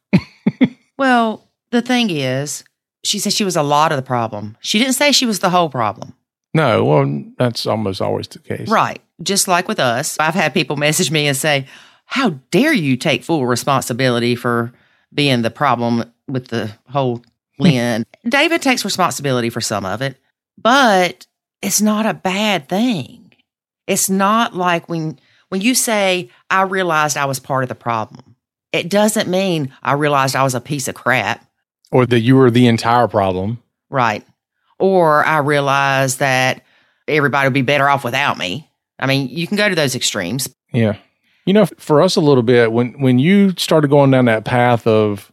[0.99, 2.65] Well, the thing is,
[3.05, 4.57] she said she was a lot of the problem.
[4.61, 6.15] She didn't say she was the whole problem.
[6.55, 8.69] No, well, that's almost always the case.
[8.69, 9.01] Right.
[9.23, 11.67] Just like with us, I've had people message me and say,
[12.07, 14.73] How dare you take full responsibility for
[15.13, 17.23] being the problem with the whole
[17.59, 18.07] Lynn?
[18.29, 20.17] David takes responsibility for some of it,
[20.57, 21.27] but
[21.61, 23.33] it's not a bad thing.
[23.87, 25.19] It's not like when
[25.49, 28.34] when you say, I realized I was part of the problem,
[28.75, 31.47] it doesn't mean I realized I was a piece of crap.
[31.93, 33.63] Or that you were the entire problem.
[33.89, 34.27] Right.
[34.81, 36.65] Or I realized that
[37.07, 38.69] everybody would be better off without me.
[38.99, 40.53] I mean, you can go to those extremes.
[40.73, 40.97] Yeah.
[41.47, 44.87] You know, for us a little bit, when when you started going down that path
[44.89, 45.31] of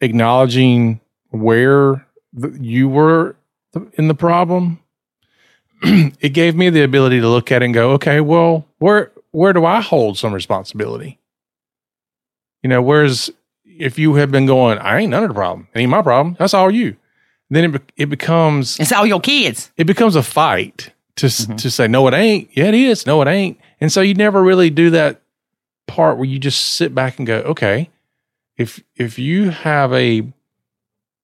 [0.00, 1.00] acknowledging
[1.30, 3.36] where the, you were
[3.94, 4.80] in the problem,
[5.82, 9.52] it gave me the ability to look at it and go, okay, well, where where
[9.52, 11.18] do I hold some responsibility?
[12.64, 13.30] You know, whereas
[13.66, 16.34] if you have been going, I ain't none of the problem, it ain't my problem,
[16.38, 16.96] that's all you.
[17.50, 19.70] Then it be- it becomes It's all your kids.
[19.76, 21.58] it becomes a fight to s Mhm.
[21.58, 22.48] to say no, it ain't.
[22.54, 23.06] Yeah, it is.
[23.06, 23.58] No, it ain't.
[23.82, 25.20] And so you never really do that
[25.86, 27.90] part where you just sit back and go, okay,
[28.56, 30.22] if if you have a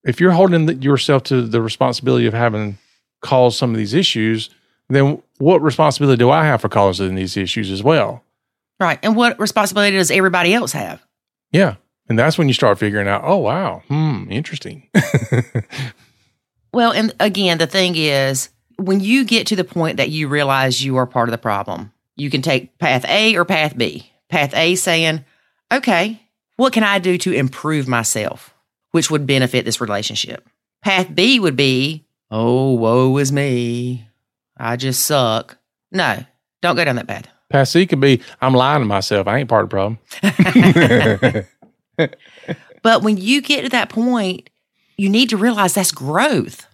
[0.05, 2.77] if you're holding the, yourself to the responsibility of having
[3.23, 4.51] caused some of these issues,
[4.91, 8.23] then what responsibility do I have for causing these issues as well?
[8.79, 8.99] Right.
[9.03, 11.01] And what responsibility does everybody else have?
[11.53, 11.77] Yeah.
[12.09, 14.89] And that's when you start figuring out, oh wow, hmm, interesting.
[16.73, 20.85] Well, and again, the thing is, when you get to the point that you realize
[20.85, 24.11] you are part of the problem, you can take path A or path B.
[24.29, 25.25] Path A saying,
[25.73, 26.23] okay,
[26.57, 28.55] what can I do to improve myself,
[28.93, 30.49] which would benefit this relationship?
[30.83, 34.07] Path B would be, oh, woe is me.
[34.57, 35.59] I just suck.
[35.91, 36.25] No,
[36.63, 37.27] don't go down that path.
[37.51, 39.27] Pass C could be, I'm lying to myself.
[39.27, 41.47] I ain't part of the problem.
[42.83, 44.49] But when you get to that point,
[44.97, 46.67] you need to realize that's growth.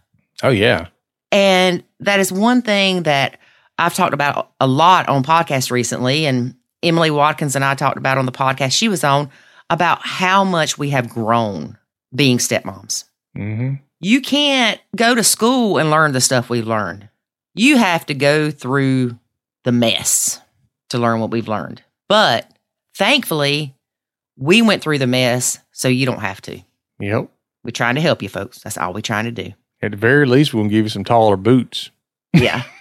[0.42, 0.86] oh yeah.
[1.32, 3.38] And that is one thing that
[3.78, 6.24] I've talked about a lot on podcasts recently.
[6.26, 9.30] And Emily Watkins and I talked about on the podcast she was on
[9.68, 11.76] about how much we have grown
[12.14, 13.04] being stepmoms.
[13.34, 17.08] hmm You can't go to school and learn the stuff we've learned.
[17.54, 19.18] You have to go through
[19.64, 20.40] the mess
[20.90, 21.82] to learn what we've learned.
[22.08, 22.50] But
[22.96, 23.74] thankfully,
[24.36, 26.60] we went through the mess so you don't have to.
[27.00, 27.28] Yep.
[27.64, 28.60] We're trying to help you folks.
[28.62, 29.52] That's all we're trying to do.
[29.82, 31.90] At the very least, we'll give you some taller boots.
[32.32, 32.62] Yeah.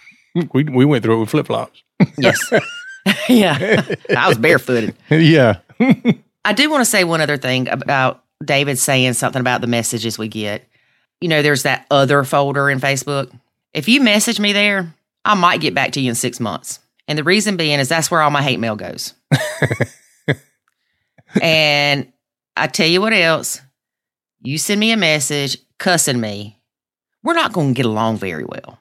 [0.53, 1.82] We we went through it with flip flops.
[2.18, 2.52] yes.
[3.30, 3.86] yeah.
[4.18, 4.94] I was barefooted.
[5.10, 5.60] yeah.
[6.44, 10.18] I do want to say one other thing about David saying something about the messages
[10.18, 10.68] we get.
[11.22, 13.32] You know, there's that other folder in Facebook.
[13.73, 16.80] If you message me there, I might get back to you in six months.
[17.07, 19.14] And the reason being is that's where all my hate mail goes.
[21.41, 22.11] and
[22.57, 23.61] I tell you what else,
[24.41, 26.60] you send me a message cussing me,
[27.23, 28.80] we're not going to get along very well.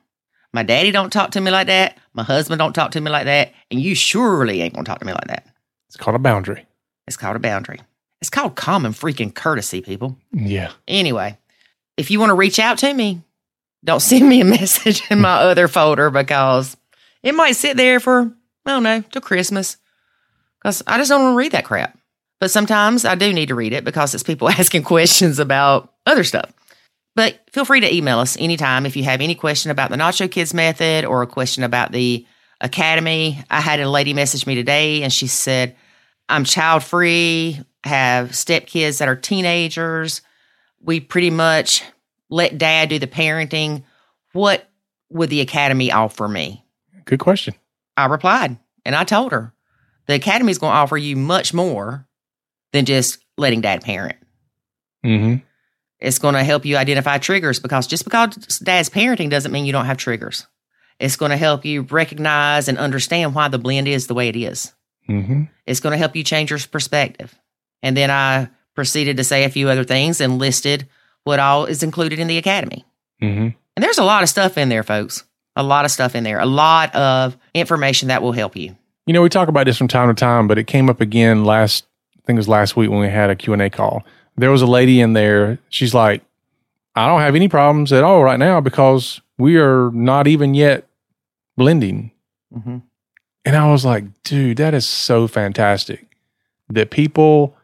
[0.53, 1.99] My daddy don't talk to me like that.
[2.13, 3.53] My husband don't talk to me like that.
[3.71, 5.47] And you surely ain't going to talk to me like that.
[5.89, 6.65] It's called a boundary.
[7.07, 7.81] It's called a boundary.
[8.21, 10.17] It's called common freaking courtesy, people.
[10.33, 10.71] Yeah.
[10.87, 11.37] Anyway,
[11.97, 13.23] if you want to reach out to me,
[13.85, 16.77] don't send me a message in my other folder because
[17.25, 18.33] it might sit there for,
[18.67, 19.79] I don't know, till Christmas.
[20.63, 21.99] Because I just don't want to read that crap.
[22.39, 26.23] But sometimes I do need to read it because it's people asking questions about other
[26.23, 26.53] stuff.
[27.17, 30.31] But feel free to email us anytime if you have any question about the Nacho
[30.31, 32.27] Kids method or a question about the
[32.61, 33.43] academy.
[33.51, 35.77] I had a lady message me today and she said,
[36.29, 40.23] I'm child free, have stepkids that are teenagers.
[40.81, 41.83] We pretty much
[42.29, 43.85] let dad do the parenting.
[44.33, 44.69] What
[45.11, 46.64] would the academy offer me?
[47.05, 47.55] Good question.
[47.97, 49.52] I replied and I told her
[50.06, 52.06] the academy is going to offer you much more
[52.72, 54.16] than just letting dad parent.
[55.02, 55.36] hmm
[56.01, 59.72] It's going to help you identify triggers because just because dad's parenting doesn't mean you
[59.72, 60.47] don't have triggers.
[60.98, 64.36] It's going to help you recognize and understand why the blend is the way it
[64.36, 64.72] is.
[65.06, 67.35] hmm It's going to help you change your perspective.
[67.82, 70.89] And then I proceeded to say a few other things and listed
[71.24, 72.85] what all is included in the academy.
[73.20, 75.24] hmm And there's a lot of stuff in there, folks.
[75.56, 76.40] A lot of stuff in there.
[76.40, 78.76] A lot of information that will help you.
[79.06, 81.44] You know, we talk about this from time to time, but it came up again
[81.44, 81.85] last
[82.16, 84.02] I think it was last week when we had a Q&A call.
[84.36, 85.59] There was a lady in there.
[85.68, 86.22] She's like,
[86.97, 90.86] I don't have any problems at all right now because we are not even yet
[91.56, 92.12] blending.
[92.52, 92.78] hmm
[93.44, 96.06] And I was like, dude, that is so fantastic
[96.70, 97.55] that people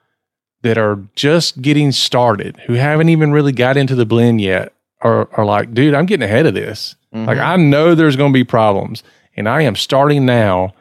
[0.63, 5.29] that are just getting started, who haven't even really got into the blend yet, are,
[5.33, 6.97] are like, dude, I'm getting ahead of this.
[7.13, 7.41] Like, mm-hmm.
[7.41, 9.03] I know there's going to be problems,
[9.37, 10.75] and I am starting now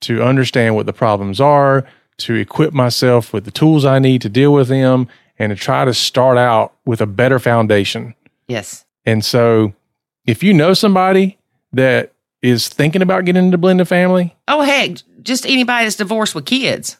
[0.00, 1.86] to understand what the problems are,
[2.18, 5.08] to equip myself with the tools I need to deal with them,
[5.38, 8.14] and to try to start out with a better foundation.
[8.48, 8.84] Yes.
[9.06, 9.72] And so,
[10.26, 11.38] if you know somebody
[11.72, 12.12] that
[12.42, 16.96] is thinking about getting into blended family, Oh heck, just anybody that's divorced with kids,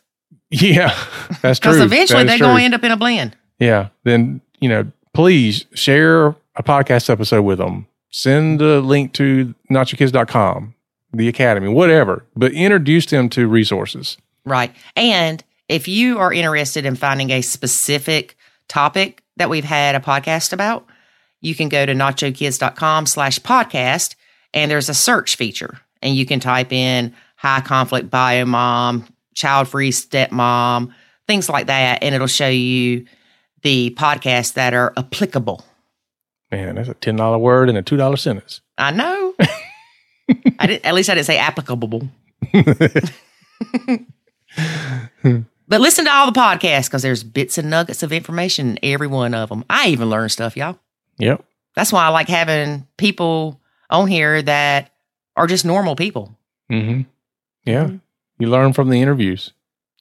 [0.51, 0.97] yeah,
[1.43, 1.73] that's true.
[1.73, 3.37] because eventually they're going to end up in a blend.
[3.59, 7.87] Yeah, then you know, please share a podcast episode with them.
[8.11, 10.75] Send a link to nachokids.com,
[11.13, 14.19] the academy, whatever, but introduce them to resources.
[14.45, 14.75] Right.
[14.97, 18.37] And if you are interested in finding a specific
[18.67, 20.87] topic that we've had a podcast about,
[21.41, 24.17] you can go to nachokids.com slash podcast
[24.53, 29.69] and there's a search feature and you can type in high conflict bio mom, child
[29.69, 30.93] free stepmom,
[31.27, 32.03] things like that.
[32.03, 33.07] And it'll show you
[33.63, 35.65] the podcasts that are applicable.
[36.51, 38.61] Man, that's a ten dollar word and a two dollar sentence.
[38.79, 39.35] I know.
[40.59, 42.09] I did, at least I didn't say applicable.
[45.69, 49.07] but listen to all the podcasts because there's bits and nuggets of information in every
[49.07, 49.65] one of them.
[49.69, 50.79] I even learn stuff, y'all.
[51.19, 51.45] Yep.
[51.75, 53.61] That's why I like having people
[53.91, 54.91] on here that
[55.37, 56.37] are just normal people.
[56.69, 57.03] hmm
[57.65, 57.97] Yeah, Mm-hmm.
[58.39, 59.53] you learn from the interviews.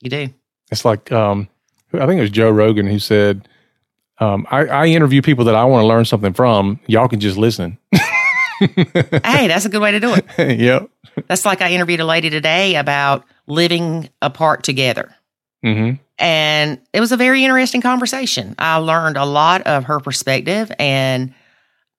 [0.01, 0.29] You do.
[0.71, 1.47] It's like um,
[1.93, 3.47] I think it was Joe Rogan who said,
[4.19, 6.79] um, I, "I interview people that I want to learn something from.
[6.87, 7.77] Y'all can just listen."
[8.59, 10.25] hey, that's a good way to do it.
[10.59, 10.89] yep.
[11.27, 15.15] That's like I interviewed a lady today about living apart together.
[15.63, 18.55] hmm And it was a very interesting conversation.
[18.59, 20.71] I learned a lot of her perspective.
[20.79, 21.33] And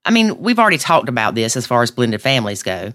[0.04, 2.92] I mean, we've already talked about this as far as blended families go.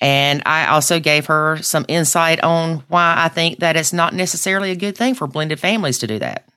[0.00, 4.70] And I also gave her some insight on why I think that it's not necessarily
[4.70, 6.47] a good thing for blended families to do that.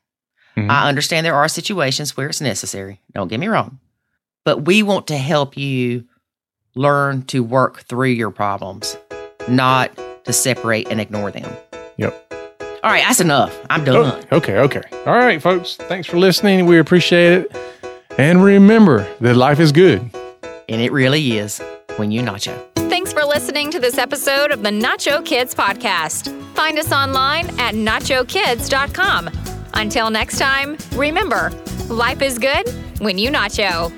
[0.57, 0.69] Mhm.
[0.69, 2.99] I understand there are situations where it's necessary.
[3.13, 3.79] Don't get me wrong.
[4.43, 6.05] But we want to help you
[6.75, 8.97] learn to work through your problems,
[9.47, 9.91] not
[10.25, 11.51] to separate and ignore them.
[11.97, 12.33] Yep.
[12.83, 13.57] All right, that's enough.
[13.69, 14.23] I'm done.
[14.31, 14.81] Oh, okay, okay.
[15.05, 15.75] All right, folks.
[15.75, 16.65] Thanks for listening.
[16.65, 17.55] We appreciate it.
[18.17, 20.01] And remember that life is good.
[20.67, 21.61] And it really is
[21.97, 22.59] when you nacho.
[22.89, 26.29] Thanks for listening to this episode of the Nacho Kids Podcast.
[26.55, 29.29] Find us online at nachokids.com.
[29.73, 31.51] Until next time, remember,
[31.89, 32.69] life is good
[32.99, 33.91] when you nacho.